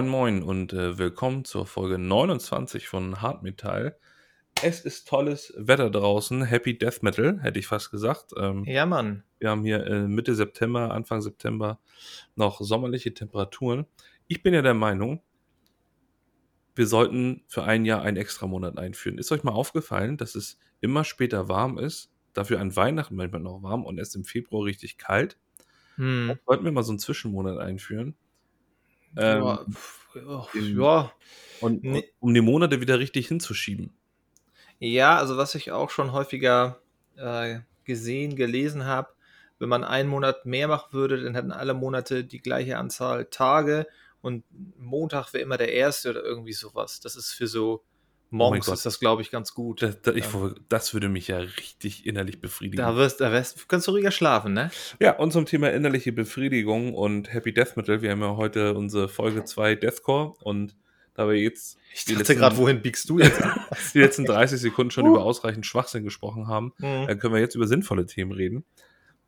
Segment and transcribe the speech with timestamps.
[0.00, 3.98] Moin Moin und äh, willkommen zur Folge 29 von Hardmetall.
[4.62, 8.32] Es ist tolles Wetter draußen, Happy Death Metal, hätte ich fast gesagt.
[8.38, 9.24] Ähm, Ja, Mann.
[9.40, 11.80] wir haben hier äh, Mitte September, Anfang September
[12.34, 13.84] noch sommerliche Temperaturen.
[14.26, 15.20] Ich bin ja der Meinung,
[16.74, 19.18] wir sollten für ein Jahr einen extra Monat einführen.
[19.18, 23.62] Ist euch mal aufgefallen, dass es immer später warm ist, dafür an Weihnachten manchmal noch
[23.62, 25.36] warm und erst im Februar richtig kalt?
[25.96, 26.38] Hm.
[26.46, 28.16] Sollten wir mal so einen Zwischenmonat einführen?
[29.16, 30.08] Ähm, ja, pf,
[30.54, 31.12] ja.
[31.60, 32.12] und, Nee.
[32.20, 33.92] um die Monate wieder richtig hinzuschieben.
[34.78, 36.80] ja, also was ich auch schon häufiger
[37.16, 39.08] äh, gesehen, gelesen habe,
[39.58, 43.86] wenn man einen Monat mehr machen würde, dann hätten alle Monate die gleiche Anzahl Tage
[44.22, 44.44] und
[44.78, 47.00] Montag wäre immer der erste oder irgendwie sowas.
[47.00, 47.84] Das ist für so
[48.30, 48.74] Monks Gott.
[48.76, 49.82] ist das, glaube ich, ganz gut.
[49.82, 50.24] Das, das, ich,
[50.68, 52.76] das würde mich ja richtig innerlich befriedigen.
[52.84, 54.70] Da wirst, da wirst, kannst du ruhiger schlafen, ne?
[55.00, 58.02] Ja, und zum Thema innerliche Befriedigung und Happy Death Metal.
[58.02, 60.76] Wir haben ja heute unsere Folge 2 Deathcore und
[61.14, 63.60] da wir jetzt Ich dachte gerade, wohin biegst du jetzt an?
[63.94, 65.10] die letzten 30 Sekunden schon Uh.
[65.14, 67.08] über ausreichend Schwachsinn gesprochen haben, Hm.
[67.08, 68.64] dann können wir jetzt über sinnvolle Themen reden.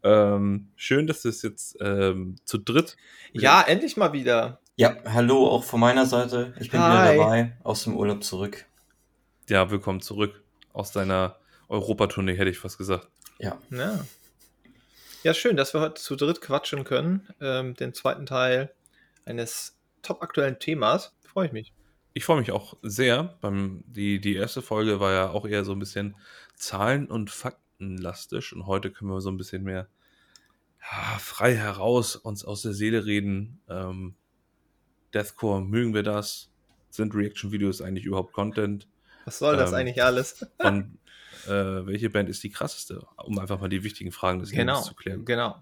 [0.04, 2.96] Ähm, schön, dass das jetzt ähm, zu dritt.
[3.32, 4.60] Ja, endlich mal wieder.
[4.76, 6.54] Ja, hallo auch von meiner Seite.
[6.58, 7.14] Ich bin Hi.
[7.14, 8.64] wieder dabei, aus dem Urlaub zurück.
[9.48, 10.40] Ja, willkommen zurück
[10.72, 11.36] aus deiner
[11.68, 13.08] Europatournee, hätte ich fast gesagt.
[13.38, 14.06] Ja, Ja.
[15.24, 17.28] Ja, schön, dass wir heute zu dritt quatschen können.
[17.40, 18.72] Ähm, den zweiten Teil
[19.24, 21.14] eines top aktuellen Themas.
[21.24, 21.72] Freue ich mich.
[22.12, 23.36] Ich freue mich auch sehr.
[23.40, 26.16] Beim, die, die erste Folge war ja auch eher so ein bisschen
[26.54, 29.88] Zahlen- und Faktenlastisch und heute können wir so ein bisschen mehr
[30.80, 33.60] ja, frei heraus uns aus der Seele reden.
[33.68, 34.14] Ähm,
[35.14, 36.50] Deathcore, mögen wir das?
[36.90, 38.86] Sind Reaction-Videos eigentlich überhaupt Content?
[39.24, 40.46] Was soll das Ähm, eigentlich alles?
[40.58, 40.98] Und
[41.46, 41.50] äh,
[41.86, 43.06] welche Band ist die krasseste?
[43.24, 45.24] Um einfach mal die wichtigen Fragen des genau, Lebens zu klären.
[45.24, 45.56] genau.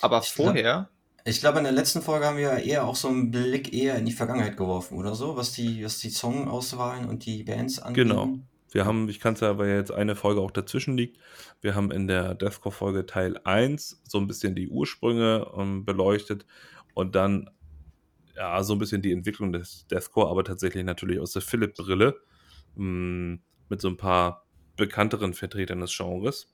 [0.00, 0.88] Aber Ich glaub- vorher,
[1.24, 4.04] ich glaube, in der letzten Folge haben wir eher auch so einen Blick eher in
[4.04, 8.04] die Vergangenheit geworfen oder so, was die, was die Songauswahlen und die Bands angeht.
[8.06, 8.38] Genau.
[8.72, 11.18] Wir haben, ich kann es ja, weil jetzt eine Folge auch dazwischen liegt,
[11.62, 16.44] wir haben in der Deathcore-Folge Teil 1 so ein bisschen die Ursprünge ähm, beleuchtet
[16.94, 17.48] und dann
[18.36, 22.20] ja so ein bisschen die Entwicklung des Deathcore, aber tatsächlich natürlich aus der Philipp-Brille
[22.76, 23.38] mh,
[23.68, 26.52] mit so ein paar bekannteren Vertretern des Genres.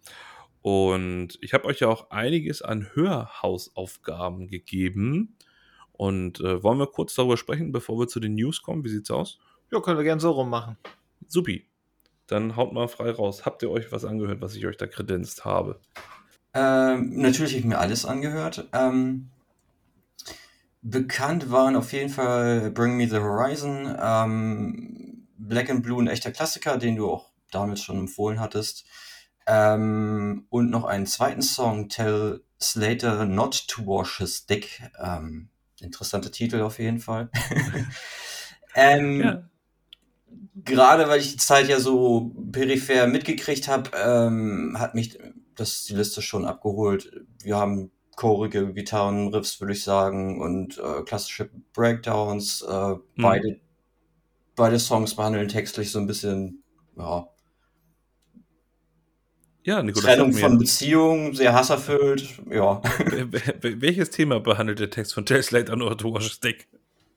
[0.63, 5.37] Und ich habe euch ja auch einiges an Hörhausaufgaben gegeben.
[5.93, 8.85] Und äh, wollen wir kurz darüber sprechen, bevor wir zu den News kommen?
[8.85, 9.39] Wie sieht's aus?
[9.73, 10.77] ja, können wir gerne so rummachen.
[11.27, 11.67] Supi.
[12.27, 13.45] Dann haut mal frei raus.
[13.45, 15.81] Habt ihr euch was angehört, was ich euch da kredenzt habe?
[16.55, 18.69] Ähm, natürlich habe ich mir alles angehört.
[18.73, 19.31] Ähm,
[20.83, 25.02] bekannt waren auf jeden Fall Bring Me the Horizon, ähm,
[25.49, 28.85] Black and Blue, ein echter Klassiker, den du auch damals schon empfohlen hattest.
[29.47, 34.83] Ähm, und noch einen zweiten Song, Tell Slater Not to Wash His Dick.
[35.03, 35.49] Ähm,
[35.81, 37.29] interessanter Titel auf jeden Fall.
[38.75, 39.49] ähm,
[40.65, 45.19] gerade weil ich die Zeit ja so peripher mitgekriegt habe, ähm, hat mich
[45.57, 47.25] das die Liste schon abgeholt.
[47.43, 52.63] Wir haben chorige Gitarrenriffs, würde ich sagen, und äh, klassische Breakdowns.
[52.63, 53.61] Äh, beide,
[54.57, 56.63] beide Songs behandeln textlich so ein bisschen
[56.97, 57.27] ja,
[59.65, 60.59] Ja, Nico, das Trennung von.
[60.59, 62.41] Beziehungen, sehr hasserfüllt.
[62.51, 62.83] Ja.
[63.61, 66.69] Welches Thema behandelt der Text von Not to Wash His Dick?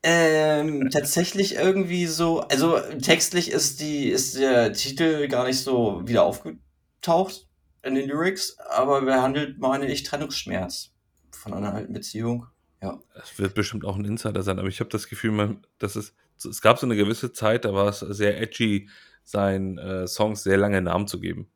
[0.02, 6.22] Ähm, tatsächlich irgendwie so, also textlich ist die, ist der Titel gar nicht so wieder
[6.22, 7.48] aufgetaucht
[7.82, 10.92] in den Lyrics, aber behandelt, meine ich, Trennungsschmerz
[11.32, 12.46] von einer alten Beziehung.
[12.80, 13.00] Ja.
[13.16, 16.14] Das wird bestimmt auch ein Insider sein, aber ich habe das Gefühl, man, dass es,
[16.44, 18.88] es gab so eine gewisse Zeit, da war es sehr edgy,
[19.24, 21.48] seinen äh, Songs sehr lange Namen zu geben.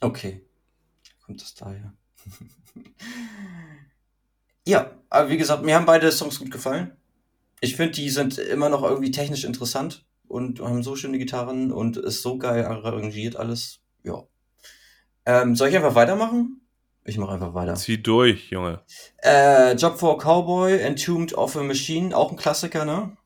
[0.00, 0.44] Okay.
[1.24, 1.94] Kommt das daher?
[4.66, 6.92] ja, aber wie gesagt, mir haben beide Songs gut gefallen.
[7.60, 11.96] Ich finde, die sind immer noch irgendwie technisch interessant und haben so schöne Gitarren und
[11.96, 13.80] ist so geil arrangiert alles.
[14.02, 14.24] Ja.
[15.24, 16.60] Ähm, soll ich einfach weitermachen?
[17.04, 17.74] Ich mache einfach weiter.
[17.74, 18.82] Zieh durch, Junge.
[19.22, 23.16] Äh, Job for a Cowboy, Entombed of a Machine, auch ein Klassiker, ne?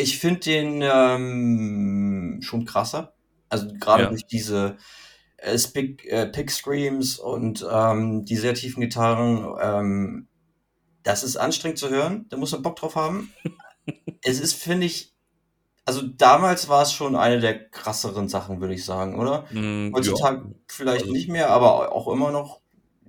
[0.00, 3.14] Ich finde den ähm, schon krasser.
[3.48, 4.08] Also gerade Ja.
[4.10, 4.76] durch diese
[5.38, 9.46] äh, Spick, äh, Pick Screams und ähm, die sehr tiefen Gitarren.
[9.60, 10.28] Ähm,
[11.02, 12.26] das ist anstrengend zu hören.
[12.28, 13.32] Da muss man Bock drauf haben.
[14.22, 15.14] es ist, finde ich,
[15.86, 19.46] also damals war es schon eine der krasseren Sachen, würde ich sagen, oder?
[19.50, 20.54] Mm, Heutzutage ja.
[20.68, 22.60] vielleicht Also- nicht mehr, aber auch immer noch.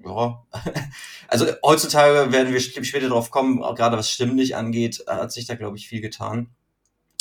[0.03, 0.43] Ja.
[1.27, 5.55] Also heutzutage werden wir später drauf kommen, auch gerade was stimmlich angeht, hat sich da,
[5.55, 6.49] glaube ich, viel getan.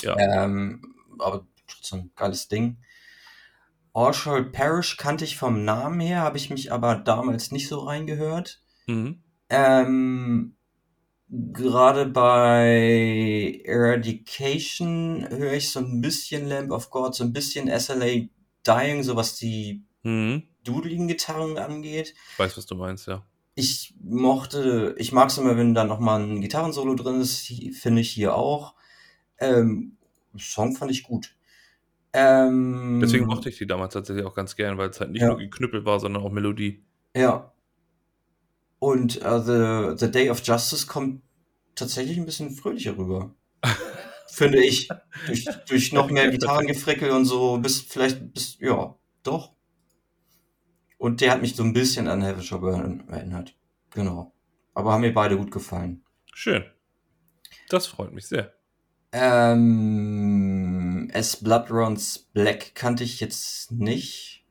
[0.02, 0.16] Ja.
[0.18, 2.78] Ähm, aber trotzdem geiles Ding.
[3.92, 8.62] Orchard Parish kannte ich vom Namen her, habe ich mich aber damals nicht so reingehört.
[8.86, 9.22] Mhm.
[9.48, 10.54] Ähm,
[11.28, 18.28] gerade bei Eradication höre ich so ein bisschen Lamp of God, so ein bisschen SLA
[18.66, 20.44] Dying, so was die Mhm.
[20.64, 22.14] dudeligen Gitarren angeht.
[22.32, 23.24] Ich weiß, was du meinst, ja.
[23.56, 28.10] Ich mochte, ich mag es immer, wenn da nochmal ein Gitarrensolo drin ist, finde ich
[28.10, 28.74] hier auch.
[29.40, 29.96] Ähm,
[30.38, 31.34] Song fand ich gut.
[32.12, 35.28] Ähm, Deswegen mochte ich die damals tatsächlich auch ganz gern, weil es halt nicht Ja.
[35.28, 36.84] nur geknüppelt war, sondern auch Melodie.
[37.16, 37.52] Ja.
[38.78, 41.22] Und äh, the, the Day of Justice kommt
[41.74, 43.34] tatsächlich ein bisschen fröhlicher rüber.
[44.28, 44.88] Finde ich.
[45.26, 49.54] Durch, durch noch mehr Gitarrengefrickel und so, bis vielleicht, bis, ja, doch.
[50.98, 53.54] Und der hat mich so ein bisschen an Heaven Shall Burn erinnert.
[53.90, 54.32] Genau.
[54.74, 56.04] Aber haben mir beide gut gefallen.
[56.32, 56.64] Schön.
[57.68, 58.54] Das freut mich sehr.
[59.12, 64.44] Ähm, As Blood Runs Black kannte ich jetzt nicht.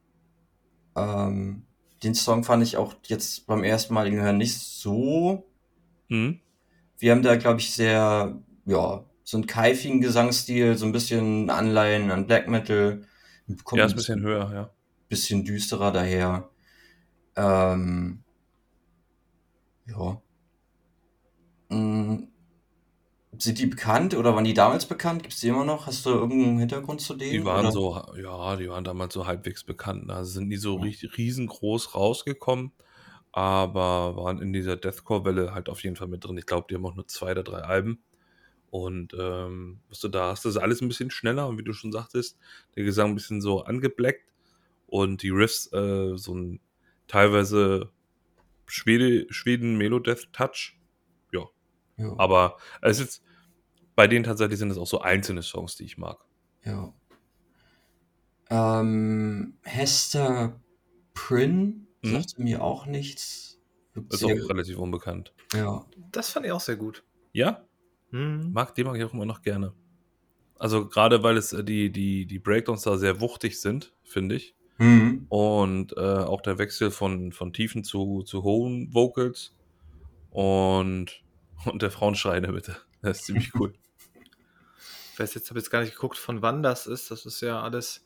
[0.96, 1.66] Ähm,
[2.04, 5.50] den Song fand ich auch jetzt beim ersten Mal hören nicht so.
[6.10, 6.40] Mhm.
[6.98, 12.12] Wir haben da, glaube ich, sehr, ja, so einen keifigen Gesangsstil, so ein bisschen Anleihen
[12.12, 13.06] an Black Metal.
[13.64, 14.70] Kommt Ja, ist ein bisschen höher, ja.
[15.08, 16.50] bisschen düsterer daher.
[17.36, 18.24] Ähm,
[19.86, 20.22] ja.
[21.70, 22.29] Mm,
[23.40, 25.24] Sind die bekannt oder waren die damals bekannt?
[25.24, 25.88] Gibt es die immer noch?
[25.88, 27.42] Hast du irgendeinen Hintergrund zu denen?
[27.42, 27.72] Die waren oder?
[27.72, 30.10] so, ja, die waren damals so halbwegs bekannt.
[30.10, 32.72] Also sind nie so ri- riesengroß rausgekommen,
[33.32, 36.38] aber waren in dieser Deathcore-Welle halt auf jeden Fall mit drin.
[36.38, 38.04] Ich glaube, die haben auch nur zwei oder drei Alben.
[38.72, 41.74] Und ähm, was du da hast, das ist alles ein bisschen schneller und wie du
[41.74, 42.38] schon sagtest,
[42.76, 44.24] der Gesang ein bisschen so angeblackt
[44.88, 46.62] und die Riffs äh, so ein
[47.08, 47.92] teilweise
[48.68, 50.78] Schwede, Schweden Melodeath Touch.
[51.34, 51.48] Ja,
[51.98, 53.24] Ja, aber es ist
[54.00, 56.20] bei denen tatsächlich sind es auch so einzelne Songs, die ich mag.
[56.64, 56.94] ja.
[58.50, 60.58] Ähm, Hester
[61.14, 62.12] Prynne Mhm.
[62.14, 63.60] sagt mir auch nichts.
[64.10, 65.34] Ist auch relativ unbekannt.
[65.54, 65.86] ja.
[66.14, 67.04] Das fand ich auch sehr gut.
[67.34, 67.66] Ja,
[68.12, 68.54] Hm.
[68.54, 69.74] mag, die mag ich auch immer noch gerne.
[70.56, 74.56] Also gerade weil es äh, die, die, die Breakdowns da sehr wuchtig sind, finde ich.
[74.78, 75.26] Mhm.
[75.28, 79.58] Und äh, auch der Wechsel von, von tiefen zu, zu hohen Vocals
[80.30, 81.22] und,
[81.66, 82.78] und der Frauenschrei in der Mitte.
[83.02, 83.74] Das ist ziemlich cool.
[85.20, 87.12] Ich weiß jetzt, habe jetzt gar nicht geguckt, von wann das ist.
[87.12, 88.06] Das ist ja alles,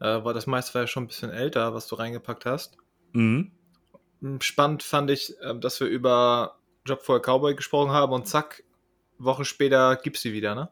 [0.00, 2.78] äh, war das meiste war ja schon ein bisschen älter, was du reingepackt hast.
[3.12, 3.52] mhm.
[4.20, 8.26] Hm, Spannend fand ich, äh, dass wir über Job for a Cowboy gesprochen haben und
[8.26, 8.64] zack,
[9.18, 10.68] Woche später gibt's sie wieder, ne?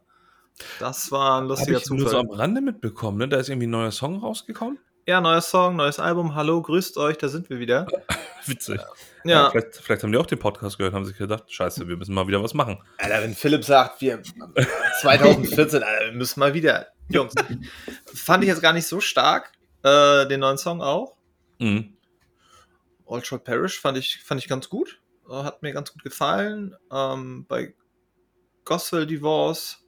[0.81, 2.21] Das war ein lustiger ich nur so Zufall.
[2.21, 3.29] am Rande mitbekommen, ne?
[3.29, 4.81] Da ist irgendwie ein neuer Song rausgekommen.
[5.07, 6.35] Ja, neuer Song, neues Album.
[6.35, 7.87] Hallo, grüßt euch, da sind wir wieder.
[8.47, 8.81] Witzig.
[9.25, 12.15] Ja, vielleicht, vielleicht haben die auch den Podcast gehört, haben sich gedacht, scheiße, wir müssen
[12.15, 12.83] mal wieder was machen.
[12.99, 14.23] Alter, wenn Philipp sagt, wir
[15.01, 16.89] 2014, Alter, wir müssen mal wieder.
[17.09, 17.35] Jungs,
[18.15, 19.53] fand ich jetzt gar nicht so stark,
[19.83, 21.17] äh, den neuen Song auch.
[21.59, 21.97] Mhm.
[23.45, 25.01] Perish fand ich, fand ich ganz gut.
[25.29, 26.77] Äh, Hat mir ganz gut gefallen.
[26.93, 27.75] Ähm, bei
[28.65, 29.79] Gospel Divorce,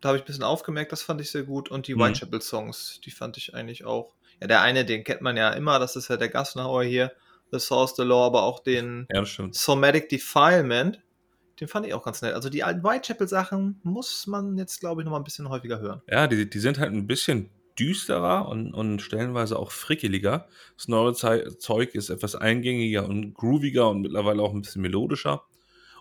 [0.00, 1.70] da habe ich ein bisschen aufgemerkt, das fand ich sehr gut.
[1.70, 2.00] Und die Mhm.
[2.00, 4.14] Whitechapel Songs, die fand ich eigentlich auch.
[4.40, 7.12] Ja, der eine, den kennt man ja immer, das ist ja der Gassenhauer hier,
[7.52, 9.38] The Source, The Law, aber auch den Ja, das.
[9.52, 11.02] Somatic Defilement,
[11.60, 12.34] den fand ich auch ganz nett.
[12.34, 16.02] Also die alten Whitechapel-Sachen muss man jetzt, glaube ich, noch mal ein bisschen häufiger hören.
[16.10, 20.48] Ja, die, die sind halt ein bisschen düsterer und, und stellenweise auch frickeliger.
[20.76, 25.42] Das neue Zei- Zeug ist etwas eingängiger und grooviger und mittlerweile auch ein bisschen melodischer.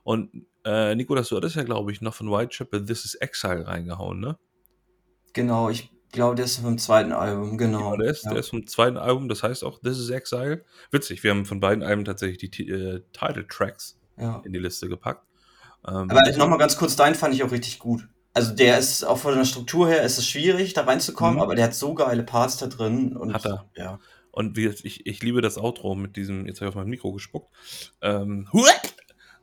[0.03, 4.20] Und äh, Nikolas, du hattest ja, glaube ich, noch von Whitechapel This is Exile reingehauen,
[4.20, 4.38] ne?
[5.34, 7.91] Genau, ich glaube, der ist vom zweiten Album, genau.
[7.91, 8.31] Ja, der, ist, Ja.
[8.31, 10.63] der ist vom zweiten Album, das heißt auch This is Exile.
[10.91, 14.41] Witzig, wir haben von beiden Alben tatsächlich die äh, Title-Tracks ja.
[14.43, 15.24] in die Liste gepackt.
[15.88, 18.07] Ähm, Aber nochmal ganz kurz, deinen fand ich auch richtig gut.
[18.34, 21.41] Also der ist auch von der Struktur her ist es schwierig, da reinzukommen, Mhm.
[21.41, 23.15] aber der hat so geile Parts da drin.
[23.15, 23.65] Und, Hat er.
[23.77, 24.00] Ja.
[24.31, 27.13] Und wie ich, ich liebe das Outro mit diesem, jetzt habe ich auf mein Mikro
[27.13, 27.50] gespuckt.
[28.01, 28.50] Ähm,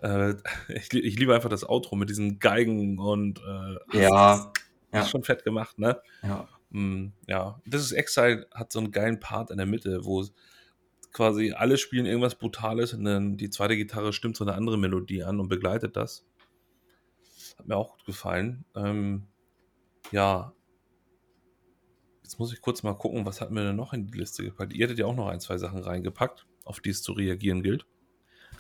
[0.03, 0.35] äh,
[0.69, 4.09] ich, ich liebe einfach das Outro mit diesen Geigen und äh, Ja.
[4.37, 4.49] das
[4.93, 5.01] Ja.
[5.01, 5.99] ist schon fett gemacht, ne?
[6.23, 6.47] Ja.
[6.73, 10.25] Mm, ja, This is Exile hat so einen geilen Part in der Mitte, wo
[11.13, 15.23] quasi alle spielen irgendwas Brutales und dann die zweite Gitarre stimmt so eine andere Melodie
[15.23, 16.25] an und begleitet das.
[17.59, 18.65] Hat mir auch gut gefallen.
[18.75, 19.29] Ähm,
[20.11, 20.55] ja.
[22.23, 24.73] Jetzt muss ich kurz mal gucken, was hat mir denn noch in die Liste gepackt?
[24.73, 27.85] Ihr hättet ja auch noch ein, zwei Sachen reingepackt, auf die es zu reagieren gilt.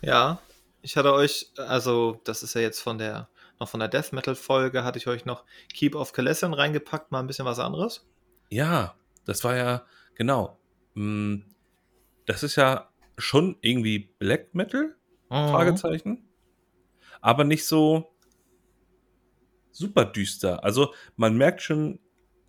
[0.02, 0.42] Ja,
[0.82, 3.30] ich hatte euch, also das ist ja jetzt von der,
[3.62, 7.20] noch von der Death Metal Folge, hatte ich euch noch Keep of Calassian reingepackt, mal
[7.20, 8.06] ein bisschen was anderes.
[8.50, 10.58] Ja, das war ja, genau.
[10.94, 11.36] Mm,
[12.26, 14.94] Das ist ja schon irgendwie Black Metal,
[15.30, 15.48] Mhm.
[15.48, 16.28] Fragezeichen.
[17.20, 18.14] Aber nicht so
[19.70, 20.62] super düster.
[20.64, 21.98] Also man merkt schon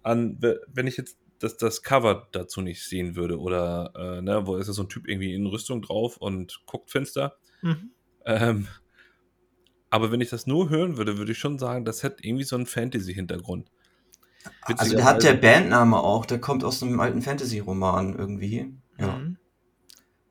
[0.01, 4.45] an, we- wenn ich jetzt das, das Cover dazu nicht sehen würde oder, äh, ne,
[4.45, 7.37] wo ist so ein Typ irgendwie in Rüstung drauf und guckt finster.
[7.61, 7.91] Mhm.
[8.25, 8.67] Ähm,
[9.93, 12.55] Aber wenn ich das nur hören würde, würde ich schon sagen, das hat irgendwie so
[12.55, 13.69] einen Fantasy-Hintergrund.
[14.65, 18.73] Also der hat der Bandname auch, der kommt aus einem alten Fantasy-Roman irgendwie.
[18.97, 19.09] Ja.
[19.09, 19.37] Mhm.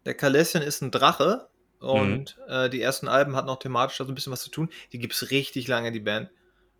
[0.04, 4.10] Der Kalessian ist ein Drache und äh, die ersten Alben hatten auch thematisch da so
[4.12, 4.68] ein bisschen was zu tun.
[4.92, 6.30] Die gibt es richtig lange, die Band.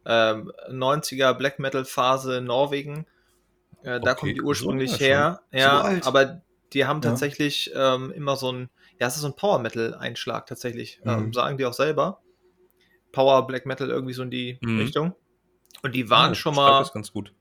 [0.04, 3.06] Ähm, 90er Black Metal Phase Norwegen.
[3.82, 5.42] Äh, da Okay, kommt die ursprünglich her.
[5.52, 7.10] Ja, So aber die haben Ja.
[7.10, 11.00] tatsächlich ähm, immer so ein, ja, es ist so ein Power Metal Einschlag tatsächlich.
[11.06, 11.32] Ähm, Mhm.
[11.32, 12.21] sagen die auch selber.
[13.12, 14.78] Power Black Metal irgendwie so in die Mhm.
[14.80, 15.14] Richtung.
[15.82, 17.32] Und die waren Oh, schon mal, Das ganz gut.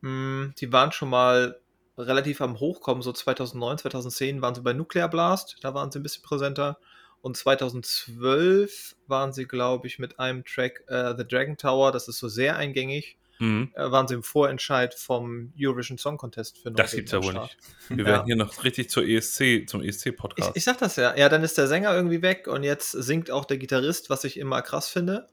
[0.00, 1.60] mh, die waren schon mal
[1.96, 6.02] relativ am Hochkommen, so 2009, 2010 waren sie bei Nuclear Blast, da waren sie ein
[6.02, 6.78] bisschen präsenter.
[7.20, 12.18] Und 2012 waren sie, glaube ich, mit einem Track äh, The Dragon Tower, das ist
[12.18, 13.70] so sehr eingängig, Mhm.
[13.74, 17.34] äh, waren sie im Vorentscheid vom Eurovision Song Contest für Das Norwegen gibt's ja wohl
[17.34, 17.56] nicht.
[17.88, 18.04] Wir Ja.
[18.04, 20.52] werden hier noch richtig zur ESC, zum Ich, ESC-Podcast.
[20.54, 21.16] ich sag das ja.
[21.16, 24.38] Ja, dann ist der Sänger irgendwie weg und jetzt singt auch der Gitarrist, was ich
[24.38, 25.28] immer krass finde.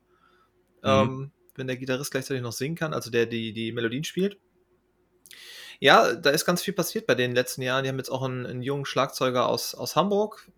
[0.83, 0.89] Mhm.
[0.89, 4.37] Ähm, wenn der Gitarrist gleichzeitig noch singen kann, also der die, die Melodien spielt.
[5.79, 7.83] Ja, da ist ganz viel passiert bei den letzten Jahren.
[7.83, 10.49] Die haben jetzt auch einen, einen jungen Schlagzeuger aus, aus Hamburg.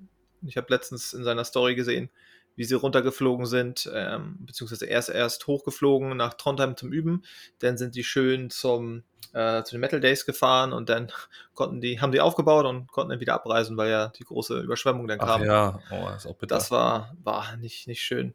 [0.45, 2.09] Ich habe letztens in seiner Story gesehen,
[2.57, 7.23] wie sie runtergeflogen sind, ähm, beziehungsweise erst erst hochgeflogen nach Trondheim zum Üben.
[7.59, 11.11] Dann sind die schön zum, äh, zu den Metal Days gefahren und dann
[11.53, 15.07] konnten die, haben die aufgebaut und konnten dann wieder abreisen, weil ja die große Überschwemmung
[15.07, 15.45] dann Ach kam.
[15.45, 16.55] ja, oh, das ist auch bitter.
[16.55, 18.33] Das war, war nicht, nicht schön.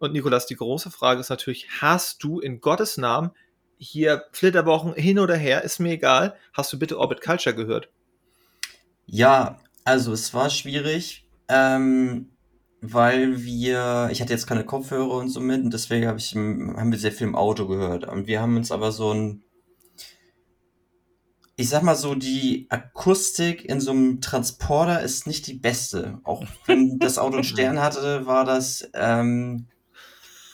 [0.00, 3.30] Und Nikolas, die große Frage ist natürlich, hast du in Gottes Namen
[3.78, 7.88] hier Flitterwochen hin oder her, ist mir egal, hast du bitte Orbit Culture gehört?
[9.06, 12.31] Ja, also es war schwierig, ähm,
[12.82, 16.90] weil wir, ich hatte jetzt keine Kopfhörer und so mit und deswegen hab ich, haben
[16.90, 18.08] wir sehr viel im Auto gehört.
[18.08, 19.44] Und wir haben uns aber so ein,
[21.54, 26.18] ich sag mal so, die Akustik in so einem Transporter ist nicht die beste.
[26.24, 29.68] Auch wenn das Auto einen Stern hatte, war das, ähm,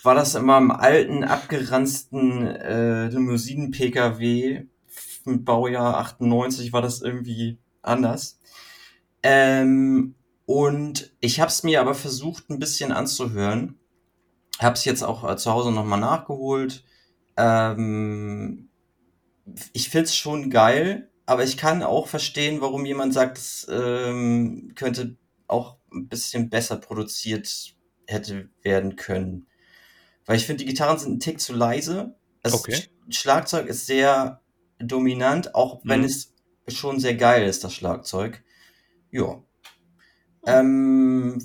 [0.03, 4.65] war das immer im alten, abgeranzten äh, Limousinen-PKW
[5.25, 8.39] mit Baujahr 98 war das irgendwie anders.
[9.23, 10.13] Ähm,
[10.49, 13.79] und ich habe es mir aber versucht, ein bisschen anzuhören.
[14.59, 16.83] Habe es jetzt auch äh, zu Hause nochmal nachgeholt.
[17.37, 18.69] Ähm,
[19.73, 25.17] ich find's schon geil, aber ich kann auch verstehen, warum jemand sagt, es ähm, könnte
[25.47, 27.75] auch ein bisschen besser produziert
[28.07, 29.47] hätte werden können.
[30.25, 32.15] Weil ich finde, die Gitarren sind ein Tick zu leise.
[32.43, 32.71] Das Okay.
[32.71, 34.41] Sch- Schlagzeug ist sehr
[34.79, 36.05] dominant, auch wenn Mhm.
[36.05, 36.33] es
[36.67, 38.43] schon sehr geil ist, das Schlagzeug.
[39.11, 39.43] Ja.
[40.45, 41.41] Ähm,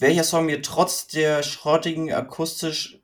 [0.00, 3.00] welcher Song mir trotz der schrottigen akustisch,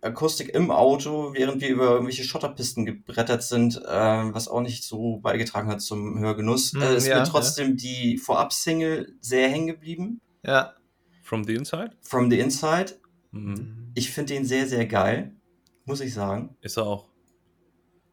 [0.00, 5.18] Akustik im Auto, während wir über irgendwelche Schotterpisten gebrettert sind, ähm, was auch nicht so
[5.18, 10.20] beigetragen hat zum Hörgenuss, Hm, äh, ist ja, mir trotzdem die Vorab-Single sehr hängen geblieben.
[10.44, 10.74] Ja.
[11.24, 11.96] From the Inside?
[12.02, 13.00] From the Inside.
[13.32, 13.90] Mhm.
[13.94, 15.32] Ich finde den sehr, sehr geil.
[15.84, 16.56] Muss ich sagen.
[16.60, 17.08] Ist er auch.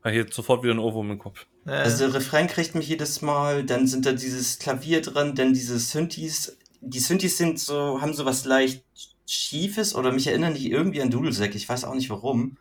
[0.06, 1.48] Habe ich jetzt sofort wieder ein Ohrwurm im Kopf.
[1.66, 5.80] Also der Refrain kriegt mich jedes Mal, dann sind da dieses Klavier drin, dann diese
[5.80, 6.60] Synthes.
[6.80, 8.86] Die Synthes sind so, haben so was leicht
[9.26, 11.56] Schiefes oder mich erinnern die irgendwie an Dudelsack.
[11.56, 12.58] Ich weiß auch nicht warum.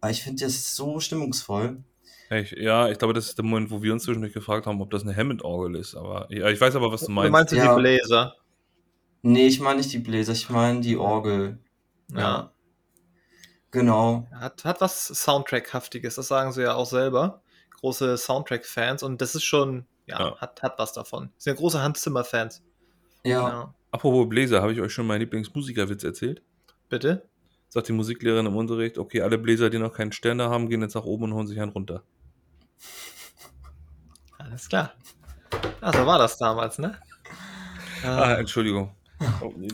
[0.00, 1.82] Aber ich finde das so stimmungsvoll.
[2.30, 4.90] Ich, ja, ich glaube, das ist der Moment, wo wir uns zwischendurch gefragt haben, ob
[4.92, 5.96] das eine Hammond-Orgel ist.
[5.96, 7.32] Aber ja, ich weiß aber, was du du meinst.
[7.32, 7.74] meinst du Ja.
[7.74, 8.36] die Bläser?
[9.22, 11.58] Nee, ich meine nicht die Bläser, ich meine die Orgel.
[12.14, 12.52] Ja.
[13.70, 14.26] Genau.
[14.32, 17.42] Hat, hat was Soundtrack-haftiges, das sagen sie ja auch selber.
[17.80, 20.36] Große Soundtrack-Fans und das ist schon, ja, Ja.
[20.38, 21.30] Hat, hat was davon.
[21.38, 22.62] Sind ja große Hans Zimmer-Fans.
[23.24, 23.74] Ja.
[23.90, 26.42] Apropos Bläser, habe ich euch schon meinen Lieblingsmusikerwitz erzählt?
[26.88, 27.28] Bitte?
[27.68, 30.94] Sagt die Musiklehrerin im Unterricht, okay, alle Bläser, die noch keinen Sterne haben, gehen jetzt
[30.94, 32.02] nach oben und holen sich einen runter.
[34.38, 34.92] Alles klar.
[35.80, 36.98] Ah, so war das damals, ne?
[38.04, 38.94] Ah, Entschuldigung.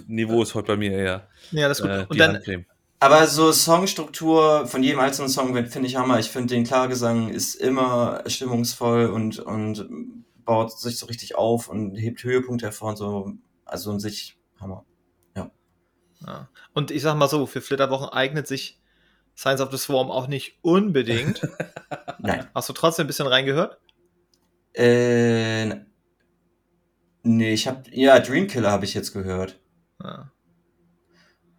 [0.07, 1.91] Niveau ist heute bei mir eher ja, das ist gut.
[1.91, 2.65] äh, und die dann, Handcreme.
[3.01, 6.19] Aber so Songstruktur von jedem einzelnen Song finde ich Hammer.
[6.19, 11.97] Ich finde den Klargesang ist immer stimmungsvoll und, und baut sich so richtig auf und
[11.97, 13.33] hebt Höhepunkte hervor und so.
[13.65, 14.85] Also in sich Hammer.
[15.37, 16.49] ja.
[16.73, 18.81] und ich sag mal so, für Flitterwochen eignet sich
[19.37, 21.43] Science of the Swarm auch nicht unbedingt.
[22.19, 22.49] Nein.
[22.55, 23.79] Hast du trotzdem ein bisschen reingehört?
[24.75, 25.85] Äh,
[27.23, 29.61] nee, ich habe ja Dreamkiller habe ich jetzt gehört.
[30.03, 30.31] Ja.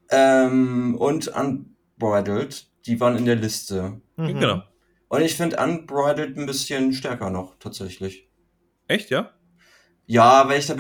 [0.10, 4.02] Ähm, und Unbridled, die waren in der Liste.
[4.18, 4.40] Mhm.
[4.40, 4.64] Genau.
[5.08, 8.28] Und ich finde Unbridled ein bisschen stärker noch, tatsächlich.
[8.88, 9.32] Echt, ja?
[10.06, 10.76] Ja, weil ich da,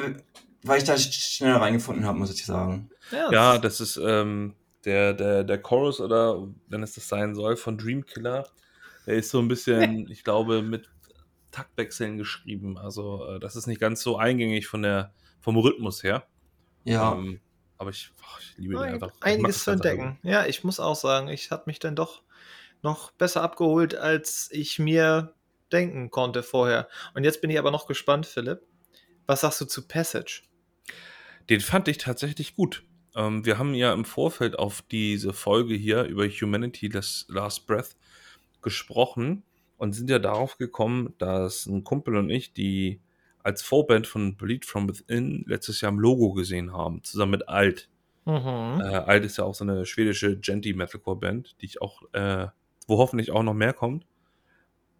[0.63, 2.89] weil ich da sch- schneller reingefunden habe, muss ich sagen.
[3.11, 7.33] Ja, Ja, das, das ist ähm, der, der, der Chorus oder wenn es das sein
[7.35, 8.47] soll von Dreamkiller.
[9.07, 10.89] Der ist so ein bisschen, ich glaube, mit
[11.51, 12.77] Taktwechseln geschrieben.
[12.77, 16.27] Also äh, das ist nicht ganz so eingängig von der, vom Rhythmus her.
[16.83, 17.13] Ja.
[17.13, 17.39] Ähm,
[17.77, 19.11] aber ich, ach, ich liebe den Ein, einfach.
[19.21, 20.19] Einiges zu entdecken.
[20.23, 22.21] Ja, ich muss auch sagen, ich habe mich dann doch
[22.81, 25.33] noch besser abgeholt, als ich mir
[25.71, 26.87] denken konnte vorher.
[27.13, 28.61] Und jetzt bin ich aber noch gespannt, Philipp.
[29.25, 30.43] Was sagst du zu Passage?
[31.49, 32.83] Den fand ich tatsächlich gut.
[33.15, 36.87] Ähm, wir haben ja im Vorfeld auf diese Folge hier über Humanity
[37.27, 37.95] Last Breath
[38.61, 39.43] gesprochen
[39.77, 43.01] und sind ja darauf gekommen, dass ein Kumpel und ich die
[43.45, 47.89] als Vorband von Bleed From Within letztes Jahr im Logo gesehen haben, zusammen mit Alt.
[48.25, 48.81] Mhm.
[48.81, 52.47] Äh, Alt ist ja auch so eine schwedische Genty Metalcore Band, die ich auch, äh,
[52.87, 54.07] wo hoffentlich auch noch mehr kommt.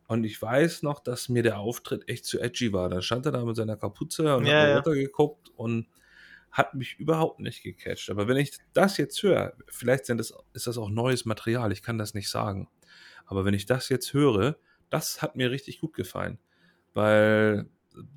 [0.07, 2.87] Und ich weiß noch, dass mir der Auftritt echt zu edgy war.
[2.89, 4.75] Da stand er da mit seiner Kapuze und Ja, hat mir ja.
[4.75, 5.87] runtergeguckt und
[6.51, 8.11] hat mich überhaupt nicht gecatcht.
[8.11, 11.81] Aber wenn ich das jetzt höre, vielleicht sind das, ist das auch neues Material, ich
[11.81, 12.69] kann das nicht sagen.
[13.25, 14.55] Aber wenn ich das jetzt höre,
[14.91, 16.37] das hat mir richtig gut gefallen.
[16.93, 17.67] Weil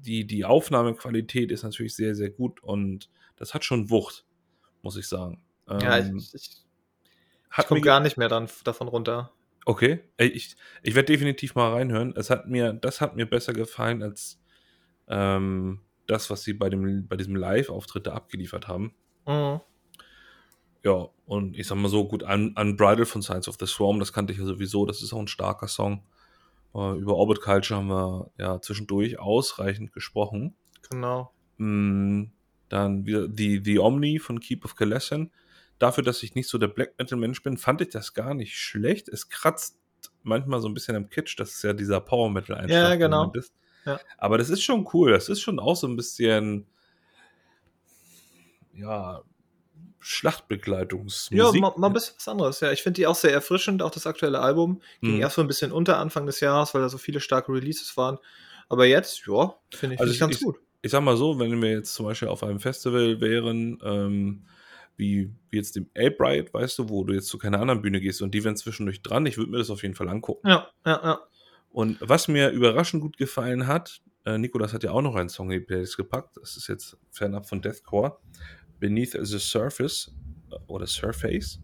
[0.05, 4.27] die, die Aufnahmequalität ist natürlich sehr, sehr gut und das hat schon Wucht,
[4.83, 5.43] muss ich sagen.
[5.69, 6.65] ja, Ähm, ich, ich, ich
[7.51, 9.33] hat komme gar nicht mehr dann, davon runter.
[9.65, 12.15] Okay, ich, ich werde definitiv mal reinhören.
[12.17, 14.41] Es hat mir, das hat mir besser gefallen als
[15.09, 18.95] ähm, das, was sie bei, dem, bei diesem Live-Auftritt da abgeliefert haben.
[19.27, 19.61] Mhm.
[20.83, 24.13] Ja, und ich sag mal so, gut, Un Unbridled von Science of the Swarm, das
[24.13, 26.03] kannte ich ja sowieso, das ist auch ein starker Song.
[26.75, 30.55] Äh, über Orbit Culture haben wir ja zwischendurch ausreichend gesprochen.
[30.91, 31.33] Genau.
[31.59, 32.25] Mm,
[32.69, 35.31] dann wieder The, The Omni von Keep of Kalessan.
[35.79, 38.57] Dafür, dass ich nicht so der Black Metal Mensch bin, fand ich das gar nicht
[38.57, 39.09] schlecht.
[39.09, 39.79] Es kratzt
[40.23, 42.91] manchmal so ein bisschen am Kitsch, das ist ja dieser Power Metal Einschlag.
[42.91, 43.25] Ja, genau.
[43.25, 43.55] meintest.
[43.85, 43.99] Ja.
[44.19, 45.13] Aber das ist schon cool.
[45.13, 46.67] Das ist schon auch so ein bisschen
[48.73, 49.23] ja
[50.01, 51.37] Schlachtbegleitungsmusik.
[51.39, 52.61] Ja, mal, mal ein bisschen was anderes.
[52.61, 53.83] Ja, ich finde die auch sehr erfrischend.
[53.83, 55.21] Auch das aktuelle Album ging Mhm.
[55.21, 58.19] erst so ein bisschen unter Anfang des Jahres, weil da so viele starke Releases waren.
[58.69, 60.57] Aber jetzt, ja, finde ich, Also find ich ganz ich- gut.
[60.83, 64.45] ich sag mal so, wenn wir jetzt zum Beispiel auf einem Festival wären, ähm,
[64.97, 68.01] wie, wie jetzt dem Ape Riot, weißt du, wo du jetzt zu keiner anderen Bühne
[68.01, 70.49] gehst und die wären zwischendurch dran, ich würde mir das auf jeden Fall angucken.
[70.49, 71.21] Ja, ja, ja.
[71.71, 75.51] Und was mir überraschend gut gefallen hat, äh, Nikolas hat ja auch noch einen Song
[75.53, 78.19] in die Playlist gepackt, das ist jetzt fernab von Deathcore,
[78.81, 80.13] Beneath the Surface
[80.51, 81.61] äh, oder Surface,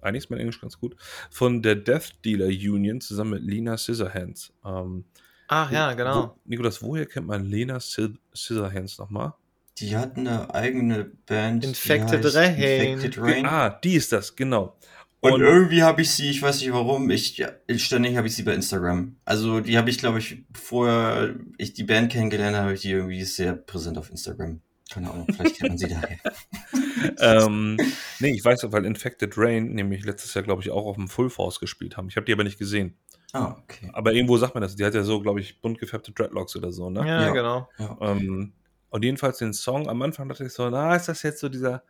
[0.00, 0.96] eigentlich ist mein Englisch ganz gut,
[1.30, 4.52] von der Death Dealer Union zusammen mit Lena Scissorhands.
[4.64, 5.04] Ähm,
[5.48, 6.34] Ach ja, genau.
[6.36, 9.34] Wo, Nikolas, woher kennt man Lena Sil- Scissorhands nochmal?
[9.78, 11.62] Die hatten eine eigene Band.
[11.62, 12.54] die Infected Rain.
[12.56, 13.46] Infected Rain.
[13.46, 14.76] Ah, die ist das, genau.
[15.20, 18.36] Und, Und, irgendwie habe ich sie, ich weiß nicht warum, ich ja, ständig habe ich
[18.36, 19.16] sie bei Instagram.
[19.24, 22.90] Also die habe ich, glaube ich, bevor ich die Band kennengelernt habe, habe ich die
[22.90, 24.60] irgendwie sehr präsent auf Instagram.
[24.90, 26.18] Keine Ahnung, vielleicht kennt man sie daher.
[27.18, 27.76] ähm,
[28.20, 31.30] nee, ich weiß, weil Infected Rain nämlich letztes Jahr, glaube ich, auch auf dem Full
[31.30, 32.08] Force gespielt haben.
[32.08, 32.96] Ich habe die aber nicht gesehen.
[33.32, 33.90] Ah, okay.
[33.92, 34.76] Aber irgendwo sagt man das.
[34.76, 37.00] Die hat ja so, glaube ich, bunt gefärbte Dreadlocks oder so, ne?
[37.00, 37.32] Ja, Ja.
[37.32, 37.68] genau.
[37.78, 37.98] Ja.
[38.00, 38.52] Ähm,
[38.90, 41.82] und jedenfalls den Song, am Anfang dachte ich so, na, ist das jetzt so dieser,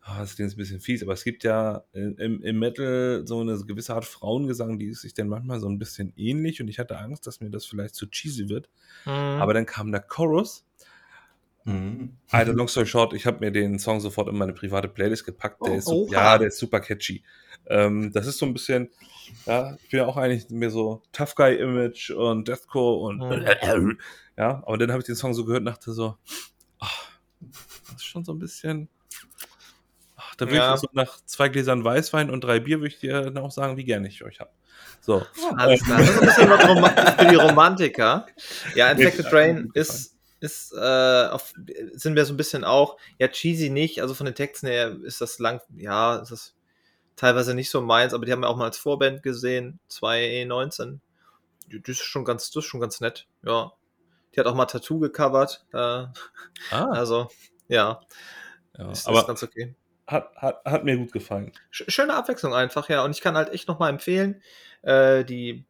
[0.00, 3.58] ah, das klingt ein bisschen fies, aber es gibt ja im, im Metal so eine
[3.58, 6.98] gewisse Art Frauengesang, die ist sich dann manchmal so ein bisschen ähnlich und ich hatte
[6.98, 8.70] Angst, dass mir das vielleicht zu cheesy wird.
[9.04, 9.10] Mhm.
[9.10, 10.65] Aber dann kam der Chorus.
[11.66, 12.16] Mhm.
[12.30, 15.60] Alter, long story short, ich habe mir den Song sofort in meine private Playlist gepackt.
[15.66, 17.22] Der Oh, ist so, ja, der ist super catchy.
[17.66, 18.88] Ähm, das ist so ein bisschen,
[19.46, 23.98] ja, ich bin ja auch eigentlich mehr so Tough Guy Image und Deathcore und Mhm.
[24.38, 26.16] ja, aber dann habe ich den Song so gehört und dachte so,
[26.78, 27.08] ach,
[27.40, 28.88] das ist schon so ein bisschen.
[30.16, 30.74] Ach, da würde Ja.
[30.74, 33.76] ich so nach zwei Gläsern Weißwein und drei Bier würde ich dir dann auch sagen,
[33.76, 34.50] wie gerne ich euch habe.
[35.00, 35.24] So.
[35.56, 35.98] Alles klar.
[35.98, 38.26] Das ist ein bisschen für die Romantiker.
[38.74, 41.52] Ja, Infected Rain ist, ist äh, auf,
[41.92, 45.20] sind wir so ein bisschen auch, ja, cheesy nicht, also von den Texten her ist
[45.20, 46.54] das lang, ja, ist das
[47.16, 51.00] teilweise nicht so meins, aber die haben wir auch mal als Vorband gesehen, 2019.
[51.72, 53.72] Die- Das ist schon ganz, das ist schon ganz nett, ja.
[54.34, 56.10] Die hat auch mal Tattoo gecovert, äh, Ah,
[56.70, 57.28] also,
[57.68, 58.00] ja,
[58.78, 58.90] ja.
[58.92, 59.74] ist, ist aber ganz okay.
[60.06, 61.52] hat, hat, hat mir gut gefallen.
[61.72, 63.02] Sch- schöne Abwechslung einfach, ja.
[63.04, 64.42] Und ich kann halt echt nochmal empfehlen,
[64.82, 65.64] äh, die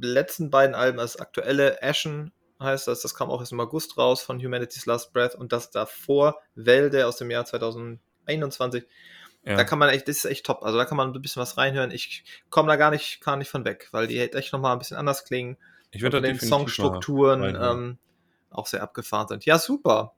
[0.00, 4.22] letzten beiden Alben, das aktuelle Ashen heißt das, das kam auch erst im August raus
[4.22, 8.84] von Humanity's Last Breath und das davor Welde aus dem Jahr 2021.
[9.44, 9.56] Ja.
[9.56, 10.62] Da kann man echt, das ist echt top.
[10.62, 11.90] Also da kann man ein bisschen was reinhören.
[11.90, 14.96] Ich komme da gar nicht, gar nicht von weg, weil die echt nochmal ein bisschen
[14.96, 15.56] anders klingen.
[15.90, 17.98] ich werde da den Songstrukturen ähm,
[18.50, 19.44] auch sehr abgefahren sind.
[19.44, 20.14] Ja, super.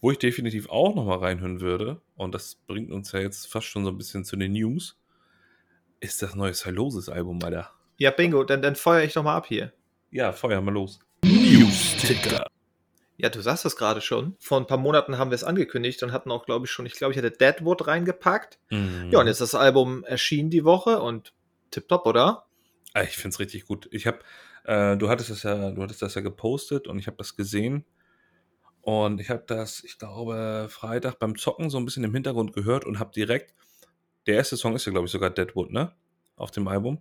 [0.00, 3.84] Wo ich definitiv auch nochmal reinhören würde, und das bringt uns ja jetzt fast schon
[3.84, 4.98] so ein bisschen zu den News,
[6.00, 7.70] ist das neue Silosis-Album, Alter.
[7.98, 9.72] Ja, bingo, dann, dann feuer ich nochmal ab hier.
[10.10, 11.00] Ja, feuer mal los.
[13.16, 14.34] Ja, du sagst das gerade schon.
[14.38, 16.94] Vor ein paar Monaten haben wir es angekündigt und hatten auch, glaube ich, schon, ich
[16.94, 18.58] glaube, ich hatte Deadwood reingepackt.
[18.70, 19.10] Mhm.
[19.10, 21.34] Ja, und jetzt ist das Album erschienen die Woche und
[21.70, 22.46] tipptopp, oder?
[22.94, 23.88] Ah, Ich finde es richtig gut.
[23.92, 24.20] Ich habe,
[24.64, 27.84] äh, du hattest das ja, du hattest das ja gepostet und ich habe das gesehen.
[28.82, 32.86] Und ich habe das, ich glaube, Freitag beim Zocken so ein bisschen im Hintergrund gehört
[32.86, 33.54] und habe direkt,
[34.26, 35.92] der erste Song ist ja, glaube ich, sogar Deadwood, ne?
[36.36, 37.00] Auf dem Album.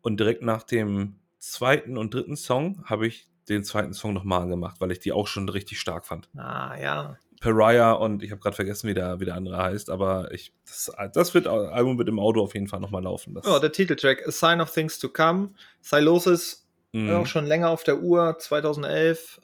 [0.00, 4.80] Und direkt nach dem zweiten und dritten Song habe ich den zweiten Song nochmal angemacht,
[4.80, 6.28] weil ich die auch schon richtig stark fand.
[6.36, 7.18] Ah, ja.
[7.40, 10.90] Pariah und ich habe gerade vergessen, wie der, wie der andere heißt, aber ich, das,
[11.12, 13.32] das wird, Album wird im Auto auf jeden Fall nochmal laufen.
[13.34, 15.50] Das, Ja, der Titeltrack A Sign of Things to Come.
[15.80, 17.10] Silosis, Mhm.
[17.16, 19.40] auch schon länger auf der Uhr, 2011.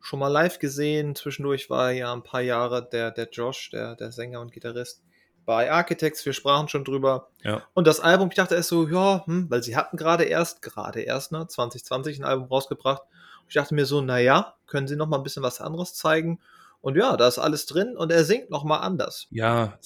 [0.00, 1.14] Schon mal live gesehen.
[1.16, 5.02] Zwischendurch war ja ein paar Jahre der, der Josh, der, der Sänger und Gitarrist,
[5.46, 6.24] bei Architects.
[6.26, 7.28] Wir sprachen schon drüber.
[7.42, 7.62] Ja.
[7.74, 11.00] Und das Album, ich dachte erst so, ja, hm, weil sie hatten gerade erst, gerade
[11.02, 13.02] erst, ne, 2020 ein Album rausgebracht.
[13.42, 16.40] Und ich dachte mir so, naja, können sie noch mal ein bisschen was anderes zeigen?
[16.80, 19.26] Und ja, da ist alles drin und er singt noch mal anders.
[19.30, 19.78] Ja,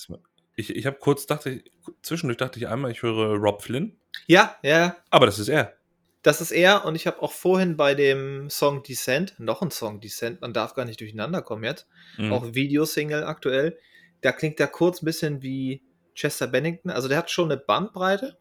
[0.56, 1.70] ich, ich habe kurz dachte, ich-
[2.02, 5.74] zwischendurch dachte ich einmal, ich höre Rob Flynn, Ja, ja, aber das ist er.
[6.22, 10.00] Das ist er und ich habe auch vorhin bei dem Song Descent, noch ein Song
[10.00, 11.86] Descent, man darf gar nicht durcheinander kommen jetzt,
[12.18, 12.32] Mhm.
[12.32, 13.78] auch Videosingle aktuell,
[14.20, 15.82] da klingt der kurz ein bisschen wie
[16.14, 18.38] Chester Bennington, also der hat schon eine Bandbreite,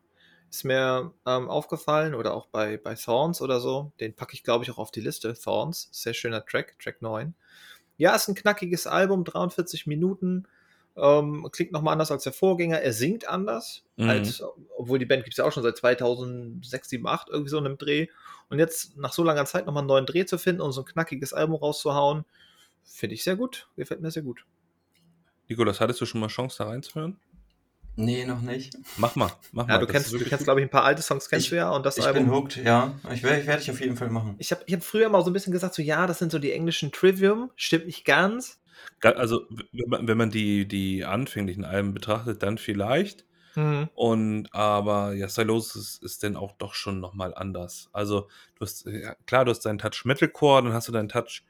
[0.49, 4.63] ist mir ähm, aufgefallen oder auch bei, bei Thorns oder so, den packe ich glaube
[4.63, 7.35] ich auch auf die Liste, Thorns, sehr schöner Track, Track 9.
[7.97, 10.47] Ja, ist ein knackiges Album, 43 Minuten,
[10.95, 14.09] ähm, klingt nochmal anders als der Vorgänger, er singt anders, Mhm.
[14.09, 14.43] als,
[14.77, 17.65] obwohl die Band gibt es ja auch schon seit 2006, 7, 8 irgendwie so in
[17.65, 18.07] einem Dreh.
[18.49, 20.85] Und jetzt nach so langer Zeit nochmal einen neuen Dreh zu finden und so ein
[20.85, 22.25] knackiges Album rauszuhauen,
[22.83, 23.69] finde ich sehr gut.
[23.75, 24.45] Gefällt mir sehr gut.
[25.47, 27.17] Nikolas, hattest du schon mal Chance, da reinzuhören?
[27.99, 28.77] Nee, noch nicht.
[28.97, 29.79] Mach mal, mach Ja, mal.
[29.79, 31.55] du das kennst, ist du kennst glaube ich, ein paar alte Songs kennst Ich- du
[31.55, 32.25] ja und das Ich Album.
[32.25, 32.93] bin hooked, ja.
[33.11, 34.35] Ich werde werd ich auf jeden Fall machen.
[34.37, 36.37] Ich habe ich hab früher mal so ein bisschen gesagt, so ja, das sind so
[36.37, 37.49] die englischen Trivium.
[37.55, 38.59] Stimmt nicht ganz.
[38.99, 43.25] Ga- Also, wenn man, wenn man die, die anfänglichen Alben betrachtet, dann vielleicht.
[43.55, 43.89] Mhm.
[43.95, 47.89] Und aber ja, Silosis ist denn auch doch schon nochmal anders.
[47.93, 48.27] Also,
[48.59, 51.41] du hast, ja, klar, du hast deinen Touch Metalcore, dann hast du deinen Touch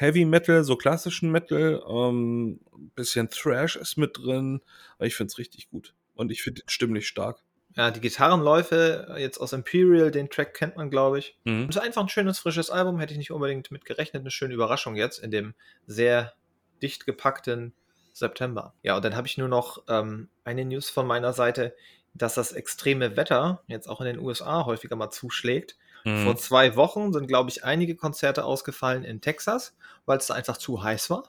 [0.00, 4.62] Heavy Metal, so klassischen Metal, ähm, ein bisschen Thrash ist mit drin,
[4.96, 5.94] aber ich finde es richtig gut.
[6.14, 7.42] Und ich finde den stimmlich stark.
[7.76, 11.38] Ja, die Gitarrenläufe jetzt aus Imperial, den Track kennt man, glaube ich.
[11.44, 11.68] Mhm.
[11.68, 12.98] Ist einfach ein schönes, frisches Album.
[12.98, 14.22] Hätte ich nicht unbedingt mit gerechnet.
[14.22, 15.54] Eine schöne Überraschung jetzt in dem
[15.86, 16.32] sehr
[16.80, 17.74] dicht gepackten
[18.14, 18.72] September.
[18.82, 21.76] Ja, und dann habe ich nur noch ähm, eine News von meiner Seite,
[22.14, 25.76] dass das extreme Wetter jetzt auch in den USA häufiger mal zuschlägt.
[26.04, 26.24] Mhm.
[26.24, 30.56] Vor zwei Wochen sind, glaube ich, einige Konzerte ausgefallen in Texas, weil es da einfach
[30.56, 31.28] zu heiß war.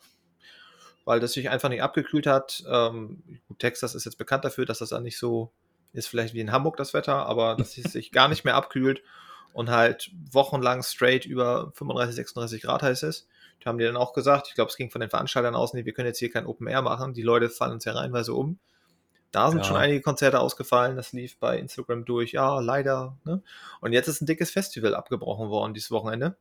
[1.05, 2.63] Weil das sich einfach nicht abgekühlt hat.
[2.67, 3.23] Ähm,
[3.57, 5.51] Texas ist jetzt bekannt dafür, dass das da nicht so
[5.93, 9.01] ist, vielleicht wie in Hamburg das Wetter, aber dass es sich gar nicht mehr abkühlt
[9.53, 13.27] und halt wochenlang straight über 35, 36 Grad heiß ist.
[13.61, 15.85] Die haben die dann auch gesagt, ich glaube, es ging von den Veranstaltern aus, nee,
[15.85, 18.59] wir können jetzt hier kein Open Air machen, die Leute fallen uns ja reihenweise um.
[19.31, 19.63] Da sind Ja.
[19.63, 23.17] schon einige Konzerte ausgefallen, das lief bei Instagram durch, ja, leider.
[23.23, 23.41] Ne?
[23.79, 26.35] Und jetzt ist ein dickes Festival abgebrochen worden dieses Wochenende.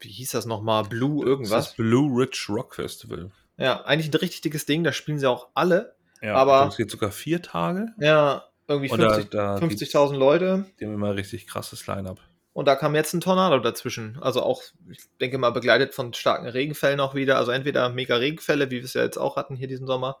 [0.00, 0.84] Wie hieß das nochmal?
[0.84, 1.68] Blue Das irgendwas?
[1.68, 3.30] ist Blue Ridge Rock Festival.
[3.56, 5.96] Ja, eigentlich ein richtig dickes Ding, da spielen sie auch alle.
[6.22, 7.88] Ja, Aber- Das geht sogar vier Tage.
[7.98, 10.66] Ja, irgendwie Und da, 50 da 50.000 Leute.
[10.78, 12.20] Die haben immer richtig krasses Line-Up.
[12.52, 14.18] Und da kam jetzt ein Tornado dazwischen.
[14.20, 17.36] Also auch, ich denke mal, begleitet von starken Regenfällen auch wieder.
[17.38, 20.18] Also entweder mega Regenfälle, wie wir es ja jetzt auch hatten hier diesen Sommer,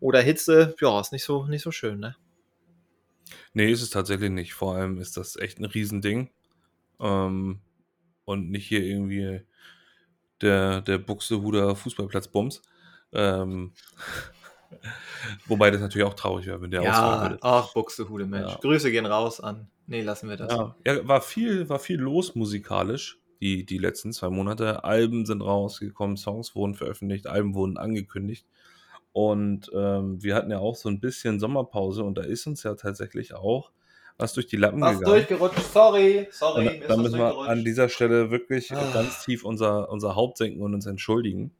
[0.00, 0.74] oder Hitze.
[0.80, 2.16] Ja, ist nicht so, nicht so schön, ne?
[3.52, 4.54] Nee, ist es tatsächlich nicht.
[4.54, 6.30] Vor allem ist das echt ein Riesending.
[7.00, 7.60] Ähm,
[8.24, 9.42] und nicht hier irgendwie
[10.40, 12.62] der, der Buxtehuder Fußballplatz-Bums.
[13.12, 13.72] Ähm,
[15.46, 17.38] wobei das natürlich auch traurig wäre, wenn der ausfallen würde.
[17.42, 18.52] ach, Buxtehude, Mensch.
[18.52, 18.58] Ja.
[18.58, 19.68] Grüße gehen raus an.
[19.86, 20.52] Nee, lassen wir das.
[20.52, 24.84] Ja, ja war, viel, war viel los musikalisch, die, die letzten zwei Monate.
[24.84, 28.46] Alben sind rausgekommen, Songs wurden veröffentlicht, Alben wurden angekündigt.
[29.12, 32.74] Und ähm, wir hatten ja auch so ein bisschen Sommerpause und da ist uns ja
[32.74, 33.72] tatsächlich auch
[34.18, 35.14] was durch die Lappen Was gegangen.
[35.16, 36.82] durchgerutscht, sorry, sorry.
[36.86, 38.90] Da müssen wir an dieser Stelle wirklich Ah.
[38.92, 41.52] ganz tief unser, unser Haupt senken und uns entschuldigen.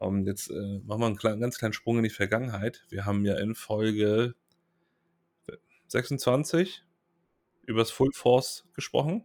[0.00, 2.84] Ähm, jetzt äh, machen wir einen, kleinen, ganz kleinen Sprung in die Vergangenheit.
[2.88, 4.34] Wir haben ja in Folge
[5.88, 6.82] 26
[7.66, 9.22] über das Full Force gesprochen.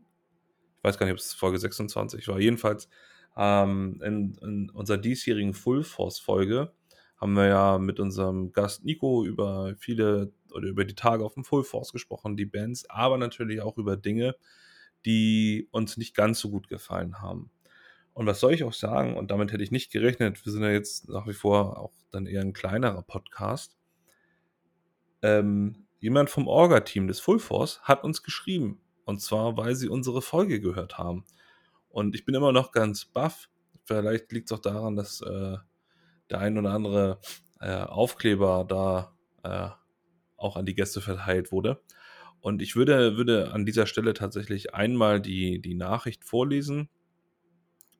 [0.77, 2.39] Ich weiß gar nicht, ob es Folge 26 war.
[2.39, 2.89] Jedenfalls
[3.35, 6.71] ähm, in, in unserer diesjährigen Full Force Folge
[7.17, 11.43] haben wir ja mit unserem Gast Nico über viele oder über die Tage auf dem
[11.43, 14.35] Full Force gesprochen, die Bands, aber natürlich auch über Dinge,
[15.05, 17.51] die uns nicht ganz so gut gefallen haben.
[18.13, 19.15] Und was soll ich auch sagen?
[19.15, 20.43] Und damit hätte ich nicht gerechnet.
[20.43, 23.77] Wir sind ja jetzt nach wie vor auch dann eher ein kleinerer Podcast.
[25.21, 28.81] Ähm, jemand vom Orga-Team des Full Force hat uns geschrieben.
[29.05, 31.25] Und zwar, weil sie unsere Folge gehört haben.
[31.89, 33.49] Und ich bin immer noch ganz baff.
[33.85, 35.57] Vielleicht liegt es auch daran, dass äh,
[36.29, 37.19] der ein oder andere
[37.59, 39.69] äh, Aufkleber da äh,
[40.37, 41.81] auch an die Gäste verteilt wurde.
[42.41, 46.89] Und ich würde, würde an dieser Stelle tatsächlich einmal die, die Nachricht vorlesen.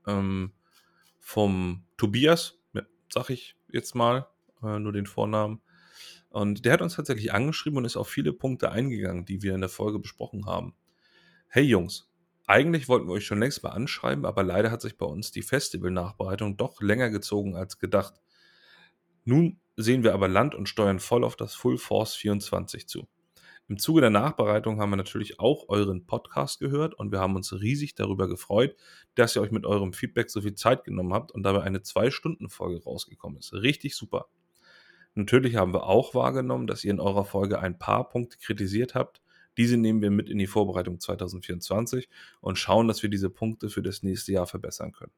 [0.07, 0.53] ähm,
[1.19, 2.59] vom Tobias,
[3.09, 4.27] sag ich jetzt mal,
[4.63, 5.61] äh, nur den Vornamen.
[6.29, 9.61] Und der hat uns tatsächlich angeschrieben und ist auf viele Punkte eingegangen, die wir in
[9.61, 10.75] der Folge besprochen haben.
[11.47, 12.09] Hey Jungs,
[12.47, 15.41] eigentlich wollten wir euch schon längst mal anschreiben, aber leider hat sich bei uns die
[15.41, 18.15] Festival-Nachbereitung doch länger gezogen als gedacht.
[19.25, 23.07] Nun sehen wir aber Land und steuern voll auf das Full Force 24 zu.
[23.67, 27.51] Im Zuge der Nachbereitung haben wir natürlich auch euren Podcast gehört und wir haben uns
[27.51, 28.77] riesig darüber gefreut,
[29.15, 32.81] dass ihr euch mit eurem Feedback so viel Zeit genommen habt und dabei eine 2-Stunden-Folge
[32.81, 33.51] rausgekommen ist.
[33.51, 34.27] Richtig super.
[35.15, 39.21] Natürlich haben wir auch wahrgenommen, dass ihr in eurer Folge ein paar Punkte kritisiert habt.
[39.57, 42.07] Diese nehmen wir mit in die Vorbereitung 2024
[42.39, 45.11] und schauen, dass wir diese Punkte für das nächste Jahr verbessern können.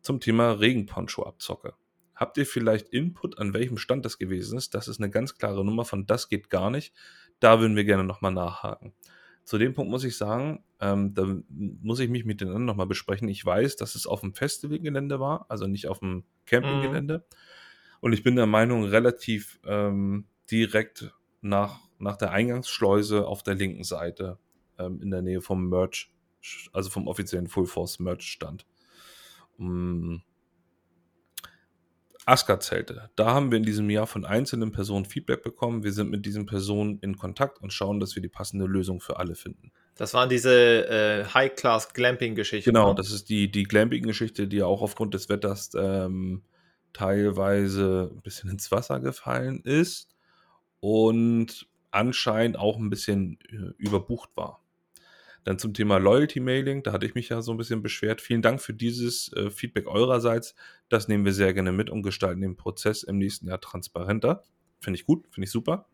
[0.00, 1.74] Zum Thema Regenponcho-Abzocke.
[2.14, 4.74] Habt ihr vielleicht Input, an welchem Stand das gewesen ist?
[4.74, 6.94] Das ist eine ganz klare Nummer von das geht gar nicht.
[7.40, 8.92] Da würden wir gerne nochmal nachhaken.
[9.44, 12.86] Zu dem Punkt muss ich sagen, ähm, da muss ich mich mit den anderen nochmal
[12.86, 13.28] besprechen.
[13.28, 17.18] Ich weiß, dass es auf dem Festivalgelände war, also nicht auf dem Campinggelände.
[17.18, 17.36] Mhm.
[18.00, 23.84] Und ich bin der Meinung, relativ ähm, direkt nach, nach der Eingangsschleuse auf der linken
[23.84, 24.38] Seite
[24.78, 26.10] ähm, in der Nähe vom Merch,
[26.72, 28.66] also vom offiziellen Full Force Merch stand.
[29.58, 30.22] Um, mm.
[32.26, 33.10] Aska-Zelte.
[33.16, 35.84] Da haben wir in diesem Jahr von einzelnen Personen Feedback bekommen.
[35.84, 39.18] Wir sind mit diesen Personen in Kontakt und schauen, dass wir die passende Lösung für
[39.18, 39.72] alle finden.
[39.96, 42.70] Das waren diese äh, High-Class-Glamping-Geschichten.
[42.70, 42.94] Genau, ne?
[42.94, 46.42] das ist die, die Glamping-Geschichte, die ja auch aufgrund des Wetters ähm,
[46.92, 50.08] teilweise ein bisschen ins Wasser gefallen ist
[50.80, 54.62] und anscheinend auch ein bisschen äh, überbucht war.
[55.44, 58.22] Dann zum Thema Loyalty Mailing, da hatte ich mich ja so ein bisschen beschwert.
[58.22, 60.54] Vielen Dank für dieses äh, Feedback eurerseits.
[60.88, 64.42] Das nehmen wir sehr gerne mit und gestalten den Prozess im nächsten Jahr transparenter.
[64.80, 65.86] Finde ich gut, finde ich super.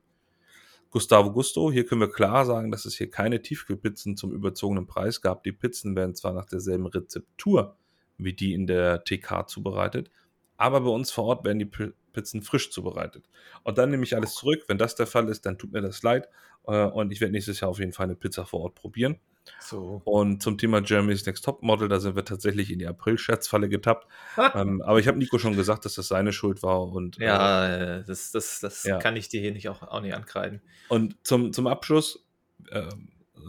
[0.91, 5.21] Gustavo Gusto, hier können wir klar sagen, dass es hier keine Tiefkühlpizzen zum überzogenen Preis
[5.21, 5.45] gab.
[5.45, 7.77] Die Pizzen werden zwar nach derselben Rezeptur
[8.19, 10.11] wie die in der TK zubereitet,
[10.57, 11.65] aber bei uns vor Ort werden die
[12.13, 13.29] Pizzen frisch zubereitet.
[13.63, 14.65] Und dann nehme ich alles zurück.
[14.67, 16.29] Wenn das der Fall ist, dann tut mir das leid.
[16.67, 19.19] Äh, und ich werde nächstes Jahr auf jeden Fall eine Pizza vor Ort probieren.
[19.59, 20.03] So.
[20.05, 24.07] Und zum Thema Germany's Next Top Model, da sind wir tatsächlich in die April-Scherzfalle getappt.
[24.55, 26.83] ähm, aber ich habe Nico schon gesagt, dass das seine Schuld war.
[26.83, 28.99] Und, ja, äh, das, das, das ja.
[28.99, 30.61] kann ich dir hier nicht auch, auch nicht ankreiden.
[30.89, 32.25] Und zum, zum Abschluss
[32.71, 32.89] äh,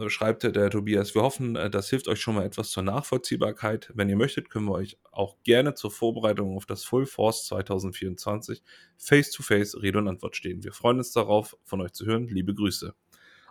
[0.08, 3.92] schreibt der Tobias, wir hoffen, äh, das hilft euch schon mal etwas zur Nachvollziehbarkeit.
[3.94, 8.64] Wenn ihr möchtet, können wir euch auch gerne zur Vorbereitung auf das Full Force 2024
[8.98, 10.64] face-to-face -face Rede und Antwort stehen.
[10.64, 12.28] Wir freuen uns darauf, von euch zu hören.
[12.28, 12.94] Liebe Grüße.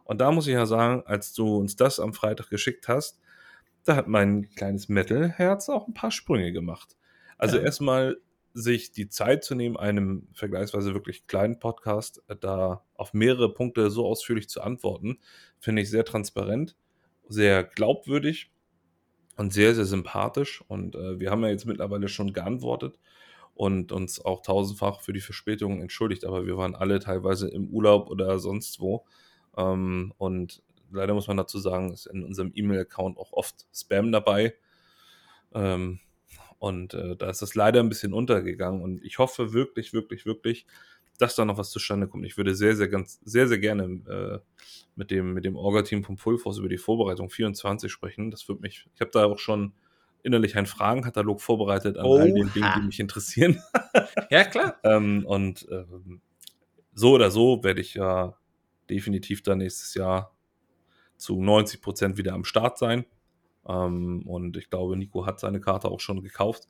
[0.05, 3.21] Und da muss ich ja sagen, als du uns das am Freitag geschickt hast,
[3.85, 6.97] da hat mein kleines Metal-Herz auch ein paar Sprünge gemacht.
[7.39, 7.63] Also ja.
[7.63, 8.19] erstmal
[8.53, 13.91] sich die Zeit zu nehmen, einem vergleichsweise wirklich kleinen Podcast äh, da auf mehrere Punkte
[13.91, 15.19] so ausführlich zu antworten,
[15.59, 16.77] finde ich sehr transparent,
[17.29, 18.51] sehr glaubwürdig
[19.37, 20.63] und sehr, sehr sympathisch.
[20.69, 22.99] Und äh, wir haben ja jetzt mittlerweile schon geantwortet
[23.55, 28.11] und uns auch tausendfach für die Verspätung entschuldigt, aber wir waren alle teilweise im Urlaub
[28.11, 29.05] oder sonst wo
[29.57, 34.55] ähm, und leider muss man dazu sagen, ist in unserem E-Mail-Account auch oft Spam dabei.
[35.55, 36.01] Ähm,
[36.61, 38.83] und äh, da ist das leider ein bisschen untergegangen.
[38.83, 40.67] Und ich hoffe wirklich, wirklich, wirklich,
[41.19, 42.27] dass da noch was zustande kommt.
[42.27, 44.39] Ich würde sehr, sehr, ganz, sehr, sehr gerne äh,
[44.95, 48.31] mit dem, mit dem Orga-Team vom Pulforce über die Vorbereitung 24 sprechen.
[48.31, 49.73] Das wird mich, ich habe da auch schon
[50.23, 52.21] innerlich einen Fragenkatalog vorbereitet an Oha.
[52.21, 53.63] all den Dingen, die mich interessieren.
[54.31, 54.77] ja, klar.
[54.85, 56.21] ähm, und ähm,
[56.93, 58.37] so oder so werde ich ja
[58.91, 60.37] definitiv dann nächstes Jahr
[61.17, 63.07] zu 90 Prozent wieder am Start sein.
[63.67, 66.69] Ähm, und ich glaube, Nico hat seine Karte auch schon gekauft.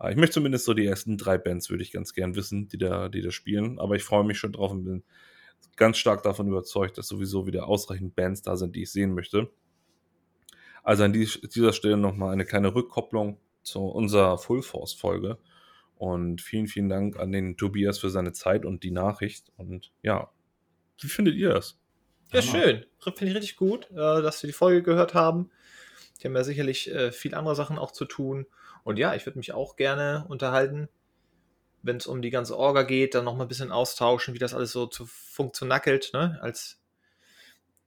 [0.00, 2.78] Äh, ich möchte zumindest so die ersten drei Bands würde ich ganz gern wissen, die
[2.78, 3.78] da, die da spielen.
[3.78, 5.04] Aber ich freue mich schon drauf und bin
[5.76, 9.50] ganz stark davon überzeugt, dass sowieso wieder ausreichend Bands da sind, die ich sehen möchte.
[10.82, 15.38] Also an dieser Stelle nochmal eine kleine Rückkopplung zu unserer Full Force Folge.
[15.96, 19.52] Und vielen, vielen Dank an den Tobias für seine Zeit und die Nachricht.
[19.56, 20.30] Und ja,
[21.00, 21.80] wie findet ihr das?
[22.32, 22.84] Ja, schön.
[22.98, 25.50] Finde ich richtig gut, äh, dass wir die Folge gehört haben.
[26.24, 28.46] Die haben ja sicherlich äh, viel andere Sachen auch zu tun.
[28.82, 30.88] Und ja, ich würde mich auch gerne unterhalten,
[31.82, 34.54] wenn es um die ganze Orga geht, dann noch mal ein bisschen austauschen, wie das
[34.54, 36.14] alles so zu funktioniert.
[36.14, 36.38] Ne?
[36.40, 36.80] Als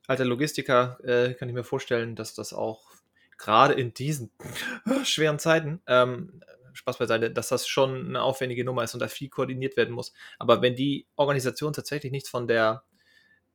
[0.06, 2.92] alter Logistiker äh, kann ich mir vorstellen, dass das auch
[3.40, 4.30] gerade in diesen
[5.04, 9.30] schweren Zeiten ähm, Spaß beiseite, dass das schon eine aufwendige Nummer ist und da viel
[9.30, 10.14] koordiniert werden muss.
[10.38, 12.84] Aber wenn die Organisation tatsächlich nichts von der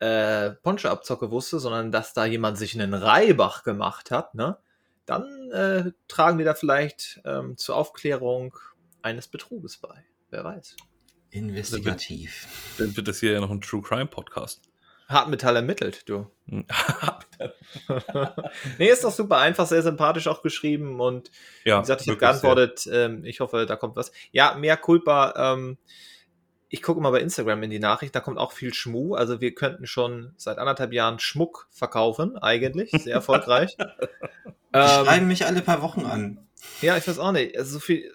[0.01, 4.59] äh, Poncho-Abzocke wusste, sondern dass da jemand sich einen Reibach gemacht hat, ne,
[5.07, 8.57] dann äh, tragen wir da vielleicht ähm, zur Aufklärung
[9.03, 10.05] eines Betruges bei.
[10.31, 10.77] Wer weiß.
[11.31, 12.47] Investigativ.
[12.79, 14.63] Dann wird, das hier ja noch ein True Crime Podcast.
[15.09, 16.31] Hartmetall ermittelt, du.
[18.79, 21.31] nee, ist doch super einfach, sehr sympathisch auch geschrieben und
[21.65, 24.13] ja, wie gesagt, ich habe geantwortet, ähm, ich hoffe, da kommt was.
[24.31, 25.79] Ja, mehr Culpa, ähm,
[26.73, 29.15] ich gucke mal bei Instagram in die Nachricht, da kommt auch viel Schmu.
[29.15, 32.91] Also wir könnten schon seit anderthalb Jahren Schmuck verkaufen, eigentlich.
[32.93, 33.77] Sehr erfolgreich.
[34.75, 36.49] Die ähm, schreiben mich alle paar Wochen an.
[36.81, 37.59] Ja, ich weiß auch nicht.
[37.59, 38.11] Also so viel.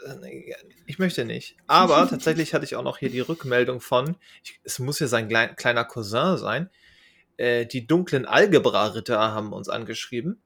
[0.87, 1.55] Ich möchte nicht.
[1.67, 5.27] Aber tatsächlich hatte ich auch noch hier die Rückmeldung von, ich, es muss ja sein
[5.27, 6.71] kleiner Cousin sein.
[7.37, 10.41] Äh, die dunklen Algebra-Ritter haben uns angeschrieben.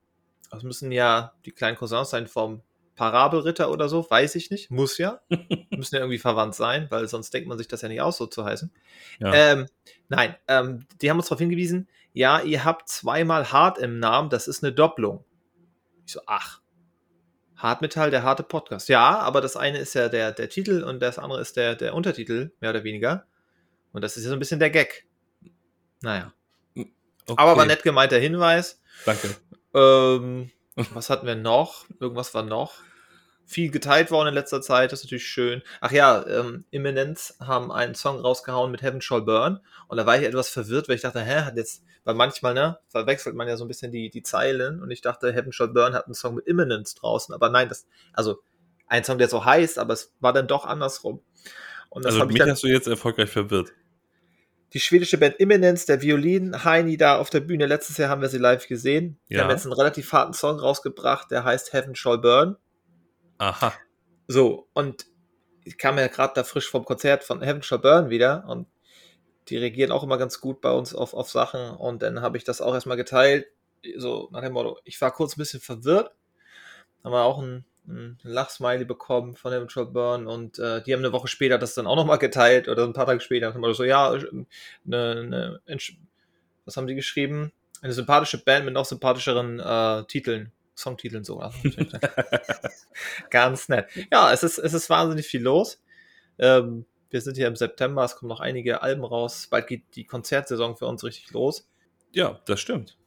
[0.50, 2.62] Das müssen ja die kleinen Cousins sein vom
[3.02, 4.70] Parabelritter oder so, weiß ich nicht.
[4.70, 5.22] Muss ja.
[5.72, 8.28] Müssen ja irgendwie verwandt sein, weil sonst denkt man sich das ja nicht aus, so
[8.28, 8.72] zu heißen.
[9.18, 9.34] Ja.
[9.34, 9.66] Ähm,
[10.08, 14.48] nein, ähm, die haben uns darauf hingewiesen, ja, ihr habt zweimal hart im Namen, das
[14.48, 15.26] ist eine Doppelung.
[16.06, 16.62] Ich so, ach.
[17.56, 18.88] Hartmetall, der harte Podcast.
[18.88, 21.96] Ja, aber das eine ist ja der, der Titel und das andere ist der, der
[21.96, 23.26] Untertitel, mehr oder weniger.
[23.94, 25.08] Und das ist ja so ein bisschen der Gag.
[26.04, 26.34] Naja.
[26.76, 26.94] Okay.
[27.36, 28.80] Aber war nett gemeinter Hinweis.
[29.06, 29.36] Danke.
[29.74, 30.52] Ähm,
[30.94, 31.86] was hatten wir noch?
[32.00, 32.76] Irgendwas war noch
[33.52, 35.62] viel geteilt worden in letzter Zeit, das ist natürlich schön.
[35.82, 40.18] Ach ja, ähm, Imminence haben einen Song rausgehauen mit Heaven Shall Burn und da war
[40.18, 43.58] ich etwas verwirrt, weil ich dachte, hä, hat jetzt, weil manchmal, ne, verwechselt man ja
[43.58, 46.36] so ein bisschen die, die Zeilen und ich dachte, Heaven Shall Burn hat einen Song
[46.36, 48.40] mit Imminence draußen, aber nein, das, also
[48.88, 51.22] ein Song, der so heißt, aber es war dann doch andersrum.
[51.90, 53.74] Und das also mich dann, hast du jetzt erfolgreich verwirrt.
[54.74, 58.38] Die schwedische Band Imminence, der Violin-Heini da auf der Bühne, letztes Jahr haben wir sie
[58.38, 59.20] live gesehen.
[59.30, 59.44] Die ja.
[59.44, 62.56] haben jetzt einen relativ harten Song rausgebracht, der heißt Heaven Shall Burn.
[63.42, 63.74] Aha.
[64.28, 65.08] So, und
[65.64, 68.68] ich kam ja gerade da frisch vom Konzert von Heaven Shall Burn wieder und
[69.48, 72.44] die reagieren auch immer ganz gut bei uns auf, auf Sachen und dann habe ich
[72.44, 73.48] das auch erstmal geteilt,
[73.98, 76.12] so nach dem Motto, ich war kurz ein bisschen verwirrt,
[77.04, 81.00] haben wir auch ein, ein Lachsmiley bekommen von Heaven Shall Burn und äh, die haben
[81.00, 83.74] eine Woche später das dann auch nochmal geteilt oder ein paar Tage später haben wir
[83.74, 84.46] so, ja, eine,
[84.86, 85.62] eine,
[86.66, 87.52] was haben die geschrieben?
[87.82, 90.52] Eine sympathische Band mit noch sympathischeren äh, Titeln.
[90.82, 91.54] Songtiteln sogar.
[93.30, 93.88] Ganz nett.
[94.12, 95.82] Ja, es ist, es ist wahnsinnig viel los.
[96.40, 99.48] Ähm, wir sind hier im September, es kommen noch einige Alben raus.
[99.50, 101.70] Bald geht die Konzertsaison für uns richtig los.
[102.14, 102.98] Ja, das stimmt.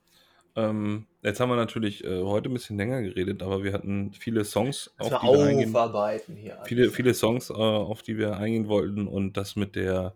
[0.56, 4.44] Ähm, jetzt haben wir natürlich äh, heute ein bisschen länger geredet, aber wir hatten viele
[4.44, 6.58] Songs, auf die wir eingehen, hier.
[6.64, 10.14] Viele, viele Songs, äh, auf die wir eingehen wollten und das mit der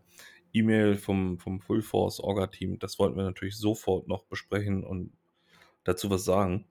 [0.52, 5.12] E-Mail vom, vom Full Force Orga Team, das wollten wir natürlich sofort noch besprechen und
[5.84, 6.66] dazu was sagen.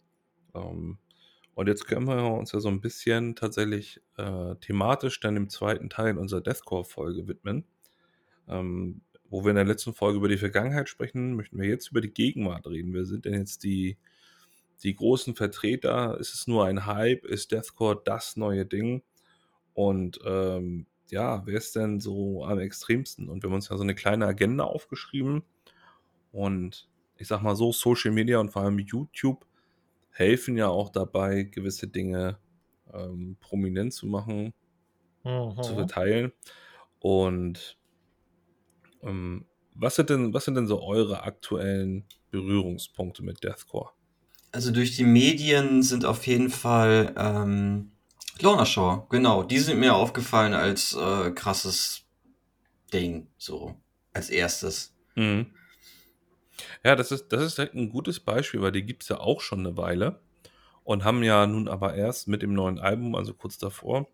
[0.58, 0.98] Ähm,
[1.56, 5.90] und jetzt können wir uns ja so ein bisschen tatsächlich äh, thematisch dann im zweiten
[5.90, 7.66] Teil unserer Deathcore-Folge widmen.
[8.48, 12.00] Ähm, wo wir in der letzten Folge über die Vergangenheit sprechen, möchten wir jetzt über
[12.00, 12.94] die Gegenwart reden.
[12.94, 13.98] Wer sind denn jetzt die,
[14.84, 16.20] die großen Vertreter?
[16.20, 17.26] Ist es nur ein Hype?
[17.26, 19.02] Ist Deathcore das neue Ding?
[19.74, 23.30] Und ähm, ja, wer ist denn so am extremsten?
[23.30, 25.42] Und wir haben uns ja so eine kleine Agenda aufgeschrieben.
[26.32, 29.47] Und ich sag mal so, Social Media und vor allem YouTube
[30.18, 32.40] helfen ja auch dabei, gewisse Dinge
[32.92, 34.54] ähm, prominent zu machen,
[35.24, 35.62] mhm.
[35.62, 36.32] zu verteilen.
[37.00, 37.78] Und
[39.04, 43.92] ähm, was, sind denn, was sind denn so eure aktuellen Berührungspunkte mit Deathcore?
[44.52, 47.92] Also durch die Medien sind auf jeden Fall ähm,
[48.40, 49.44] Lorna Shore, genau.
[49.44, 52.06] Die sind mir aufgefallen als äh, krasses
[52.92, 53.76] Ding, so
[54.14, 54.96] als erstes.
[55.16, 55.48] Mhm.
[56.84, 59.60] Ja, das ist, das ist ein gutes Beispiel, weil die gibt es ja auch schon
[59.60, 60.20] eine Weile
[60.84, 64.08] und haben ja nun aber erst mit dem neuen Album, also kurz davor,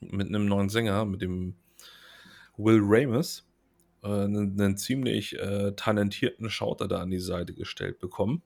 [0.00, 1.56] mit einem neuen Sänger, mit dem
[2.56, 3.48] Will Ramus,
[4.02, 8.42] äh, einen, einen, ziemlich äh, talentierten Schauter da an die Seite gestellt bekommen.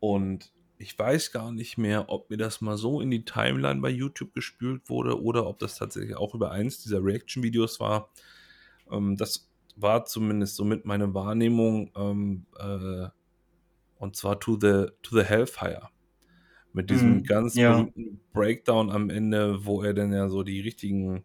[0.00, 3.90] Und ich weiß gar nicht mehr, ob mir das mal so in die Timeline bei
[3.90, 8.10] YouTube gespült wurde oder ob das tatsächlich auch über eins dieser Reaction-Videos war.
[8.90, 13.08] Ähm, das war zumindest somit meine Wahrnehmung, ähm, äh,
[13.98, 15.88] und zwar To the, to the Hellfire.
[16.72, 17.72] Mit diesem mm, ganz ja.
[17.72, 21.24] berühmten Breakdown am Ende, wo er dann ja so die richtigen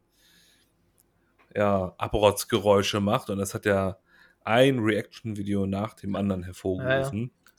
[1.56, 3.30] ja, Abrotzgeräusche macht.
[3.30, 3.98] Und das hat ja
[4.44, 7.32] ein Reaction-Video nach dem anderen hervorgerufen.
[7.46, 7.52] Ja.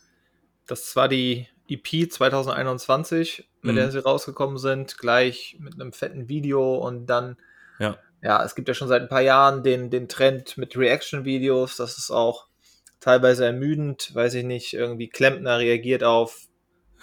[0.67, 3.77] Das war die EP 2021, mit mm.
[3.77, 7.37] der sie rausgekommen sind, gleich mit einem fetten Video und dann
[7.79, 11.77] ja ja, es gibt ja schon seit ein paar Jahren den, den Trend mit Reaction-Videos.
[11.77, 12.47] Das ist auch
[13.01, 16.49] teilweise ermüdend, weiß ich nicht, irgendwie Klempner reagiert auf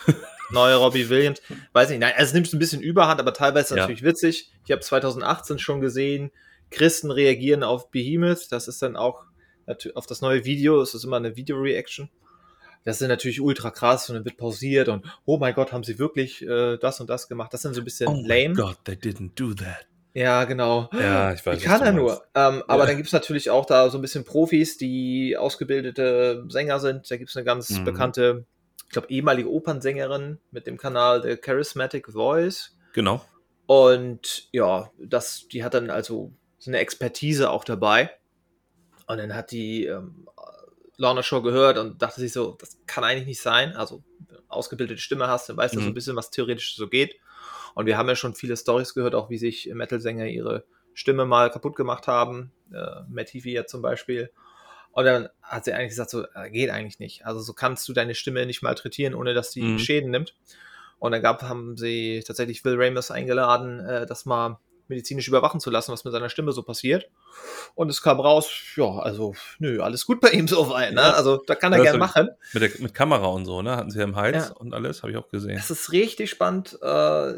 [0.51, 1.41] neue Robbie Williams.
[1.74, 3.82] Weiß ich nicht, nein, also es nimmt ein bisschen Überhand, aber teilweise ja.
[3.82, 4.51] natürlich witzig.
[4.66, 6.32] Ich habe 2018 schon gesehen,
[6.70, 8.51] Christen reagieren auf Behemoth.
[8.51, 9.24] Das ist dann auch
[9.95, 12.09] auf das neue Video, es ist immer eine Video-Reaction.
[12.84, 15.97] Das ist natürlich ultra krass und dann wird pausiert und oh mein Gott, haben sie
[15.97, 17.51] wirklich äh, das und das gemacht.
[17.51, 18.51] Das dann so ein bisschen oh lame.
[18.51, 19.88] Oh God, they didn't do that.
[20.16, 20.89] Ja, genau.
[20.93, 21.59] Ja, ich weiß.
[21.61, 22.24] Wie kann er nur?
[22.34, 22.86] Ähm, aber Ja.
[22.88, 27.11] dann gibt es natürlich auch da so ein bisschen Profis, die ausgebildete Sänger sind.
[27.11, 27.84] Da gibt es eine ganz Mhm.
[27.84, 28.45] bekannte,
[28.86, 32.78] ich glaube, ehemalige Opernsängerin mit dem Kanal The Charismatic Voice.
[32.93, 33.26] Genau.
[33.66, 38.09] Und ja, das, die hat dann also so eine Expertise auch dabei.
[39.07, 40.28] Und dann hat die ähm,
[40.97, 43.76] Lorna Show gehört und dachte sich so, das kann eigentlich nicht sein.
[43.76, 45.91] Also, wenn du eine ausgebildete Stimme hast, dann weißt du so Mhm.
[45.91, 47.16] ein bisschen, was theoretisch so geht.
[47.76, 50.63] Und wir haben ja schon viele Stories gehört, auch wie sich Metal-Sänger ihre
[50.93, 52.51] Stimme mal kaputt gemacht haben.
[52.73, 54.32] Äh, Matt Heafy ja zum Beispiel.
[54.91, 57.26] Und dann hat sie eigentlich gesagt, so, äh, geht eigentlich nicht.
[57.26, 59.80] Also so kannst du deine Stimme nicht malträtieren, ohne dass die Mhm.
[59.80, 60.36] Schäden nimmt.
[60.99, 64.57] Und dann gab, haben sie tatsächlich Will Ramus eingeladen, äh, das mal
[64.88, 67.07] medizinisch überwachen zu lassen, was mit seiner Stimme so passiert.
[67.75, 71.01] Und es kam raus, ja, also, nö, alles gut bei ihm soweit, ne?
[71.01, 71.11] Ja.
[71.11, 72.29] Also, da kann er Das gern hab ich- machen.
[72.53, 73.75] Mit, der, mit Kamera und so, ne?
[73.75, 74.53] Hatten sie ja im Hals Ja.
[74.55, 75.55] und alles, habe ich auch gesehen.
[75.57, 76.77] Das ist richtig spannend.
[76.81, 77.33] Äh,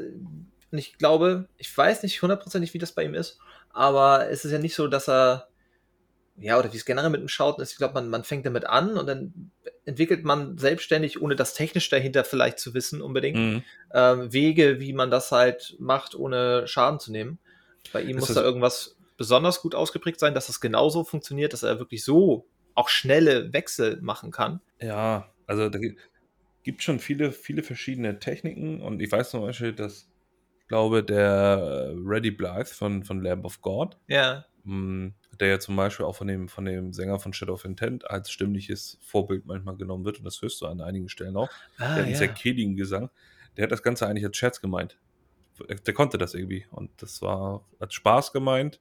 [0.71, 3.39] und ich glaube, ich weiß nicht hundertprozentig, wie das bei ihm ist,
[3.71, 5.47] aber es ist ja nicht so, dass er,
[6.39, 8.65] ja, oder wie es generell mit dem Schauten ist, ich glaube, man, man fängt damit
[8.65, 9.51] an und dann
[9.85, 13.63] entwickelt man selbstständig, ohne das technisch dahinter vielleicht zu wissen unbedingt, Mhm.
[13.93, 17.39] ähm, Wege, wie man das halt macht, ohne Schaden zu nehmen.
[17.93, 21.53] Bei ihm Ist muss das- da irgendwas besonders gut ausgeprägt sein, dass das genauso funktioniert,
[21.53, 24.61] dass er wirklich so auch schnelle Wechsel machen kann.
[24.79, 25.97] Ja, also da gi-
[26.63, 30.07] gibt schon viele, viele verschiedene Techniken und ich weiß zum Beispiel, dass
[30.59, 35.75] ich glaube, der Reddy Blythe von, von Lamb of God, Ja, mh, der ja zum
[35.75, 39.75] Beispiel auch von dem, von dem Sänger von Shadow of Intent als stimmliches Vorbild manchmal
[39.77, 41.49] genommen wird und das hörst du an einigen Stellen auch.
[41.77, 42.17] ah, der hat einen ja.
[42.17, 43.09] sehr kehligen Gesang.
[43.55, 44.97] Der hat das Ganze eigentlich als Scherz gemeint.
[45.85, 48.79] Der konnte das irgendwie und das war als Spaß gemeint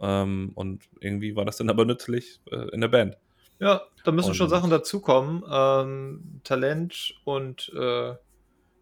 [0.00, 3.16] ähm, und irgendwie war das dann aber nützlich äh, in der Band.
[3.60, 5.42] Ja, da müssen schon Und- Sachen dazukommen.
[5.50, 8.14] Ähm, Talent und äh,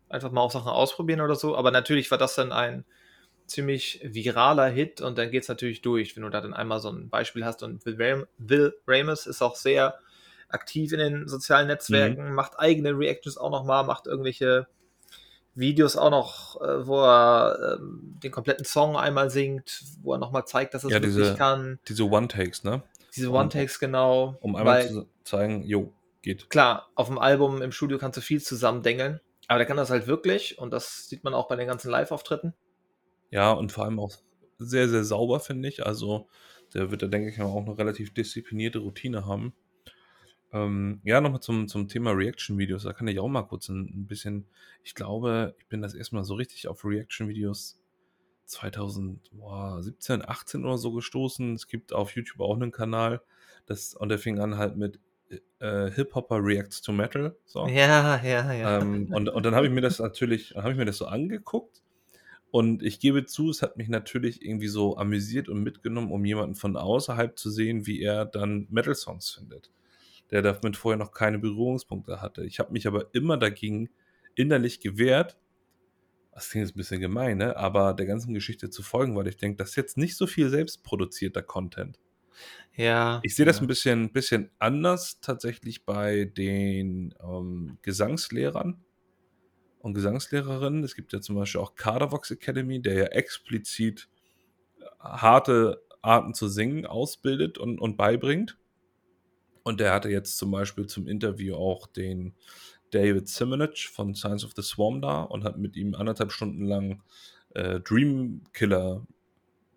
[0.08, 1.56] einfach mal auch Sachen ausprobieren oder so.
[1.56, 2.84] Aber natürlich war das dann ein
[3.46, 6.90] ziemlich viraler Hit und dann geht es natürlich durch, wenn du da dann einmal so
[6.90, 7.62] ein Beispiel hast.
[7.62, 9.98] Und Will, Ram Will Ramus ist auch sehr
[10.48, 14.66] aktiv in den sozialen Netzwerken, macht eigene Reactions auch nochmal, macht irgendwelche
[15.54, 20.44] Videos auch noch, äh, wo er ähm, den kompletten Song einmal singt, wo er nochmal
[20.44, 21.78] zeigt, dass er es Ja, wirklich diese- kann.
[21.88, 22.82] Diese One-Takes, ne?
[23.14, 24.36] Diese um- One-Takes genau.
[24.40, 25.92] Um einmal weil- zu zeigen, jo,
[26.22, 26.50] geht.
[26.50, 30.06] klar, auf dem Album im Studio kannst du viel zusammendengeln, aber der kann das halt
[30.06, 32.52] wirklich und das sieht man auch bei den ganzen Live-Auftritten.
[33.30, 34.14] Ja, und vor allem auch
[34.58, 35.84] sehr, sehr sauber, finde ich.
[35.84, 36.28] Also,
[36.74, 39.54] der wird da, denke ich mal, auch eine relativ disziplinierte Routine haben.
[40.52, 42.84] Ähm, ja, nochmal zum, zum Thema Reaction-Videos.
[42.84, 44.46] Da kann ich auch mal kurz ein, ein bisschen.
[44.82, 47.80] Ich glaube, ich bin das erstmal so richtig auf Reaction-Videos
[48.46, 51.54] 2017, 18 oder so gestoßen.
[51.54, 53.20] Es gibt auf YouTube auch einen Kanal.
[53.66, 55.00] Das, und der fing an halt mit
[55.58, 57.36] äh, Hip-Hopper Reacts to Metal.
[57.44, 57.66] So.
[57.66, 58.80] Ja, ja, ja.
[58.80, 61.82] Ähm, und, und dann habe ich mir das natürlich, habe ich mir das so angeguckt.
[62.56, 66.54] Und ich gebe zu, es hat mich natürlich irgendwie so amüsiert und mitgenommen, um jemanden
[66.54, 69.70] von außerhalb zu sehen, wie er dann Metal-Songs findet.
[70.30, 72.46] Der damit vorher noch keine Berührungspunkte hatte.
[72.46, 73.90] Ich habe mich aber immer dagegen
[74.36, 75.36] innerlich gewehrt,
[76.32, 77.58] das klingt jetzt ein bisschen gemein, ne?
[77.58, 80.48] aber der ganzen Geschichte zu folgen, weil ich denke, das ist jetzt nicht so viel
[80.48, 82.00] selbstproduzierter Content.
[82.74, 83.20] ja.
[83.22, 83.64] Ich sehe das ja.
[83.64, 88.82] ein bisschen, bisschen anders tatsächlich bei den ähm, Gesangslehrern
[89.86, 90.82] und Gesangslehrerinnen.
[90.84, 94.08] Es gibt ja zum Beispiel auch Kadervox Academy, der ja explizit
[94.98, 98.58] harte Arten zu singen ausbildet und, und beibringt.
[99.62, 102.34] Und der hatte jetzt zum Beispiel zum Interview auch den
[102.90, 107.02] David Simonich von Science of the Swarm da und hat mit ihm anderthalb Stunden lang
[107.54, 109.06] äh, Dream Killer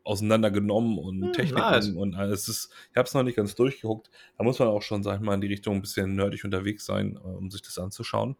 [0.03, 1.89] auseinandergenommen und Hm, Techniken nice.
[1.89, 2.43] und alles.
[2.43, 4.09] Es ist, ich habe es noch nicht ganz durchgeguckt.
[4.39, 6.85] Da muss man auch schon, sag ich mal, in die Richtung ein bisschen nerdig unterwegs
[6.85, 8.35] sein, äh, um sich das anzuschauen.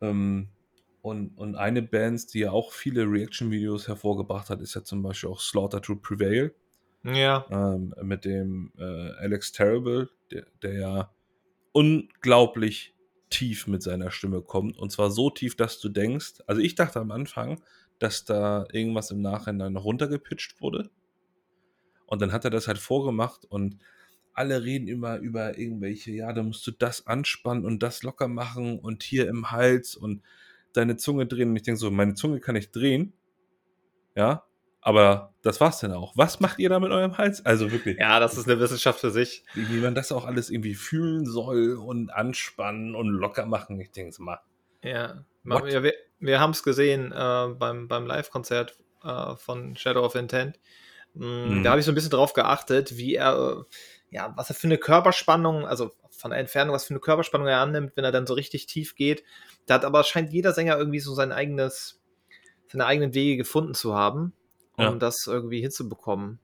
[0.00, 0.48] Ähm,
[1.02, 5.30] und, und eine Band, die ja auch viele Reaction-Videos hervorgebracht hat, ist ja zum Beispiel
[5.30, 6.54] auch Slaughter to Prevail
[7.04, 8.82] Ja, ähm, mit dem äh,
[9.18, 11.14] Alex Terrible, der, der ja
[11.72, 12.94] unglaublich
[13.30, 14.78] tief mit seiner Stimme kommt.
[14.78, 17.62] Und zwar so tief, dass du denkst, also ich dachte am Anfang,
[17.98, 20.90] dass da irgendwas im Nachhinein noch runtergepitcht wurde.
[22.06, 23.78] Und dann hat er das halt vorgemacht und
[24.40, 28.78] alle reden immer über irgendwelche, ja, da musst du das anspannen und das locker machen
[28.78, 30.22] und hier im Hals und
[30.72, 31.50] deine Zunge drehen.
[31.50, 33.12] Und ich denke so, meine Zunge kann ich drehen.
[34.16, 34.44] Ja,
[34.80, 36.16] aber das war's dann auch.
[36.16, 37.44] Was macht ihr da mit eurem Hals?
[37.44, 39.44] Also wirklich, ja, das ist eine Wissenschaft für sich.
[39.54, 43.78] wie man das auch alles irgendwie fühlen soll und anspannen und locker machen.
[43.80, 44.40] Ich denke so mal,
[44.82, 45.64] Ja, What?
[45.66, 50.58] wir, wir haben es gesehen äh, beim, beim Live-Konzert äh, von Shadow of Intent.
[51.14, 51.24] Mm,
[51.58, 51.62] Mhm.
[51.64, 53.64] Da habe ich so ein bisschen drauf geachtet, wie er, äh,
[54.10, 57.60] ja, was er für eine Körperspannung, also von der Entfernung, was für eine Körperspannung er
[57.60, 59.22] annimmt, wenn er dann so richtig tief geht.
[59.66, 62.00] Da hat aber scheint jeder Sänger irgendwie so sein eigenes,
[62.68, 64.32] seine eigenen Wege gefunden zu haben.
[64.76, 64.94] um Ja.
[64.94, 66.38] das irgendwie hinzubekommen.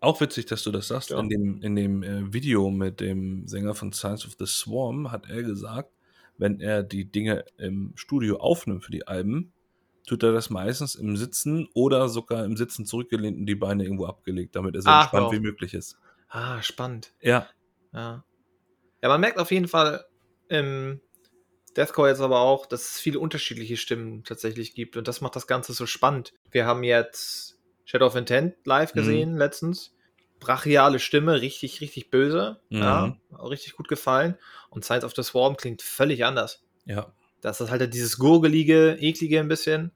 [0.00, 1.10] Auch witzig, dass du das sagst.
[1.10, 1.18] Ja.
[1.20, 5.28] In dem, in dem äh, Video mit dem Sänger von Science of the Swarm hat
[5.28, 5.90] er gesagt,
[6.38, 9.52] wenn er die Dinge im Studio aufnimmt für die Alben,
[10.06, 14.06] tut er das meistens im Sitzen oder sogar im Sitzen zurückgelehnt und die Beine irgendwo
[14.06, 15.98] abgelegt, damit er so Ach, entspannt hör wie möglich ist.
[16.30, 17.12] Ah, spannend.
[17.20, 17.48] Ja,
[17.92, 18.24] Ja.
[19.02, 20.04] Ja, man merkt auf jeden Fall
[20.48, 21.00] im
[21.76, 25.46] Deathcore jetzt aber auch, dass es viele unterschiedliche Stimmen tatsächlich gibt und das macht das
[25.46, 26.34] Ganze so spannend.
[26.50, 28.98] Wir haben jetzt Shadow of Intent live Mhm.
[28.98, 29.94] gesehen letztens.
[30.38, 32.60] Brachiale Stimme, richtig, richtig böse.
[32.70, 34.36] Ja, richtig gut gefallen.
[34.70, 36.62] Und Science of the Swarm klingt völlig anders.
[36.84, 37.12] ja.
[37.42, 39.92] Das ist halt dieses gurgelige, eklige ein bisschen,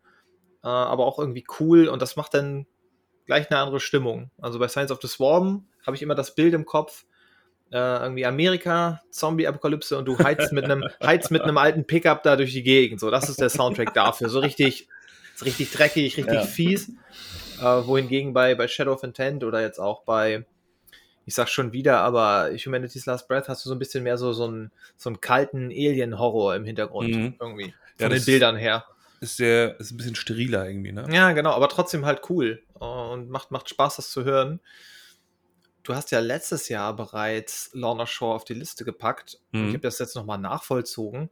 [0.63, 2.67] äh, aber auch irgendwie cool und das macht dann
[3.27, 4.31] gleich eine andere Stimmung.
[4.41, 7.05] Also bei Science of the Swarm habe ich immer das Bild im Kopf,
[7.71, 12.37] äh, irgendwie Amerika, Zombie-Apokalypse und du heizt mit einem heizt mit einem alten Pickup da
[12.37, 13.01] durch die Gegend.
[13.01, 14.29] So, das ist der Soundtrack dafür.
[14.29, 14.89] So richtig,
[15.35, 16.43] so richtig dreckig, richtig Ja.
[16.43, 16.91] fies.
[17.61, 20.45] Äh, wohingegen bei, bei Shadow of Intent oder jetzt auch bei,
[21.25, 24.33] ich sag schon wieder, aber Humanity's Last Breath hast du so ein bisschen mehr so,
[24.33, 27.35] so, einen, so einen kalten Alien-Horror im Hintergrund Mhm.
[27.41, 27.75] irgendwie.
[27.99, 28.85] Ja, Von das den Bildern her.
[29.21, 31.07] Ist sehr, ist ein bisschen steriler irgendwie, ne?
[31.11, 34.61] Ja, genau, aber trotzdem halt cool äh, und macht, macht Spaß, das zu hören.
[35.83, 39.39] Du hast ja letztes Jahr bereits Lorna Shore auf die Liste gepackt.
[39.53, 39.69] Mhm.
[39.69, 41.31] Ich habe das jetzt nochmal nachvollzogen.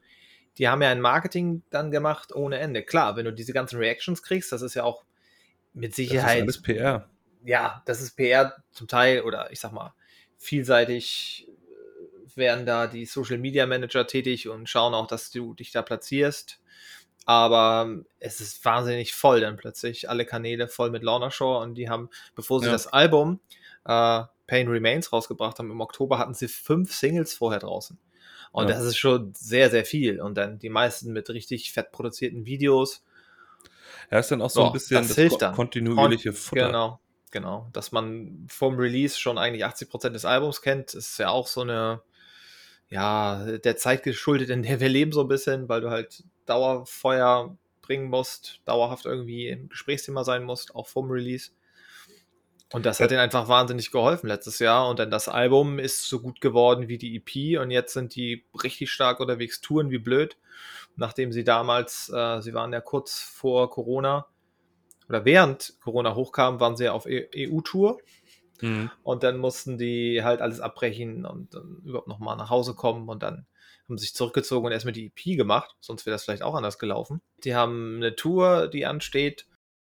[0.59, 2.83] Die haben ja ein Marketing dann gemacht ohne Ende.
[2.83, 5.05] Klar, wenn du diese ganzen Reactions kriegst, das ist ja auch
[5.73, 7.09] mit Das ist Sicherheit alles PR.
[7.45, 9.95] ja, das ist PR zum Teil oder ich sag mal,
[10.37, 15.73] vielseitig äh, werden da die Social Media Manager tätig und schauen auch, dass du dich
[15.73, 16.62] da platzierst.
[17.25, 20.11] Aber es ist wahnsinnig voll dann plötzlich.
[20.11, 22.73] Alle Kanäle voll mit Lorna Shore und die haben, bevor sie Ja.
[22.73, 23.41] das Album
[23.85, 27.99] äh, Pain Remains rausgebracht haben im Oktober, hatten sie fünf Singles vorher draußen.
[28.51, 28.75] Und Ja.
[28.75, 30.21] das ist schon sehr, sehr viel.
[30.21, 33.03] Und dann die meisten mit richtig fett produzierten Videos.
[34.11, 35.55] Ja, ist dann auch so Ja, ein bisschen das das, hilft dann.
[35.55, 36.67] kontinuierliche Futter.
[36.67, 37.01] Genau,
[37.31, 37.71] genau.
[37.73, 42.03] Dass man vom Release schon eigentlich 80% des Albums kennt, ist ja auch so eine,
[42.91, 47.57] ja, der Zeit geschuldet, in der wir leben, so ein bisschen, weil du halt Dauerfeuer
[47.83, 51.51] bringen musst, dauerhaft irgendwie im Gesprächsthema sein musst, auch vom Release.
[52.73, 54.89] Und das hat ihnen einfach wahnsinnig geholfen letztes Jahr.
[54.89, 57.61] Und dann das Album ist so gut geworden wie die EP.
[57.61, 60.39] Und jetzt sind die richtig stark unterwegs, touren wie blöd.
[60.97, 64.27] Nachdem sie damals, äh, sie waren ja kurz vor Corona
[65.09, 67.99] oder während Corona hochkam, waren sie ja auf E- EU-Tour.
[68.63, 68.91] Mhm.
[69.03, 73.23] Und dann mussten die halt alles abbrechen und dann überhaupt nochmal nach Hause kommen und
[73.23, 73.47] dann
[73.93, 77.21] haben sich zurückgezogen und erstmal die EP gemacht, sonst wäre das vielleicht auch anders gelaufen.
[77.45, 79.47] Die haben eine Tour, die ansteht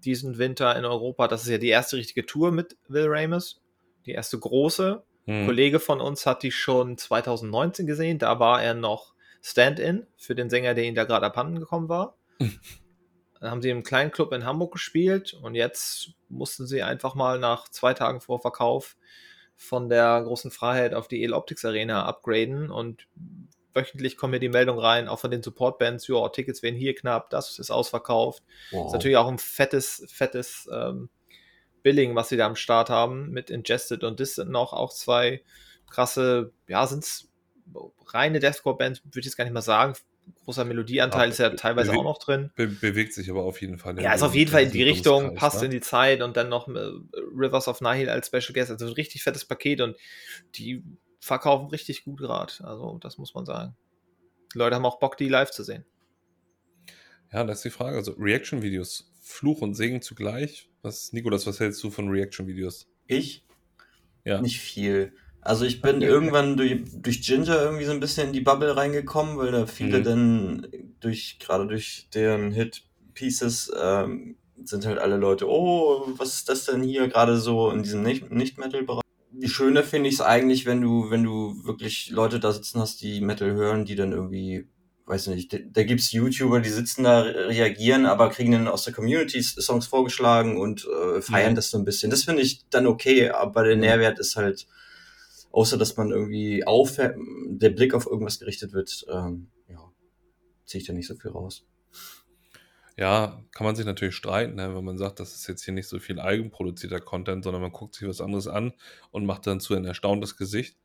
[0.01, 1.29] diesen Winter in Europa.
[1.29, 3.63] Das ist ja die erste richtige Tour mit Will Ramis,
[4.05, 5.05] die erste große.
[5.27, 5.47] Ein Mhm.
[5.47, 10.51] Kollege von uns hat die schon 2019 gesehen, da war er noch Stand-in für den
[10.51, 12.19] Sänger, der ihn da gerade abhanden gekommen war.
[13.41, 17.39] Dann haben sie im kleinen Club in Hamburg gespielt und jetzt mussten sie einfach mal
[17.39, 18.97] nach zwei Tagen vor Verkauf
[19.57, 23.07] von der großen Freiheit auf die El Optics Arena upgraden und
[23.75, 27.31] wöchentlich kommen mir die Meldung rein, auch von den Support-Bands, ja, Tickets werden hier knapp,
[27.31, 28.43] das ist ausverkauft.
[28.71, 28.87] Wow.
[28.87, 31.09] Ist natürlich auch ein fettes, fettes ähm,
[31.83, 35.43] Billing, was sie da am Start haben, mit Ingested und Distant noch, auch zwei
[35.89, 37.29] krasse, ja, sind's
[38.07, 39.95] reine Deathcore-Bands, würde ich jetzt gar nicht mal sagen.
[40.45, 42.51] Großer Melodieanteil Ja, ist ja teilweise auch noch drin.
[42.57, 44.01] Be bewegt sich aber auf jeden Fall.
[44.01, 46.67] Ja, ist auf jeden Fall in die Richtung, passt in die Zeit und dann noch
[46.69, 46.93] äh,
[47.37, 49.97] Rivers of Nihil als Special Guest, also ein richtig fettes Paket und
[50.55, 50.83] die
[51.25, 52.53] verkaufen richtig gut gerade.
[52.61, 53.77] Also, das muss man sagen.
[54.55, 55.85] Die Leute haben auch Bock, die live zu sehen.
[57.33, 57.97] Ja, das ist die Frage.
[57.97, 60.69] Also Reaction-Videos, Fluch und Segen zugleich.
[60.83, 62.87] Was, Nikolas, was hältst du von Reaction-Videos?
[63.07, 63.45] Ich?
[64.25, 64.41] Ja.
[64.41, 65.13] Nicht viel.
[65.41, 69.37] Also ich bin irgendwann durch, durch Ginger irgendwie so ein bisschen in die Bubble reingekommen,
[69.37, 70.05] weil da viele Mhm.
[70.05, 70.67] dann
[71.01, 76.65] durch, gerade durch deren Hit Pieces, ähm, sind halt alle Leute, oh, was ist das
[76.67, 79.04] denn hier gerade so in diesem Nicht- Nicht-Metal-Bereich?
[79.37, 83.03] Die Schöne finde ich es eigentlich, wenn du, wenn du wirklich Leute da sitzen hast,
[83.03, 84.69] die Metal hören, die dann irgendwie,
[85.07, 88.95] weiß nicht, da, da gibt's YouTuber, die sitzen da, reagieren, aber kriegen dann aus der
[88.95, 91.57] Community Songs vorgeschlagen und äh, feiern Mhm.
[91.57, 92.11] das so ein bisschen.
[92.11, 94.67] Das finde ich dann okay, aber der Nährwert ist halt,
[95.51, 99.79] außer dass man irgendwie auf, der Blick auf irgendwas gerichtet wird, ähm, ja,
[100.65, 101.65] ziehe ich da nicht so viel raus.
[102.97, 105.89] Ja, kann man sich natürlich streiten, ne, wenn man sagt, das ist jetzt hier nicht
[105.89, 108.73] so viel eigenproduzierter Content, sondern man guckt sich was anderes an
[109.11, 110.77] und macht dann zu ein erstauntes Gesicht.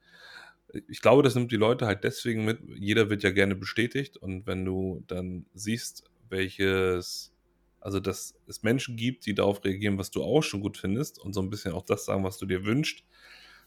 [0.87, 2.59] Ich glaube, das nimmt die Leute halt deswegen mit.
[2.75, 7.33] Jeder wird ja gerne bestätigt und wenn du dann siehst, welches,
[7.79, 11.33] also dass es Menschen gibt, die darauf reagieren, was du auch schon gut findest und
[11.33, 13.03] so ein bisschen auch das sagen, was du dir wünschst,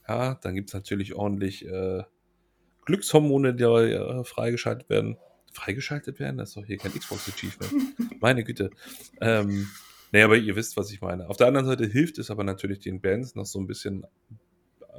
[0.09, 2.03] ja, dann gibt es natürlich ordentlich äh,
[2.86, 5.16] Glückshormone, die äh, freigeschaltet werden.
[5.53, 6.38] Freigeschaltet werden?
[6.38, 7.72] Das ist doch hier kein Xbox Achievement.
[8.20, 8.70] Meine Güte.
[9.20, 9.68] Ähm,
[10.12, 11.28] Nee, aber ihr wisst, was ich meine.
[11.30, 14.07] Auf der anderen Seite hilft es aber natürlich den Bands noch so ein bisschen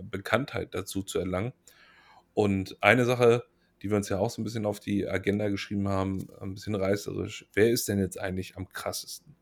[0.02, 1.54] Bekanntheit dazu zu erlangen.
[2.34, 3.44] Und eine Sache,
[3.82, 6.74] die wir uns ja auch so ein bisschen auf die Agenda geschrieben haben, ein bisschen
[6.74, 9.36] reißerisch, wer ist denn jetzt eigentlich am krassesten?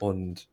[0.00, 0.48] Und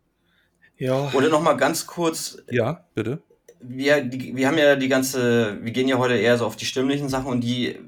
[0.78, 1.12] ja.
[1.14, 2.38] Oder nochmal ganz kurz.
[2.50, 3.22] Ja, bitte.
[3.60, 6.66] Wir, die, wir haben ja die ganze, wir gehen ja heute eher so auf die
[6.66, 7.80] stimmlichen Sachen und die,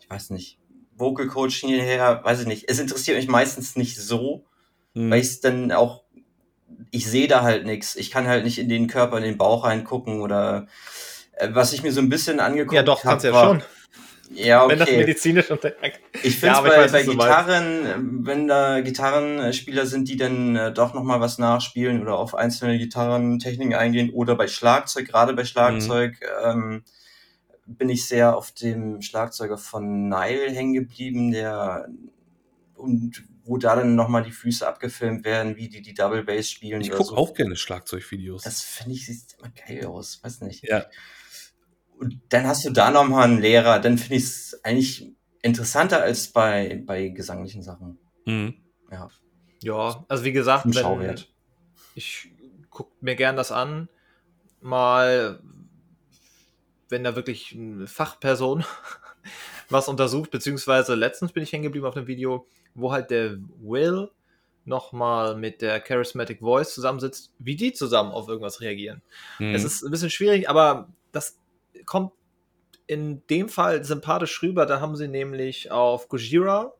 [0.00, 0.58] ich weiß nicht,
[0.98, 2.68] Vocal Coaching hierher, weiß ich nicht.
[2.68, 4.44] Es interessiert mich meistens nicht so,
[4.94, 5.10] hm.
[5.10, 6.04] weil ich es dann auch,
[6.90, 7.96] ich sehe da halt nichts.
[7.96, 10.66] Ich kann halt nicht in den Körper, in den Bauch reingucken oder
[11.32, 12.76] äh, was ich mir so ein bisschen angeguckt habe.
[12.76, 13.62] Ja, doch, kannst ja schon.
[14.30, 14.72] Ja, okay.
[14.72, 15.72] Wenn das medizinisch unter
[16.22, 21.20] Ich finde ja, bei, bei Gitarren, wenn da Gitarrenspieler sind, die dann äh, doch nochmal
[21.20, 26.50] was nachspielen oder auf einzelne Gitarrentechniken eingehen oder bei Schlagzeug, gerade bei Schlagzeug, mhm.
[26.50, 26.84] ähm,
[27.68, 31.88] bin ich sehr auf dem Schlagzeuger von Nile hängen geblieben, der
[32.74, 36.80] und wo da dann nochmal die Füße abgefilmt werden, wie die die Double Bass spielen.
[36.80, 37.16] Ich gucke so.
[37.16, 38.42] auch gerne Schlagzeugvideos.
[38.42, 40.64] Das finde ich, sieht immer geil aus, weiß nicht.
[40.64, 40.84] Ja.
[41.98, 45.12] Und dann hast du da nochmal einen Lehrer, dann finde ich es eigentlich
[45.42, 47.98] interessanter als bei, bei gesanglichen Sachen.
[48.26, 48.54] Mhm.
[48.90, 49.08] Ja.
[49.62, 51.18] Ja, also wie gesagt, wenn,
[51.94, 52.30] ich
[52.70, 53.88] gucke mir gern das an,
[54.60, 55.42] mal
[56.88, 58.64] wenn da wirklich eine Fachperson
[59.68, 64.10] was untersucht, beziehungsweise letztens bin ich hängen geblieben auf einem Video, wo halt der Will
[64.64, 69.02] nochmal mit der Charismatic Voice zusammensitzt, wie die zusammen auf irgendwas reagieren.
[69.38, 69.54] Mhm.
[69.54, 71.38] Es ist ein bisschen schwierig, aber das
[71.86, 72.12] kommt
[72.86, 74.66] in dem Fall sympathisch rüber.
[74.66, 76.74] Da haben sie nämlich auf Gojira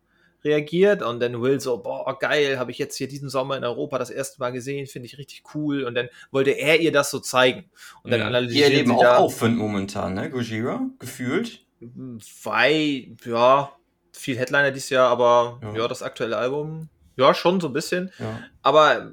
[0.44, 3.98] reagiert und dann Will so, boah, geil, habe ich jetzt hier diesen Sommer in Europa
[3.98, 5.84] das erste Mal gesehen, finde ich richtig cool.
[5.84, 7.70] Und dann wollte er ihr das so zeigen.
[8.02, 8.26] Und dann ja.
[8.26, 11.64] analysiert Die erleben auch Aufwind momentan, ne, Gojira, gefühlt.
[11.80, 13.72] Weil, ja,
[14.12, 16.88] viel Headliner dieses Jahr, aber ja, ja das aktuelle Album,
[17.18, 18.10] ja, schon so ein bisschen.
[18.18, 18.40] Ja.
[18.62, 19.12] Aber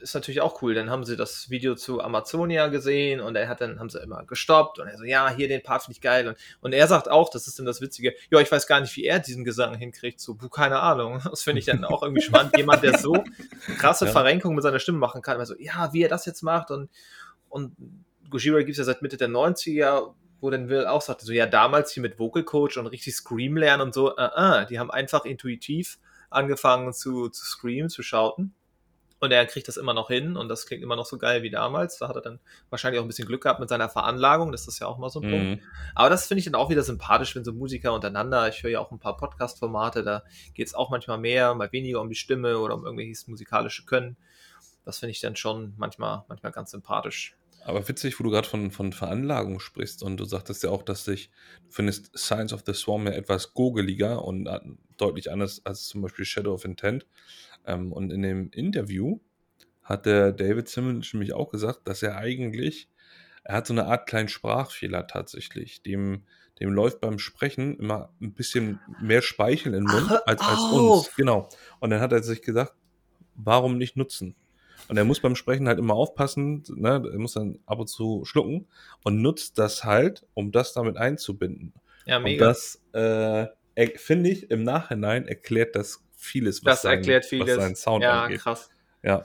[0.00, 0.74] ist natürlich auch cool.
[0.74, 4.24] Dann haben sie das Video zu Amazonia gesehen und er hat dann, haben sie immer
[4.24, 6.28] gestoppt und er so, ja, hier den Part finde ich geil.
[6.28, 8.96] Und, und er sagt auch, das ist dann das Witzige, ja, ich weiß gar nicht,
[8.96, 10.20] wie er diesen Gesang hinkriegt.
[10.20, 11.20] So, keine Ahnung.
[11.30, 12.56] Das finde ich dann auch irgendwie spannend.
[12.56, 13.22] Jemand, der so
[13.78, 14.10] krasse ja.
[14.10, 15.38] Verrenkungen mit seiner Stimme machen kann.
[15.38, 16.90] Also, ja, wie er das jetzt macht und,
[17.48, 17.76] und
[18.28, 21.46] Gojira gibt es ja seit Mitte der 90er, wo dann Will auch sagte, so, ja,
[21.46, 24.90] damals hier mit Vocal Coach und richtig Scream lernen und so, uh, uh, die haben
[24.90, 25.98] einfach intuitiv
[26.30, 28.54] angefangen zu, zu screamen, zu schauten.
[29.22, 31.50] Und er kriegt das immer noch hin und das klingt immer noch so geil wie
[31.50, 31.98] damals.
[31.98, 34.50] Da hat er dann wahrscheinlich auch ein bisschen Glück gehabt mit seiner Veranlagung.
[34.50, 35.30] Das ist ja auch mal so ein mhm.
[35.30, 35.62] Punkt.
[35.94, 38.80] Aber das finde ich dann auch wieder sympathisch, wenn so Musiker untereinander, ich höre ja
[38.80, 40.22] auch ein paar Podcast-Formate, da
[40.54, 44.16] geht es auch manchmal mehr, mal weniger um die Stimme oder um irgendwelches musikalische Können.
[44.86, 47.36] Das finde ich dann schon manchmal, manchmal ganz sympathisch.
[47.62, 51.04] Aber witzig, wo du gerade von, von Veranlagung sprichst und du sagtest ja auch, dass
[51.04, 51.30] dich,
[51.66, 54.48] du findest Science of the Swarm ja etwas gogeliger und
[54.96, 57.06] deutlich anders als zum Beispiel Shadow of Intent.
[57.66, 59.20] Ähm, und in dem Interview
[59.82, 62.88] hat der David Simmons nämlich auch gesagt, dass er eigentlich,
[63.44, 65.82] er hat so eine Art kleinen Sprachfehler tatsächlich.
[65.82, 66.24] Dem,
[66.60, 70.60] dem läuft beim Sprechen immer ein bisschen mehr Speichel in den Mund Ach, als, als
[70.60, 71.14] uns.
[71.16, 71.48] Genau.
[71.80, 72.74] Und dann hat er sich gesagt,
[73.34, 74.36] warum nicht nutzen?
[74.88, 77.02] Und er muss beim Sprechen halt immer aufpassen, ne?
[77.12, 78.66] er muss dann ab und zu schlucken
[79.04, 81.72] und nutzt das halt, um das damit einzubinden.
[82.06, 82.48] Ja, mega.
[82.48, 83.46] Und das, äh,
[83.96, 87.56] finde ich, im Nachhinein erklärt das vieles, was, das sein, erklärt vieles.
[87.56, 88.40] was seinen Sound ja, angeht.
[88.40, 88.70] krass.
[89.02, 89.24] Ja,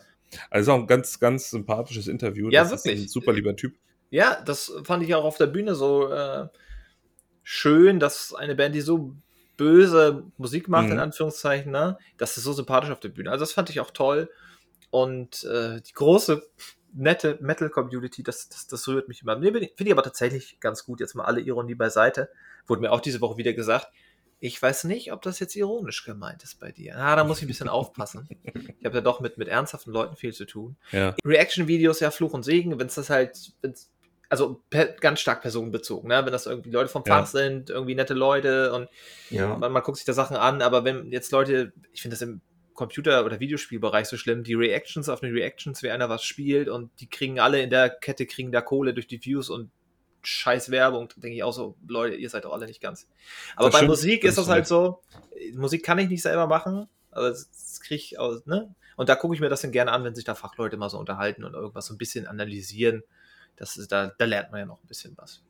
[0.50, 2.50] also auch ein ganz, ganz sympathisches Interview.
[2.50, 2.96] Ja, das wirklich.
[2.96, 3.76] Ist ein super lieber Typ.
[4.10, 6.48] Ja, das fand ich auch auf der Bühne so äh,
[7.44, 9.16] schön, dass eine Band, die so
[9.58, 10.94] böse Musik macht, mhm.
[10.94, 11.98] in Anführungszeichen, ne?
[12.18, 13.32] das ist so sympathisch auf der Bühne.
[13.32, 14.30] Also das fand ich auch toll.
[14.96, 16.42] Und äh, die große,
[16.94, 19.38] nette Metal-Community, das, das, das rührt mich immer.
[19.38, 22.30] Finde ich aber tatsächlich ganz gut, jetzt mal alle Ironie beiseite.
[22.66, 23.90] Wurde mir auch diese Woche wieder gesagt,
[24.40, 26.96] ich weiß nicht, ob das jetzt ironisch gemeint ist bei dir.
[26.96, 28.30] Ah, da muss ich ein bisschen aufpassen.
[28.80, 30.78] Ich habe ja doch mit, mit ernsthaften Leuten viel zu tun.
[30.94, 31.14] Ja.
[31.26, 33.92] Reaction-Videos, ja, Fluch und Segen, wenn es das halt, wenn's,
[34.30, 36.24] also per, ganz stark personenbezogen, ne?
[36.24, 37.26] wenn das irgendwie Leute vom Fach ja.
[37.26, 38.88] sind, irgendwie nette Leute und
[39.30, 39.58] ja.
[39.58, 42.40] man, man, guckt sich da Sachen an, aber wenn jetzt Leute, ich finde das im
[42.76, 46.92] Computer- oder Videospielbereich so schlimm, die Reactions auf den Reactions, wie einer was spielt und
[47.00, 49.72] die kriegen alle in der Kette, kriegen da Kohle durch die Views und
[50.22, 53.08] scheiß Werbung, denke ich auch so, Leute, ihr seid doch alle nicht ganz.
[53.56, 55.02] Aber das bei Musik ist das halt so,
[55.54, 58.74] Musik kann ich nicht selber machen, aber das, kriege ich aus, ne?
[58.96, 60.98] Und da gucke ich mir das dann gerne an, wenn sich da Fachleute mal so
[60.98, 63.04] unterhalten und irgendwas so ein bisschen analysieren.
[63.58, 65.44] Das ist, da, da lernt man ja noch ein bisschen was.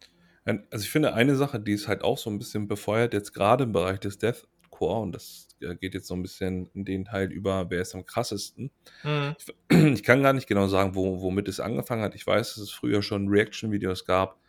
[0.45, 3.63] Also ich finde eine Sache, die ist halt auch so ein bisschen befeuert, jetzt gerade
[3.63, 7.69] im Bereich des Deathcore, und das geht jetzt so ein bisschen in den Teil über,
[7.69, 8.71] wer ist am krassesten.
[9.03, 9.35] Mhm.
[9.37, 9.53] Ich,
[9.93, 12.15] ich, kann gar nicht genau sagen, wo, womit es angefangen hat.
[12.15, 14.39] Ich weiß, dass es früher schon Reaction-Videos gab,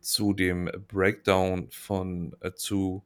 [0.00, 3.02] zu dem Breakdown von äh, zu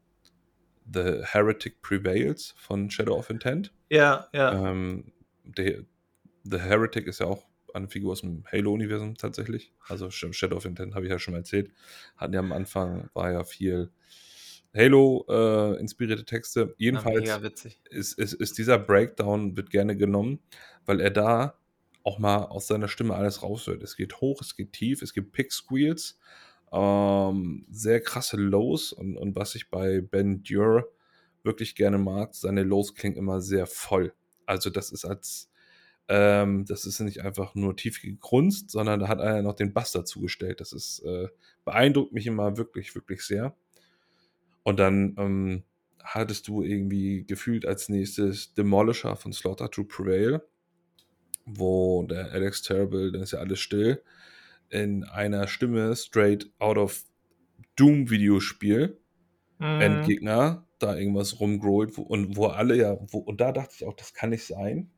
[0.93, 3.73] The Heretic Prevails von Shadow of Intent.
[3.91, 4.71] Ja, ja.
[4.71, 5.13] Ähm,
[5.45, 5.85] der,
[6.45, 7.45] The Heretic ist ja auch
[7.75, 9.73] eine Figur aus dem Halo-Universum tatsächlich.
[9.87, 11.71] Also Shadow of Intent habe ich ja schon mal erzählt.
[12.17, 13.91] Hatten ja am Anfang, war ja viel
[14.77, 16.75] Halo-inspirierte äh, Texte.
[16.79, 17.41] Jedenfalls ja,
[17.91, 20.41] ist, ist, ist dieser Breakdown, wird gerne genommen,
[20.85, 21.55] weil er da
[22.03, 23.83] auch mal aus seiner Stimme alles raushört.
[23.83, 26.19] Es geht hoch, es geht tief, es gibt Pick-Squeals,
[26.73, 30.89] ähm, sehr krasse Lows und, und was ich bei Ben Dure
[31.43, 34.13] wirklich gerne mag, seine Lows klingen immer sehr voll.
[34.47, 35.51] Also das ist als,
[36.09, 39.93] ähm, das ist nicht einfach nur tief gegrunzt, sondern da hat einer noch den Bass
[39.93, 40.61] dazugestellt.
[40.61, 41.29] Das ist, äh,
[41.65, 43.55] beeindruckt mich immer wirklich, wirklich sehr.
[44.69, 45.65] Und dann ähm,
[46.05, 50.43] hattest du irgendwie gefühlt als nächstes Demolisher von Slaughter to Prevail,
[51.47, 54.03] wo der Alex Terrible, dann ist ja alles still,
[54.69, 57.03] in einer Stimme straight out of
[57.77, 59.01] Doom-Videospiel,
[59.59, 59.81] mhm.
[59.81, 64.13] Endgegner, da irgendwas rumgrollt und wo alle ja, wo, und da dachte ich auch, das
[64.13, 64.91] kann nicht sein.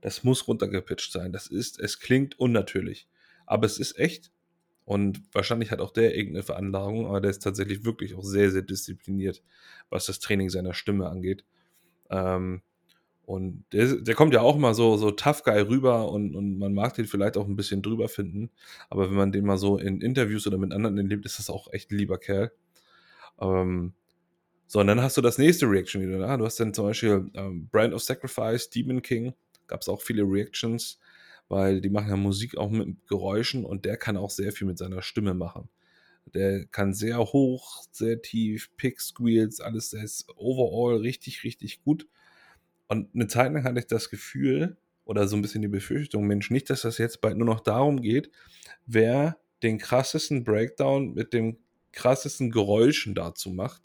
[0.00, 1.32] Das muss runtergepitcht sein.
[1.32, 3.10] Das ist, es klingt unnatürlich.
[3.44, 4.32] Aber es ist echt.
[4.84, 8.62] Und wahrscheinlich hat auch der irgendeine Veranlagung, aber der ist tatsächlich wirklich auch sehr, sehr
[8.62, 9.42] diszipliniert,
[9.88, 11.44] was das Training seiner Stimme angeht.
[12.10, 12.62] Ähm,
[13.24, 16.74] und der, der, kommt ja auch mal so, so tough guy rüber und, und man
[16.74, 18.50] mag den vielleicht auch ein bisschen drüber finden.
[18.88, 21.72] Aber wenn man den mal so in Interviews oder mit anderen erlebt, ist das auch
[21.72, 22.50] echt ein lieber Kerl.
[23.40, 23.92] Ähm,
[24.66, 26.18] so, und dann hast du das nächste Reaction-Video.
[26.18, 26.38] Ne?
[26.38, 29.34] Du hast dann zum Beispiel ähm, Brand of Sacrifice, Demon King.
[29.68, 30.98] Gab es auch viele Reactions
[31.50, 34.78] weil die machen ja Musik auch mit Geräuschen und der kann auch sehr viel mit
[34.78, 35.68] seiner Stimme machen.
[36.32, 42.06] Der kann sehr hoch, sehr tief, Pick, Squeals, alles, der ist overall richtig, richtig gut.
[42.86, 46.50] Und eine Zeit lang hatte ich das Gefühl oder so ein bisschen die Befürchtung, Mensch,
[46.50, 48.30] nicht, dass das jetzt bald nur noch darum geht,
[48.86, 51.58] wer den krassesten Breakdown mit dem
[51.90, 53.82] krassesten Geräuschen dazu macht.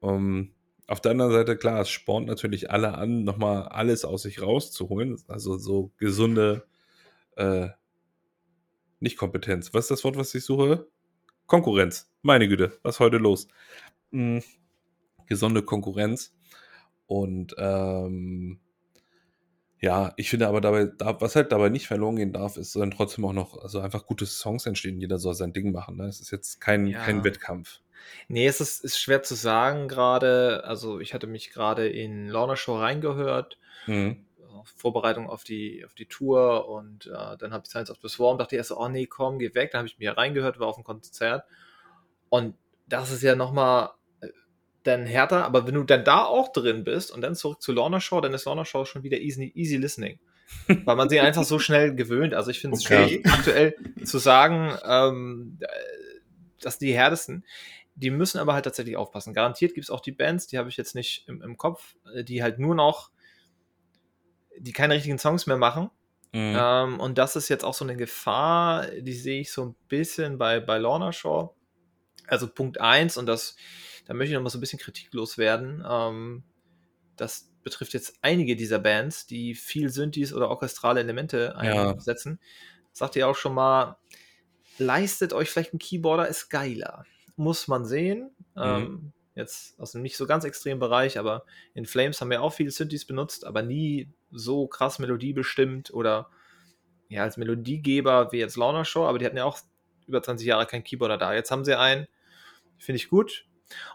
[0.00, 0.50] Um,
[0.88, 5.22] auf der anderen Seite, klar, es spornt natürlich alle an, nochmal alles aus sich rauszuholen.
[5.28, 6.64] Also so gesunde
[7.40, 7.70] äh,
[9.00, 9.72] nicht Kompetenz.
[9.74, 10.86] Was ist das Wort, was ich suche?
[11.46, 12.12] Konkurrenz.
[12.22, 13.48] Meine Güte, was ist heute los?
[14.12, 14.42] Hm,
[15.26, 16.34] gesunde Konkurrenz.
[17.06, 18.60] Und ähm,
[19.80, 23.24] ja, ich finde aber dabei, was halt dabei nicht verloren gehen darf, ist dann trotzdem
[23.24, 25.00] auch noch, also einfach gute Songs entstehen.
[25.00, 25.96] Jeder soll sein Ding machen.
[25.96, 26.04] Ne?
[26.04, 27.02] Es ist jetzt kein, ja.
[27.02, 27.80] kein Wettkampf.
[28.28, 30.62] Nee, es ist, ist schwer zu sagen gerade.
[30.64, 33.58] Also ich hatte mich gerade in Lorna Show reingehört.
[33.86, 34.24] Mhm.
[34.76, 38.38] Vorbereitung auf die, auf die Tour und äh, dann habe ich Science of the Swarm,
[38.38, 39.70] dachte ich erst so, oh nee, komm, geh weg.
[39.72, 41.44] Dann habe ich mir reingehört, war auf dem Konzert
[42.28, 42.54] und
[42.86, 43.90] das ist ja nochmal
[44.20, 44.28] äh,
[44.82, 48.00] dann härter, aber wenn du dann da auch drin bist und dann zurück zu Lorna
[48.00, 50.18] Show, dann ist Lorna Show schon wieder easy, easy listening.
[50.84, 52.34] Weil man sie einfach so schnell gewöhnt.
[52.34, 53.06] Also ich finde es okay.
[53.06, 53.74] schwierig, aktuell
[54.04, 55.58] zu sagen, ähm,
[56.60, 57.44] dass die härtesten,
[57.94, 59.34] die müssen aber halt tatsächlich aufpassen.
[59.34, 62.24] Garantiert gibt es auch die Bands, die habe ich jetzt nicht im, im Kopf, äh,
[62.24, 63.10] die halt nur noch
[64.58, 65.90] die keine richtigen Songs mehr machen.
[66.32, 66.56] Mhm.
[66.58, 70.38] Ähm, und das ist jetzt auch so eine Gefahr, die sehe ich so ein bisschen
[70.38, 71.54] bei, bei Lorna Shaw.
[72.26, 73.56] Also Punkt 1, und das,
[74.06, 75.84] da möchte ich noch mal so ein bisschen kritiklos werden.
[75.88, 76.44] Ähm,
[77.16, 82.38] das betrifft jetzt einige dieser Bands, die viel Synthes oder orchestrale Elemente einsetzen.
[82.40, 82.48] Ja.
[82.92, 83.98] Sagt ihr auch schon mal,
[84.78, 87.04] leistet euch vielleicht ein Keyboarder, ist geiler.
[87.36, 88.30] Muss man sehen.
[88.54, 88.62] Mhm.
[88.62, 91.44] Ähm, jetzt aus einem nicht so ganz extremen Bereich, aber
[91.74, 96.30] in Flames haben wir auch viele Synthes benutzt, aber nie so krass melodiebestimmt oder
[97.08, 99.58] ja, als Melodiegeber wie jetzt Launa Show, aber die hatten ja auch
[100.06, 101.34] über 20 Jahre kein Keyboarder da.
[101.34, 102.06] Jetzt haben sie einen,
[102.78, 103.46] finde ich gut.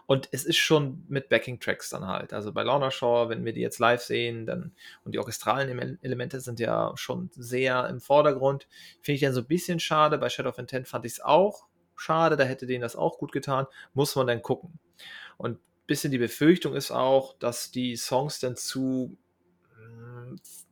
[0.06, 2.32] Und es ist schon mit Backing-Tracks dann halt.
[2.32, 4.74] Also bei Launa Shaw, wenn wir die jetzt live sehen, dann
[5.04, 8.68] und die orchestralen Elemente sind ja schon sehr im Vordergrund.
[9.02, 10.16] Finde ich dann so ein bisschen schade.
[10.16, 13.32] Bei Shadow of Intent fand ich es auch schade, da hätte denen das auch gut
[13.32, 13.66] getan.
[13.92, 14.78] Muss man dann gucken.
[15.36, 19.16] Und bisschen die Befürchtung ist auch, dass die Songs dann zu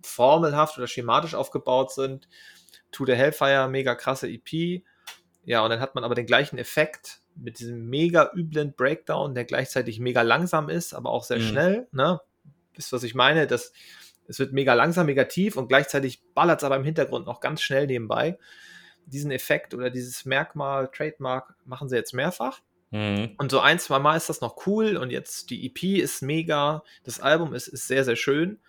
[0.03, 2.29] formelhaft oder schematisch aufgebaut sind.
[2.93, 4.83] To the Hellfire, mega krasse EP.
[5.45, 9.45] Ja, und dann hat man aber den gleichen Effekt mit diesem mega üblen Breakdown, der
[9.45, 11.43] gleichzeitig mega langsam ist, aber auch sehr mhm.
[11.43, 11.89] schnell.
[11.93, 12.21] Ne?
[12.75, 13.47] Wisst was ich meine?
[13.47, 13.73] Das,
[14.27, 17.63] es wird mega langsam, mega tief und gleichzeitig ballert es aber im Hintergrund noch ganz
[17.63, 18.39] schnell nebenbei.
[19.07, 22.61] Diesen Effekt oder dieses Merkmal, Trademark machen sie jetzt mehrfach.
[22.91, 23.35] Mhm.
[23.39, 26.83] Und so ein, zwei Mal ist das noch cool und jetzt die EP ist mega,
[27.03, 28.61] das Album ist, ist sehr, sehr schön.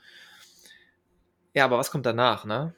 [1.55, 2.75] Ja, aber was kommt danach, ne?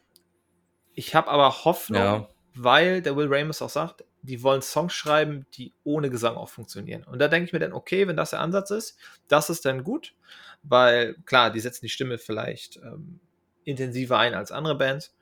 [0.93, 2.29] Ich habe aber Hoffnung, ja.
[2.53, 7.03] weil der Will Ramos auch sagt, die wollen Songs schreiben, die ohne Gesang auch funktionieren.
[7.03, 8.97] Und da denke ich mir dann, okay, wenn das der Ansatz ist,
[9.27, 10.15] das ist dann gut,
[10.63, 13.19] weil klar, die setzen die Stimme vielleicht ähm,
[13.63, 15.15] intensiver ein als andere Bands,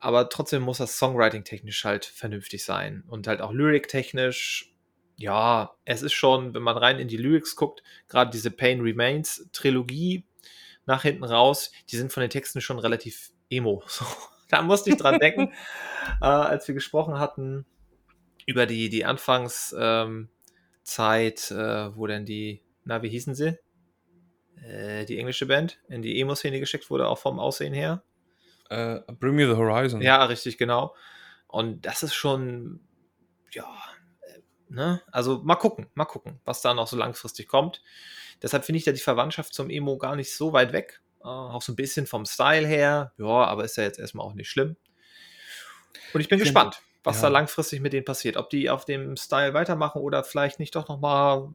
[0.00, 4.72] aber trotzdem muss das Songwriting technisch halt vernünftig sein und halt auch lyric-technisch.
[5.16, 9.48] Ja, es ist schon, wenn man rein in die Lyrics guckt, gerade diese Pain Remains
[9.52, 10.27] Trilogie
[10.88, 13.84] nach hinten raus, die sind von den Texten schon relativ emo.
[13.88, 14.04] So,
[14.48, 15.52] da musste ich dran denken,
[16.22, 17.66] äh, als wir gesprochen hatten
[18.46, 20.28] über die, die Anfangszeit, ähm,
[20.88, 23.58] äh, wo denn die, na, wie hießen sie?
[24.62, 28.02] Äh, die englische Band in die Emo-Szene geschickt wurde, auch vom Aussehen her.
[28.70, 30.00] Uh, Bring Me the Horizon.
[30.00, 30.94] Ja, richtig, genau.
[31.46, 32.80] Und das ist schon,
[33.52, 33.70] ja,
[34.22, 35.02] äh, ne?
[35.12, 37.82] Also mal gucken, mal gucken, was da noch so langfristig kommt.
[38.42, 41.00] Deshalb finde ich da die Verwandtschaft zum Emo gar nicht so weit weg.
[41.20, 43.12] Uh, auch so ein bisschen vom Style her.
[43.18, 44.76] Ja, aber ist ja jetzt erstmal auch nicht schlimm.
[46.14, 47.22] Und ich bin ich gespannt, find, was ja.
[47.22, 48.36] da langfristig mit denen passiert.
[48.36, 51.48] Ob die auf dem Style weitermachen oder vielleicht nicht doch nochmal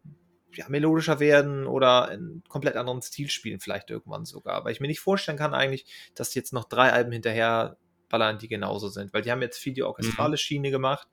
[0.53, 4.65] ja, melodischer werden oder einen komplett anderen Stil spielen, vielleicht irgendwann sogar.
[4.65, 7.77] Weil ich mir nicht vorstellen kann eigentlich, dass jetzt noch drei Alben hinterher
[8.09, 9.13] ballern, die genauso sind.
[9.13, 10.37] Weil die haben jetzt viel die orchestrale mhm.
[10.37, 11.07] Schiene gemacht.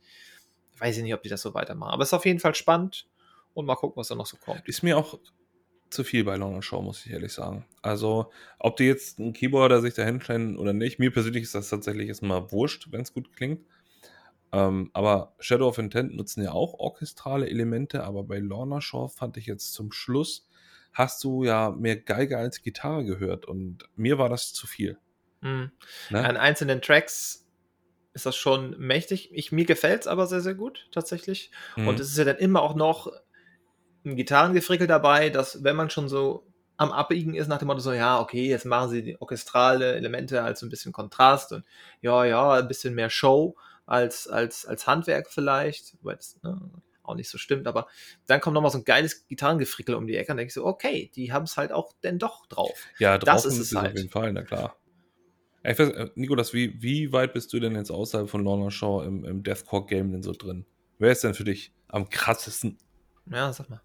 [0.79, 1.93] Weiß ich nicht, ob die das so weitermachen.
[1.93, 3.07] Aber es ist auf jeden Fall spannend
[3.55, 4.66] und mal gucken, was da noch so kommt.
[4.68, 5.18] Ist mir auch
[5.91, 7.64] zu viel bei London Show, muss ich ehrlich sagen.
[7.82, 11.68] Also, ob die jetzt ein Keyboarder sich da hinstellen oder nicht, mir persönlich ist das
[11.68, 13.61] tatsächlich erstmal wurscht, wenn es gut klingt.
[14.53, 19.36] Ähm, aber Shadow of Intent nutzen ja auch orchestrale Elemente, aber bei Lorna Shaw fand
[19.36, 20.49] ich jetzt zum Schluss,
[20.93, 24.99] hast du ja mehr Geige als Gitarre gehört und mir war das zu viel.
[25.41, 25.70] Mhm.
[26.11, 26.24] Ne?
[26.24, 27.47] An einzelnen Tracks
[28.12, 29.30] ist das schon mächtig.
[29.32, 31.53] Ich, mir gefällt es aber sehr, sehr gut, tatsächlich.
[31.76, 31.88] Mhm.
[31.88, 33.12] Und es ist ja dann immer auch noch
[34.05, 36.46] ein Gitarrengefrickel dabei, dass wenn man schon so
[36.76, 40.42] am Abbiegen ist, nach dem Motto so, ja, okay, jetzt machen sie die orchestrale Elemente
[40.42, 41.64] als so ein bisschen Kontrast und
[42.01, 46.59] ja, ja, ein bisschen mehr Show als, als, als Handwerk vielleicht, weil das ne,
[47.03, 47.86] auch nicht so stimmt, aber
[48.26, 51.11] dann kommt nochmal so ein geiles Gitarrengefrickel um die Ecke und denke ich so, okay,
[51.14, 52.86] die haben es halt auch denn doch drauf.
[52.98, 53.90] Ja, drauf das ist es halt.
[53.90, 54.76] auf jeden Fall, na klar.
[55.62, 59.05] Ich weiß, äh, Nikolas, wie, wie weit bist du denn jetzt außerhalb von Lorna Shaw
[59.05, 60.64] im, im Deathcore-Game denn so drin?
[60.98, 62.78] Wer ist denn für dich am krassesten?
[63.30, 63.82] Ja, sag mal.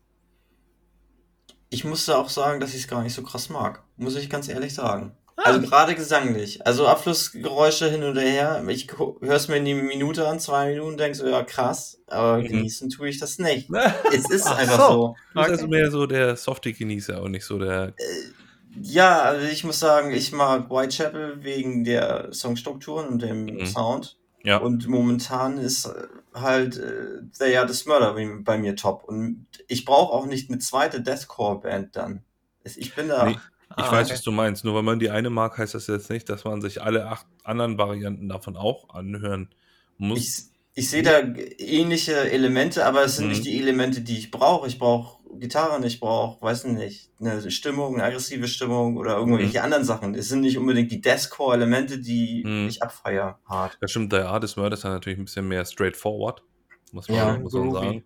[1.69, 3.83] Ich musste auch sagen, dass ich es gar nicht so krass mag.
[3.97, 5.15] Muss ich ganz ehrlich sagen.
[5.37, 6.65] Also gerade gesanglich.
[6.65, 8.63] Also Abflussgeräusche hin und her.
[8.67, 12.37] Ich höre es mir in die Minute an, zwei Minuten, denkst so, ja krass, aber
[12.37, 12.47] mhm.
[12.47, 13.69] genießen tue ich das nicht.
[14.13, 14.93] es ist Ach einfach so.
[14.93, 15.15] so.
[15.33, 17.93] Du bist also mehr so der Softie-Genießer und nicht so der.
[17.97, 23.65] Äh, ja, also ich muss sagen, ich mag Whitechapel wegen der Songstrukturen und dem mhm.
[23.65, 24.17] Sound.
[24.45, 24.57] Ja.
[24.57, 25.91] Und momentan ist
[26.33, 29.03] halt äh, They Are the Murder bei mir top.
[29.03, 32.23] Und ich brauche auch nicht eine zweite Deathcore-Band dann.
[32.63, 33.25] Ich bin da.
[33.25, 33.37] Nee.
[33.77, 34.13] Ich ah, weiß, okay.
[34.13, 34.63] was du meinst.
[34.63, 37.25] Nur weil man die eine mag, heißt das jetzt nicht, dass man sich alle acht
[37.43, 39.49] anderen Varianten davon auch anhören
[39.97, 40.19] muss.
[40.19, 40.43] Ich,
[40.75, 41.19] ich sehe da
[41.57, 43.31] ähnliche Elemente, aber es sind mhm.
[43.31, 44.67] nicht die Elemente, die ich brauche.
[44.67, 49.65] Ich brauche Gitarren, ich brauche, weiß nicht, eine Stimmung, eine aggressive Stimmung oder irgendwelche mhm.
[49.65, 50.15] anderen Sachen.
[50.15, 52.67] Es sind nicht unbedingt die Deathcore-Elemente, die mhm.
[52.67, 53.77] ich abfeier hart.
[53.81, 56.43] Das stimmt, der Artist Murder ist dann natürlich ein bisschen mehr straightforward,
[56.91, 58.03] muss man, ja, muss man sagen.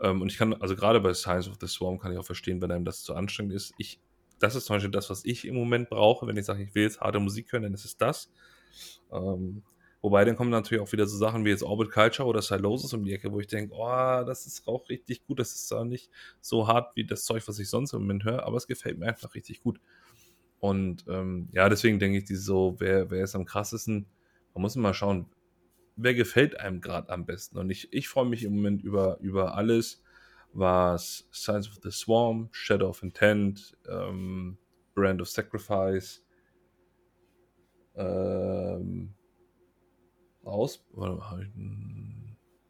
[0.00, 2.60] Ähm, und ich kann, also gerade bei Science of the Swarm kann ich auch verstehen,
[2.62, 3.72] wenn einem das zu anstrengend ist.
[3.78, 4.00] Ich
[4.38, 6.26] das ist zum Beispiel das, was ich im Moment brauche.
[6.26, 8.30] Wenn ich sage, ich will jetzt harte Musik hören, dann ist es das.
[9.12, 9.62] Ähm,
[10.04, 13.04] wobei dann kommen natürlich auch wieder so Sachen wie jetzt Orbit Culture oder Silosis um
[13.04, 15.38] die Ecke, wo ich denke, oh, das ist auch richtig gut.
[15.40, 16.10] Das ist zwar nicht
[16.42, 19.06] so hart wie das Zeug, was ich sonst im Moment höre, aber es gefällt mir
[19.06, 19.80] einfach richtig gut.
[20.60, 24.04] Und ähm, ja, deswegen denke ich, die so, wer, wer ist am krassesten?
[24.52, 25.24] Man muss immer schauen,
[25.96, 27.56] wer gefällt einem gerade am besten.
[27.56, 30.02] Und ich, ich freue mich im Moment über, über alles
[30.52, 34.58] was Science of the Swarm, Shadow of Intent, ähm,
[34.94, 36.22] Brand of Sacrifice
[37.96, 39.14] ähm,
[40.44, 40.84] raus,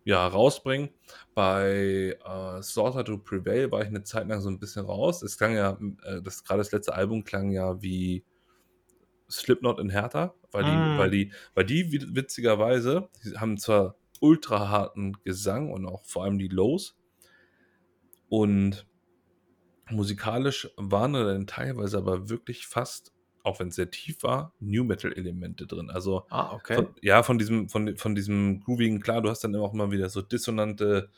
[0.05, 0.91] ja, rausbringen.
[1.35, 5.23] Bei äh, Slaughter to Prevail war ich eine Zeit lang so ein bisschen raus.
[5.23, 8.25] Es klang ja, äh, das gerade das letzte Album klang ja wie
[9.31, 10.99] Slipknot in Hertha, weil die, mm.
[10.99, 16.39] weil die, weil die witzigerweise, die haben zwar ultra harten Gesang und auch vor allem
[16.39, 16.97] die Lows,
[18.35, 18.85] und
[19.91, 23.14] musikalisch waren da dann teilweise aber wirklich fast,
[23.45, 25.91] auch wenn es sehr tief war, New Metal-Elemente drin.
[25.91, 26.77] Also ah, okay.
[26.77, 30.09] von, ja, von diesem, von, von diesem groovigen, klar, du hast dann auch immer wieder
[30.09, 31.11] so dissonante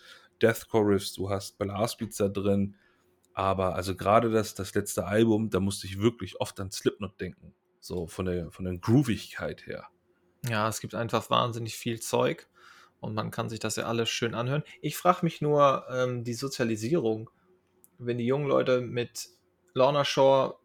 [0.43, 2.75] Deathcore-Riffs, du hast Blastbeats da drin.
[3.33, 7.55] Aber also gerade das, das letzte Album, da musste ich wirklich oft an Slipknot denken.
[7.81, 9.87] So von der, von der Groovigkeit her.
[10.49, 12.49] Ja, es gibt einfach wahnsinnig viel Zeug
[12.99, 14.65] und man kann sich das ja alles schön anhören.
[14.81, 17.31] Ich frage mich nur, ähm, die Sozialisierung,
[17.99, 19.29] wenn die jungen Leute mit
[19.75, 20.59] Lorna Shore,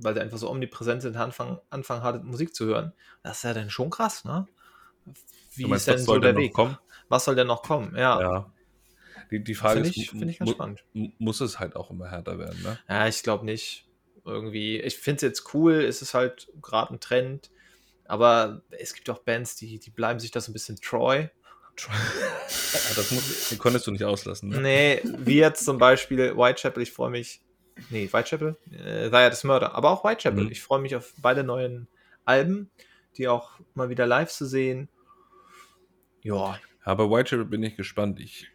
[0.00, 2.92] weil sie einfach so omnipräsent sind, anfangen, anfangen harte Musik zu hören,
[3.22, 4.46] das ist ja dann schon krass, ne?
[5.54, 6.52] Wie meinst, ist denn so der Weg?
[6.52, 6.76] Kommen?
[7.08, 7.94] Was soll denn noch kommen?
[7.96, 8.20] Ja.
[8.20, 8.52] ja.
[9.30, 10.84] Die, die Frage find ist, finde ich ganz spannend.
[11.18, 12.78] Muss es halt auch immer härter werden, ne?
[12.88, 13.88] Ja, ich glaube nicht.
[14.24, 17.50] Irgendwie, ich finde es jetzt cool, es ist halt gerade ein Trend
[18.08, 21.26] aber es gibt auch Bands, die, die bleiben sich das ein bisschen treu.
[22.96, 24.48] das muss, konntest du nicht auslassen.
[24.48, 24.60] Ne?
[24.60, 26.82] Nee, wie jetzt zum Beispiel Whitechapel.
[26.82, 27.42] Ich freue mich
[27.90, 28.56] Nee, Whitechapel?
[28.70, 29.74] Äh, war ja das Mörder.
[29.74, 30.44] Aber auch Whitechapel.
[30.44, 30.50] Mhm.
[30.50, 31.88] Ich freue mich auf beide neuen
[32.24, 32.70] Alben,
[33.16, 34.88] die auch mal wieder live zu sehen.
[36.22, 38.18] Ja, Aber Whitechapel bin ich gespannt.
[38.20, 38.50] Ich,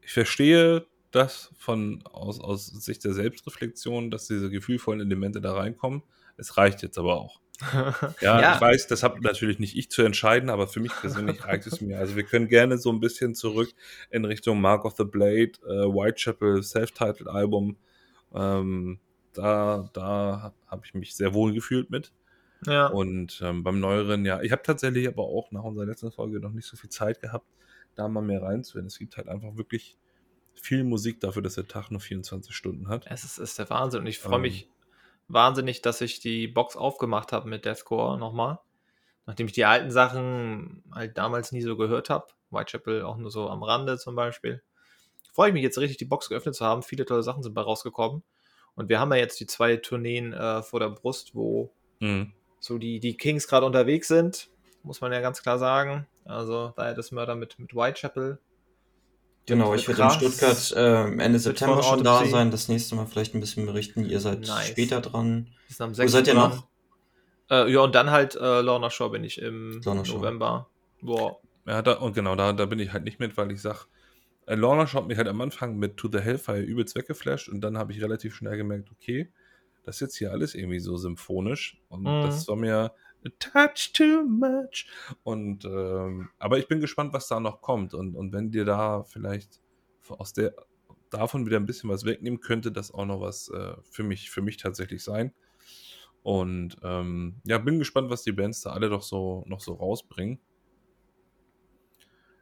[0.00, 6.02] ich verstehe das von aus, aus Sicht der Selbstreflexion, dass diese gefühlvollen Elemente da reinkommen.
[6.36, 7.40] Es reicht jetzt aber auch.
[8.20, 8.54] Ja, Ja.
[8.54, 11.80] ich weiß, das habe natürlich nicht ich zu entscheiden, aber für mich persönlich reicht es
[11.80, 11.98] mir.
[11.98, 13.70] Also wir können gerne so ein bisschen zurück
[14.10, 17.76] in Richtung Mark of the Blade, äh, Whitechapel, Self-Titled Album.
[18.34, 18.98] Ähm,
[19.32, 22.12] da da habe ich mich sehr wohl gefühlt mit.
[22.66, 22.86] ja.
[22.88, 26.52] Und ähm, beim Neueren, ja, ich habe tatsächlich aber auch nach unserer letzten Folge noch
[26.52, 27.46] nicht so viel Zeit gehabt,
[27.94, 28.86] da mal mehr reinzuhören.
[28.86, 29.96] Es gibt halt einfach wirklich
[30.54, 33.06] viel Musik dafür, dass der Tag nur 24 Stunden hat.
[33.10, 34.42] Es ist, ist der Wahnsinn und ich freue Ähm.
[34.42, 34.68] mich
[35.28, 38.58] wahnsinnig, dass ich die Box aufgemacht habe mit Deathcore nochmal.
[39.26, 42.26] Nachdem ich die alten Sachen halt damals nie so gehört habe.
[42.50, 44.62] Whitechapel auch nur so am Rande zum Beispiel.
[45.32, 46.82] Freue ich mich jetzt richtig, die Box geöffnet zu haben.
[46.82, 48.22] Viele tolle Sachen sind bei rausgekommen.
[48.76, 52.32] Und wir haben ja jetzt die zwei Tourneen äh, vor der Brust, wo Mhm.
[52.60, 54.48] so die, die Kings gerade unterwegs sind.
[54.82, 56.06] Muss man ja ganz klar sagen.
[56.24, 58.38] Also daher das Mörder mit, mit Whitechapel.
[59.46, 60.10] Genau, ich werde in.
[60.10, 62.32] Stuttgart äh, Ende September schon da Autopsy.
[62.32, 62.50] sein.
[62.50, 64.04] Das nächste Mal vielleicht ein bisschen berichten.
[64.04, 64.66] Ihr seid Nice.
[64.68, 65.48] später dran.
[65.78, 66.10] Wo 6.
[66.12, 66.66] seid ihr noch?
[67.50, 69.80] Äh, ja, und dann halt äh, Lorna Shore bin ich im.
[69.84, 70.68] November.
[71.00, 71.38] Boah.
[71.66, 73.86] Ja, da, und genau, da, da bin ich halt nicht mit, weil ich sag,
[74.46, 77.76] äh, Lorna schaut mich halt am Anfang mit To the Hellfire übelst weggeflasht und dann
[77.78, 79.32] habe ich relativ schnell gemerkt, okay,
[79.84, 82.22] das ist jetzt hier alles irgendwie so symphonisch und Mhm.
[82.22, 82.92] das war mir
[83.38, 84.86] touch too much.
[85.22, 89.04] Und ähm, aber ich bin gespannt, was da noch kommt und, und wenn dir da
[89.04, 89.60] vielleicht
[90.08, 90.54] aus der
[91.10, 94.42] davon wieder ein bisschen was wegnehmen könnte, das auch noch was äh, für mich für
[94.42, 95.32] mich tatsächlich sein.
[96.22, 100.40] Und ähm, ja, bin gespannt, was die Bands da alle doch so noch so rausbringen.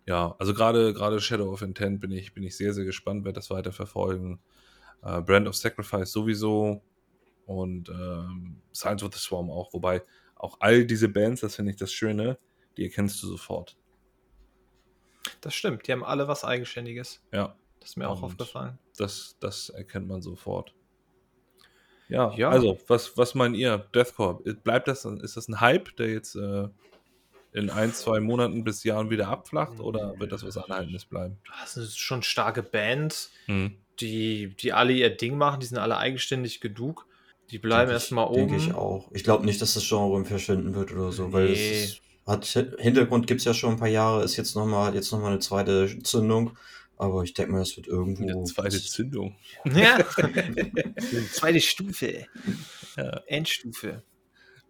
[0.06, 3.36] Ja, also gerade gerade Shadow of Intent bin ich bin ich sehr sehr gespannt, werde
[3.36, 4.40] das weiter verfolgen.
[5.02, 6.82] Äh, Brand of Sacrifice sowieso
[7.46, 10.02] und ähm, Science of the Swarm auch, wobei
[10.44, 12.38] auch all diese Bands, das finde ich das Schöne,
[12.76, 13.76] die erkennst du sofort.
[15.40, 17.22] Das stimmt, die haben alle was Eigenständiges.
[17.32, 18.78] Ja, Das ist mir auch aufgefallen.
[18.96, 20.74] das das erkennt man sofort.
[22.08, 22.50] Ja, Ja.
[22.50, 23.78] also was was meint ihr?
[23.94, 26.68] Deathcore, bleibt das ist das ein Hype, der jetzt äh,
[27.52, 31.38] in ein, zwei Monaten bis Jahren wieder abflacht oder wird das was Anhaltendes bleiben?
[31.60, 33.76] Das sind schon starke Bands, Hm.
[34.00, 37.06] die, die alle ihr Ding machen, die sind alle eigenständig genug.
[37.50, 38.48] Die bleiben erstmal oben.
[38.48, 39.10] Denke ich auch.
[39.12, 41.82] Ich glaube nicht, dass das Genre verschwinden wird oder so, weil Nee.
[41.84, 42.46] es hat
[42.78, 45.40] Hintergrund gibt es ja schon ein paar Jahre, ist jetzt nochmal jetzt noch mal eine
[45.40, 46.56] zweite Zündung.
[46.96, 48.22] Aber ich denke mal, das wird irgendwo.
[48.22, 49.36] Eine zweite Zündung.
[49.64, 49.98] Ja.
[51.32, 52.26] Zweite Stufe.
[52.96, 53.20] Ja.
[53.26, 54.04] Endstufe.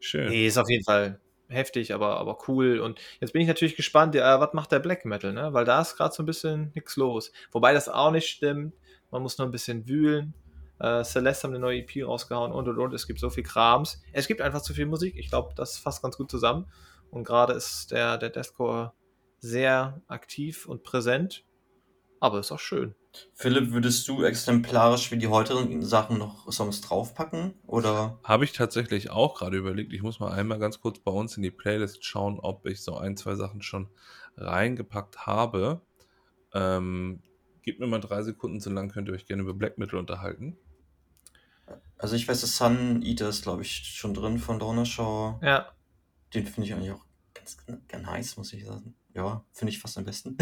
[0.00, 0.30] Schön.
[0.30, 2.80] Nee, ist auf jeden Fall heftig, aber, aber cool.
[2.80, 5.52] Und jetzt bin ich natürlich gespannt, ja, was macht der Black Metal, ne?
[5.52, 7.30] Weil da ist gerade so ein bisschen nichts los.
[7.52, 8.74] Wobei das auch nicht stimmt.
[9.10, 10.32] Man muss nur ein bisschen wühlen.
[10.78, 12.94] Äh, Celeste haben eine neue EP rausgehauen und und und.
[12.94, 14.02] Es gibt so viel Krams.
[14.12, 15.14] Es gibt einfach zu viel Musik.
[15.16, 16.66] Ich glaube, das fasst ganz gut zusammen.
[17.10, 18.92] Und gerade ist der, der Deathcore
[19.38, 21.44] sehr aktiv und präsent.
[22.20, 22.94] Aber ist auch schön.
[23.34, 27.54] Philipp, würdest du exemplarisch wie die heutigen Sachen noch Songs draufpacken?
[27.66, 28.18] Oder?
[28.24, 29.92] Habe ich tatsächlich auch gerade überlegt.
[29.92, 32.96] Ich muss mal einmal ganz kurz bei uns in die Playlist schauen, ob ich so
[32.96, 33.88] ein, zwei Sachen schon
[34.36, 35.82] reingepackt habe.
[36.52, 37.22] Ähm,
[37.62, 40.56] gebt mir mal drei Sekunden, so lang könnt ihr euch gerne über Black Metal unterhalten.
[41.98, 45.38] Also ich weiß, dass Sun Eater ist, glaube ich, schon drin von Donnerschau.
[45.42, 45.72] Ja.
[46.34, 47.56] Den finde ich eigentlich auch ganz,
[47.88, 48.94] ganz nice, muss ich sagen.
[49.14, 50.36] Ja, finde ich fast am besten.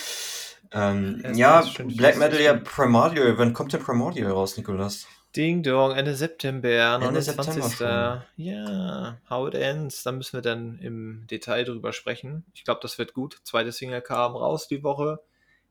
[0.72, 2.54] ähm, Ja, stimmt, Black das Metal, ja.
[2.54, 3.38] Primordial.
[3.38, 5.06] Wann kommt der Primordial raus, Nikolas?
[5.34, 7.64] Ding Dong, Ende September, Ende 29.
[7.64, 10.02] September ja, How It Ends.
[10.02, 12.44] Da müssen wir dann im Detail drüber sprechen.
[12.52, 13.40] Ich glaube, das wird gut.
[13.44, 15.20] Zweite Single kam raus die Woche.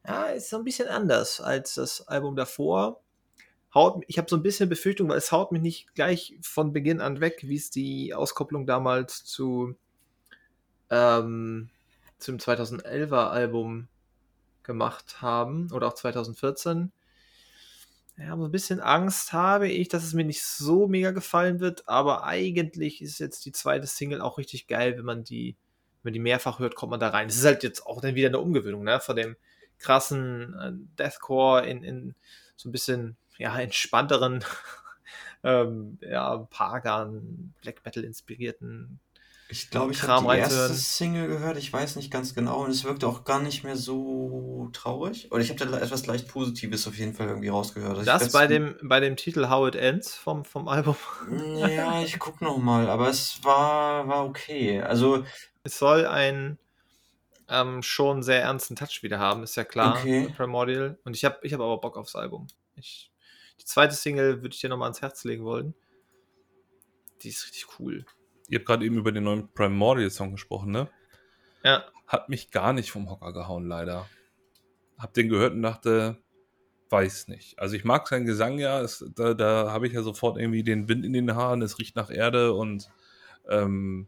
[0.06, 3.04] Ja, ist so ein bisschen anders als das Album davor.
[3.74, 7.00] Haut, ich habe so ein bisschen Befürchtung, weil es haut mich nicht gleich von Beginn
[7.00, 9.76] an weg, wie es die Auskopplung damals zu
[10.90, 11.70] ähm,
[12.20, 13.88] zum 2011er Album
[14.64, 16.92] gemacht haben oder auch 2014.
[18.18, 21.88] Ja, aber ein bisschen Angst habe ich, dass es mir nicht so mega gefallen wird,
[21.88, 25.56] aber eigentlich ist jetzt die zweite Single auch richtig geil, wenn man die,
[26.04, 27.30] wenn man die mehrfach hört, kommt man da rein.
[27.30, 29.38] Es ist halt jetzt auch dann wieder eine Umgewöhnung, ne, von dem
[29.80, 32.16] krassen äh, Deathcore in, in
[32.62, 34.44] so ein bisschen, ja, entspannteren,
[35.44, 39.00] ähm, ja, Pagan, Black Metal inspirierten
[39.50, 40.74] Ich glaube, ich habe die erste.
[40.74, 44.70] Single gehört, ich weiß nicht ganz genau, und es wirkte auch gar nicht mehr so
[44.74, 45.32] traurig.
[45.32, 47.98] Oder ich habe da etwas leicht Positives auf jeden Fall irgendwie rausgehört.
[47.98, 50.96] Also Das weiß- bei dem, bei dem Titel How It Ends vom, vom Album.
[51.56, 54.82] Ja, ich guck noch mal, aber es war, war okay.
[54.82, 55.26] Also,
[55.64, 56.58] Es soll einen
[57.52, 59.98] ähm, schon sehr ernsten Touch wieder haben, ist ja klar.
[60.00, 60.22] Okay.
[60.22, 60.98] mit Primordial.
[61.04, 62.48] Und ich habe ich hab aber Bock aufs Album.
[62.76, 63.12] Ich,
[63.60, 65.76] Die zweite Single würde ich dir nochmal ans Herz legen wollen.
[67.22, 68.06] Die ist richtig cool.
[68.48, 70.90] Ihr habt gerade eben über den neuen Primordial-Song gesprochen, ne?
[71.64, 71.86] Ja.
[72.08, 74.08] Hat mich gar nicht vom Hocker gehauen, leider.
[74.98, 76.18] Hab den gehört und dachte,
[76.90, 77.60] weiß nicht.
[77.60, 80.90] Also ich mag seinen Gesang ja, es, da, da habe ich ja sofort irgendwie den
[80.90, 82.90] Wind in den Haaren, es riecht nach Erde und
[83.50, 84.08] ähm,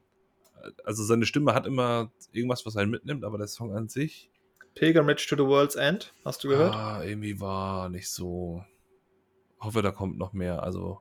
[0.83, 4.29] also seine Stimme hat immer irgendwas, was einen mitnimmt, aber der Song an sich.
[4.75, 6.73] Pilgrimage to the World's End, hast du gehört?
[6.73, 8.63] Ah, irgendwie war nicht so.
[9.59, 10.63] Hoffe, da kommt noch mehr.
[10.63, 10.99] Also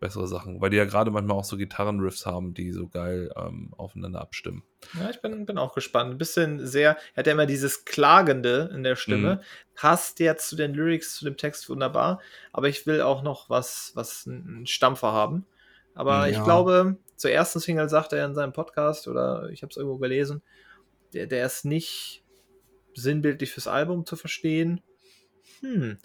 [0.00, 3.72] bessere Sachen, weil die ja gerade manchmal auch so Gitarrenriffs haben, die so geil ähm,
[3.76, 4.62] aufeinander abstimmen.
[4.98, 6.12] Ja, ich bin, bin auch gespannt.
[6.12, 9.36] Ein bisschen sehr, er hat ja immer dieses Klagende in der Stimme.
[9.36, 9.40] Mhm.
[9.74, 12.20] Passt jetzt zu den Lyrics, zu dem Text wunderbar,
[12.52, 15.46] aber ich will auch noch was, was einen Stampfer haben.
[15.94, 16.38] Aber ja.
[16.38, 19.98] ich glaube, zur ersten Single sagt er in seinem Podcast, oder ich habe es irgendwo
[19.98, 20.42] gelesen,
[21.12, 22.24] der, der ist nicht
[22.94, 24.80] sinnbildlich fürs Album zu verstehen.
[25.60, 25.98] Hm,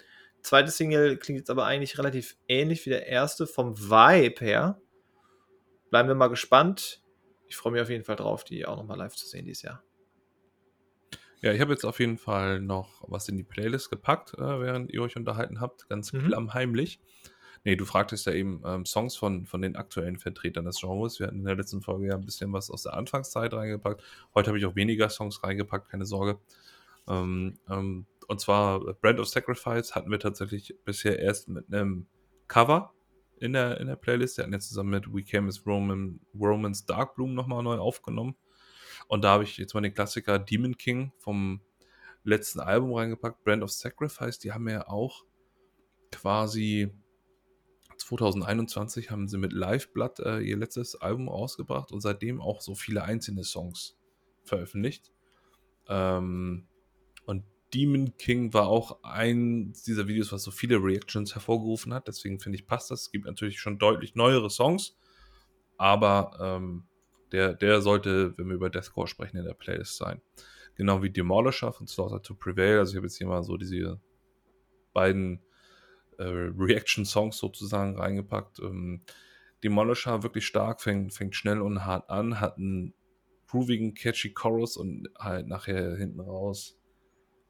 [0.43, 4.81] Zweite Single klingt jetzt aber eigentlich relativ ähnlich wie der erste vom Vibe her.
[5.89, 7.01] Bleiben wir mal gespannt.
[7.47, 9.81] Ich freue mich auf jeden Fall drauf, die auch nochmal live zu sehen dieses Jahr.
[11.41, 14.91] Ja, ich habe jetzt auf jeden Fall noch was in die Playlist gepackt, äh, während
[14.91, 16.27] ihr euch unterhalten habt, ganz mhm.
[16.27, 16.99] klammheimlich.
[17.65, 21.19] Nee, du fragtest ja eben ähm, Songs von, von den aktuellen Vertretern des Genres.
[21.19, 24.03] Wir hatten in der letzten Folge ja ein bisschen was aus der Anfangszeit reingepackt.
[24.35, 26.39] Heute habe ich auch weniger Songs reingepackt, keine Sorge.
[27.07, 32.07] Ähm, ähm, und zwar Brand of Sacrifice hatten wir tatsächlich bisher erst mit einem
[32.47, 32.93] Cover
[33.39, 34.37] in der, in der Playlist.
[34.37, 38.35] Wir hatten jetzt zusammen mit We Came as Roman, Romans Dark Bloom nochmal neu aufgenommen.
[39.07, 41.61] Und da habe ich jetzt mal den Klassiker Demon King vom
[42.23, 44.39] letzten Album reingepackt, Brand of Sacrifice.
[44.39, 45.23] Die haben ja auch
[46.11, 46.93] quasi
[48.07, 52.75] 2021 haben sie mit Live Blood äh, ihr letztes Album ausgebracht und seitdem auch so
[52.75, 53.97] viele einzelne Songs
[54.43, 55.11] veröffentlicht.
[55.87, 56.67] Ähm,
[57.25, 57.43] und
[57.73, 62.07] Demon King war auch ein dieser Videos, was so viele Reactions hervorgerufen hat.
[62.07, 63.03] Deswegen finde ich, passt das.
[63.03, 64.97] Es gibt natürlich schon deutlich neuere Songs,
[65.77, 66.83] aber ähm,
[67.31, 70.21] der, der sollte, wenn wir über Deathcore sprechen, in der Playlist sein.
[70.75, 72.79] Genau wie Demolisher von Slaughter to Prevail.
[72.79, 73.99] Also ich habe jetzt hier mal so diese
[74.93, 75.41] beiden
[76.19, 78.59] äh, Reaction-Songs sozusagen reingepackt.
[78.59, 79.01] Ähm,
[79.63, 82.93] Demolisher wirklich stark, fängt, fängt schnell und hart an, hat einen
[83.47, 86.77] groovigen, catchy Chorus und halt nachher hinten raus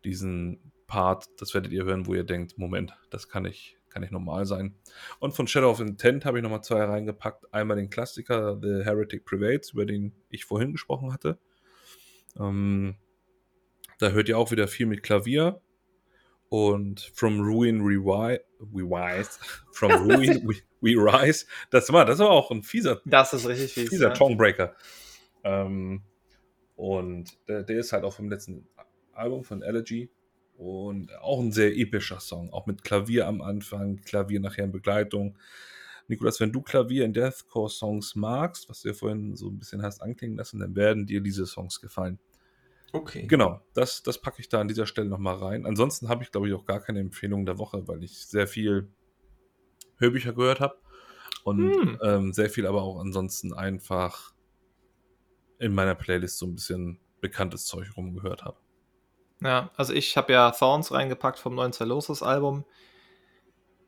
[0.03, 4.11] diesen Part, das werdet ihr hören, wo ihr denkt, Moment, das kann ich, kann nicht
[4.11, 4.75] normal sein.
[5.19, 7.51] Und von Shadow of Intent habe ich nochmal zwei reingepackt.
[7.53, 11.39] Einmal den Klassiker The Heretic Prevails, über den ich vorhin gesprochen hatte.
[12.37, 12.95] Ähm,
[13.97, 15.61] da hört ihr auch wieder viel mit Klavier.
[16.53, 19.39] Und From Ruin We Rise,
[19.71, 23.73] From Ruin we, we, Rise, das war, das war auch ein fieser, das ist richtig
[23.73, 24.13] fies, fieser ja.
[24.13, 24.75] Tonebreaker.
[25.43, 26.03] Ähm,
[26.75, 28.67] und der, der, ist halt auch vom letzten
[29.13, 30.11] Album von Elegy.
[30.55, 35.35] Und auch ein sehr epischer Song, auch mit Klavier am Anfang, Klavier nachher in Begleitung.
[36.07, 40.03] Nikolas, wenn du Klavier in Deathcore-Songs magst, was du ja vorhin so ein bisschen hast
[40.03, 42.19] anklingen lassen, dann werden dir diese Songs gefallen.
[42.93, 43.25] Okay.
[43.25, 45.65] Genau, das, das packe ich da an dieser Stelle nochmal rein.
[45.65, 48.87] Ansonsten habe ich, glaube ich, auch gar keine Empfehlung der Woche, weil ich sehr viel
[49.97, 50.77] Hörbücher gehört habe
[51.43, 51.99] und hm.
[52.03, 54.33] ähm, sehr viel aber auch ansonsten einfach
[55.57, 58.57] in meiner Playlist so ein bisschen bekanntes Zeug rumgehört habe.
[59.41, 62.63] Ja, also ich habe ja Thorns reingepackt vom neuen Celosus Album.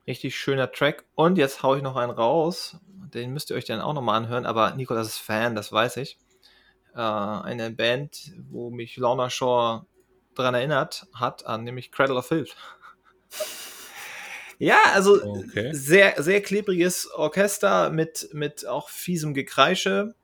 [0.08, 1.06] Richtig schöner Track.
[1.14, 2.78] Und jetzt haue ich noch einen raus.
[3.14, 4.46] Den müsst ihr euch dann auch nochmal anhören.
[4.46, 6.20] Aber Nikolas ist Fan, das weiß ich.
[6.96, 9.86] Äh, eine Band, wo mich Lorna Shaw
[10.34, 12.56] daran erinnert hat, an nämlich Cradle of Filth.
[14.60, 15.74] ja, also okay.
[15.74, 20.16] sehr, sehr klebriges Orchester mit, mit auch fiesem Gekreische.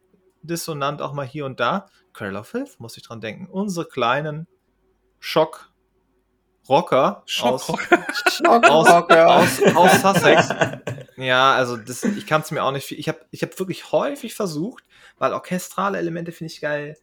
[0.44, 1.88] Dissonant auch mal hier und da.
[2.14, 3.48] Cradle of Filth, muss ich dran denken.
[3.48, 4.48] Unsere kleinen
[5.20, 5.72] Schock
[6.70, 7.70] Rocker aus, Schock
[8.70, 10.50] aus, aus, aus, Sussex.
[11.22, 12.92] ja, also das, ich kann es mir auch nicht.
[12.92, 14.84] Ich habe ich hab wirklich häufig versucht,
[15.18, 16.96] weil orchestrale Elemente finde ich geil,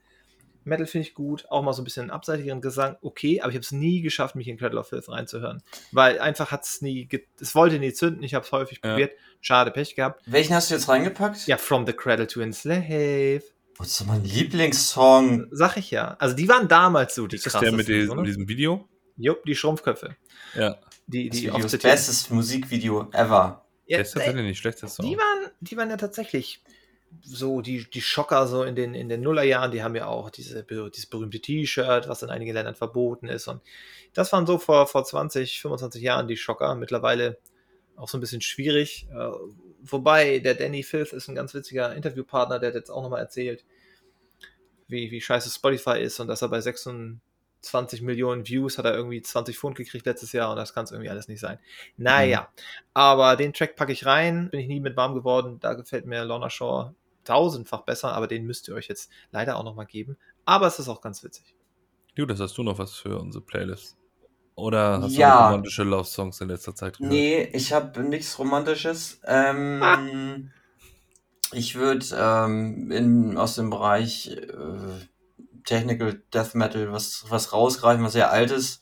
[0.68, 3.64] Metal finde ich gut, auch mal so ein bisschen abseitigeren Gesang, okay, aber ich habe
[3.64, 5.62] es nie geschafft, mich in Cradle of Filth reinzuhören,
[5.92, 7.08] weil einfach hat es nie,
[7.40, 8.90] es wollte nie zünden, ich habe es häufig ja.
[8.90, 10.22] probiert, schade, Pech gehabt.
[10.26, 11.46] Welchen hast du jetzt reingepackt?
[11.46, 13.42] Ja, From the Cradle to Enslave.
[13.78, 15.46] Was ist mein Lieblingssong?
[15.52, 16.16] Sag ich ja.
[16.18, 18.88] Also die waren damals so die Ist das der mit, die, mit diesem Video?
[19.16, 20.16] Jupp, die Schrumpfköpfe.
[20.54, 20.78] Ja.
[21.06, 23.64] Die, die das, das bestes Musikvideo ever.
[23.88, 25.06] Ja, das ist tatsächlich nicht schlecht, Song.
[25.06, 26.62] Die waren, die waren ja tatsächlich
[27.22, 30.62] so, die, die Schocker so in den, in den Nullerjahren, die haben ja auch diese,
[30.62, 33.48] dieses berühmte T-Shirt, was in einigen Ländern verboten ist.
[33.48, 33.62] Und
[34.12, 36.74] das waren so vor, vor 20, 25 Jahren die Schocker.
[36.74, 37.38] Mittlerweile
[37.96, 39.08] auch so ein bisschen schwierig.
[39.10, 39.30] Äh,
[39.80, 43.64] wobei der Danny Filth ist ein ganz witziger Interviewpartner, der hat jetzt auch nochmal erzählt,
[44.86, 47.20] wie, wie scheiße Spotify ist und dass er bei 96
[47.60, 50.92] 20 Millionen Views, hat er irgendwie 20 Pfund gekriegt letztes Jahr und das kann es
[50.92, 51.58] irgendwie alles nicht sein.
[51.96, 52.62] Naja, mhm.
[52.94, 56.24] aber den Track packe ich rein, bin ich nie mit warm geworden, da gefällt mir
[56.24, 56.92] Lorna Shaw
[57.24, 60.16] tausendfach besser, aber den müsst ihr euch jetzt leider auch nochmal geben.
[60.44, 61.54] Aber es ist auch ganz witzig.
[62.14, 63.96] Judas, hast du noch was für unsere Playlist?
[64.54, 65.36] Oder hast ja.
[65.36, 67.12] du romantische Love-Songs in letzter Zeit gehört?
[67.12, 69.20] Nee, ich habe nichts Romantisches.
[69.24, 69.98] Ähm, ah.
[71.52, 75.06] Ich würde ähm, aus dem Bereich äh,
[75.68, 78.80] Technical Death Metal was, was rausgreifen, was sehr alt ist.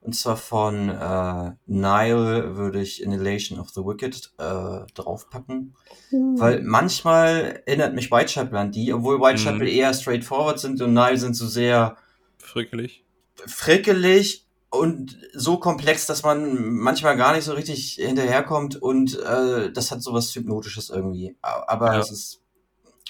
[0.00, 5.76] Und zwar von äh, Nile würde ich Inhalation of the Wicked äh, draufpacken.
[6.10, 6.38] Mhm.
[6.38, 9.68] Weil manchmal erinnert mich Whitechapel an die, obwohl Whitechapel mhm.
[9.68, 11.96] eher straightforward sind und Nile sind so sehr
[12.36, 13.04] frickelig.
[13.46, 19.92] Frickelig und so komplex, dass man manchmal gar nicht so richtig hinterherkommt und äh, das
[19.92, 21.36] hat sowas Hypnotisches irgendwie.
[21.40, 22.00] Aber ja.
[22.00, 22.43] es ist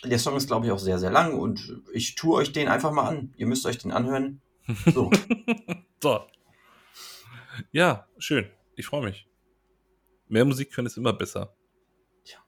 [0.04, 2.92] der Song ist, glaube ich, auch sehr, sehr lang und ich tue euch den einfach
[2.92, 3.32] mal an.
[3.36, 4.40] Ihr müsst euch den anhören.
[4.92, 5.10] So.
[6.02, 6.20] so.
[7.72, 8.48] Ja, schön.
[8.76, 9.28] Ich freue mich.
[10.28, 11.54] Mehr Musik können ist immer besser.
[12.24, 12.38] Ja.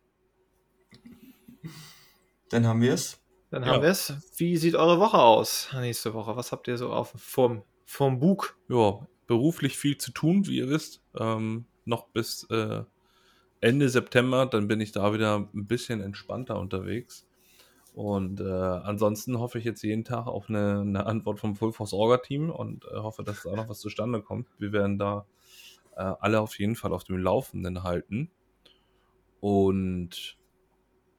[2.51, 3.21] Dann haben wir es.
[3.51, 3.69] Dann ja.
[3.69, 4.13] haben wir es.
[4.37, 6.37] Wie sieht eure Woche aus nächste Woche?
[6.37, 8.59] Was habt ihr so auf vom, vom Bug?
[8.69, 11.03] Ja, beruflich viel zu tun, wie ihr wisst.
[11.19, 12.83] Ähm, noch bis äh,
[13.61, 17.26] Ende September, dann bin ich da wieder ein bisschen entspannter unterwegs.
[17.97, 21.95] Und äh, ansonsten hoffe ich jetzt jeden Tag auf eine, eine Antwort vom Full Force
[21.95, 24.49] Orga Team und äh, hoffe, dass da noch was zustande kommt.
[24.59, 25.25] Wir werden da
[25.93, 28.31] äh, alle auf jeden Fall auf dem Laufenden halten.
[29.41, 30.37] Und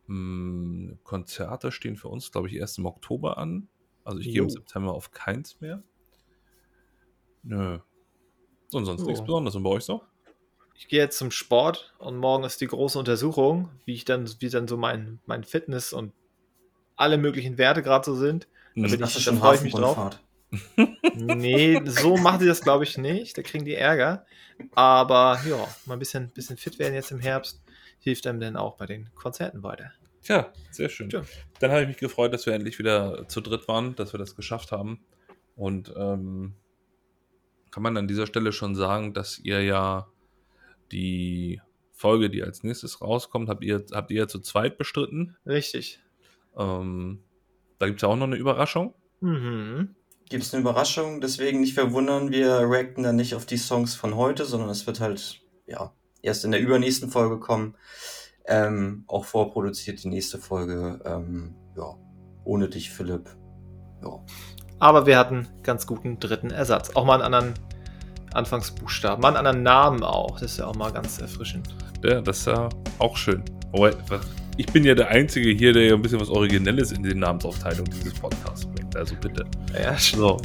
[0.06, 3.70] mh, hm, Konzerte stehen für uns, glaube ich, erst im Oktober an.
[4.04, 5.82] Also ich gehe im September auf keins mehr.
[7.42, 7.80] Nö.
[8.72, 9.06] Und sonst oh.
[9.08, 9.56] nichts Besonderes.
[9.56, 10.04] Und bei euch so?
[10.76, 14.50] Ich gehe jetzt zum Sport und morgen ist die große Untersuchung, wie ich dann, wie
[14.50, 16.14] dann so mein, mein Fitness und
[16.98, 18.48] alle möglichen Werte gerade so sind.
[18.76, 20.20] Da, bin ich, da freue ich mich drauf.
[21.16, 23.38] nee, so machen sie das, glaube ich, nicht.
[23.38, 24.26] Da kriegen die Ärger.
[24.76, 27.62] Aber ja, mal ein bisschen, bisschen fit werden jetzt im Herbst
[28.00, 29.92] hilft einem dann auch bei den Konzerten weiter.
[30.24, 31.10] Ja, sehr schön.
[31.10, 31.24] Ja.
[31.60, 34.36] Dann habe ich mich gefreut, dass wir endlich wieder zu dritt waren, dass wir das
[34.36, 35.04] geschafft haben.
[35.56, 36.54] Und ähm,
[37.72, 40.08] kann man an dieser Stelle schon sagen, dass ihr ja
[40.92, 41.62] die
[41.92, 45.36] Folge, die als nächstes rauskommt, habt ihr, habt ihr zu zweit bestritten.
[45.46, 46.02] Richtig.
[46.58, 47.24] Ähm,
[47.80, 48.94] da gibt es ja auch noch eine Überraschung.
[49.22, 49.96] Mhm.
[50.30, 54.16] Gibt es eine Überraschung, deswegen nicht verwundern, wir reacten dann nicht auf die Songs von
[54.16, 57.76] heute, sondern es wird halt, ja, erst in der übernächsten Folge kommen.
[58.46, 61.96] Ähm, auch vorproduziert die nächste Folge, ähm, ja,
[62.44, 63.30] ohne dich, Philipp.
[64.04, 64.24] Ja.
[64.80, 66.96] Aber wir hatten ganz guten dritten Ersatz.
[66.96, 67.54] Auch mal einen anderen
[68.34, 70.40] Anfangsbuchstaben, mal einen anderen Namen auch.
[70.40, 71.70] Das ist ja auch mal ganz erfrischend.
[72.04, 72.70] Ja, das ist ja
[73.00, 73.44] auch schön.
[73.74, 73.90] Oh,
[74.58, 77.86] ich bin ja der Einzige hier, der ja ein bisschen was Originelles in die Namensaufteilung
[77.86, 78.96] dieses Podcasts bringt.
[78.96, 79.46] Also bitte.
[79.80, 80.38] Ja, so.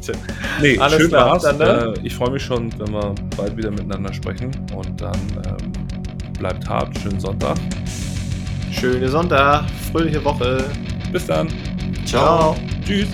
[0.60, 1.42] Nee, Alles schön klar, war's.
[1.42, 1.94] Dann, ne?
[1.96, 4.50] äh, ich freue mich schon, wenn wir bald wieder miteinander sprechen.
[4.74, 5.72] Und dann ähm,
[6.38, 6.96] bleibt hart.
[6.98, 7.56] Schönen Sonntag.
[8.70, 9.64] Schöne Sonntag.
[9.90, 10.64] Fröhliche Woche.
[11.10, 11.48] Bis dann.
[12.04, 12.54] Ciao.
[12.54, 12.56] Ciao.
[12.84, 13.08] Tschüss.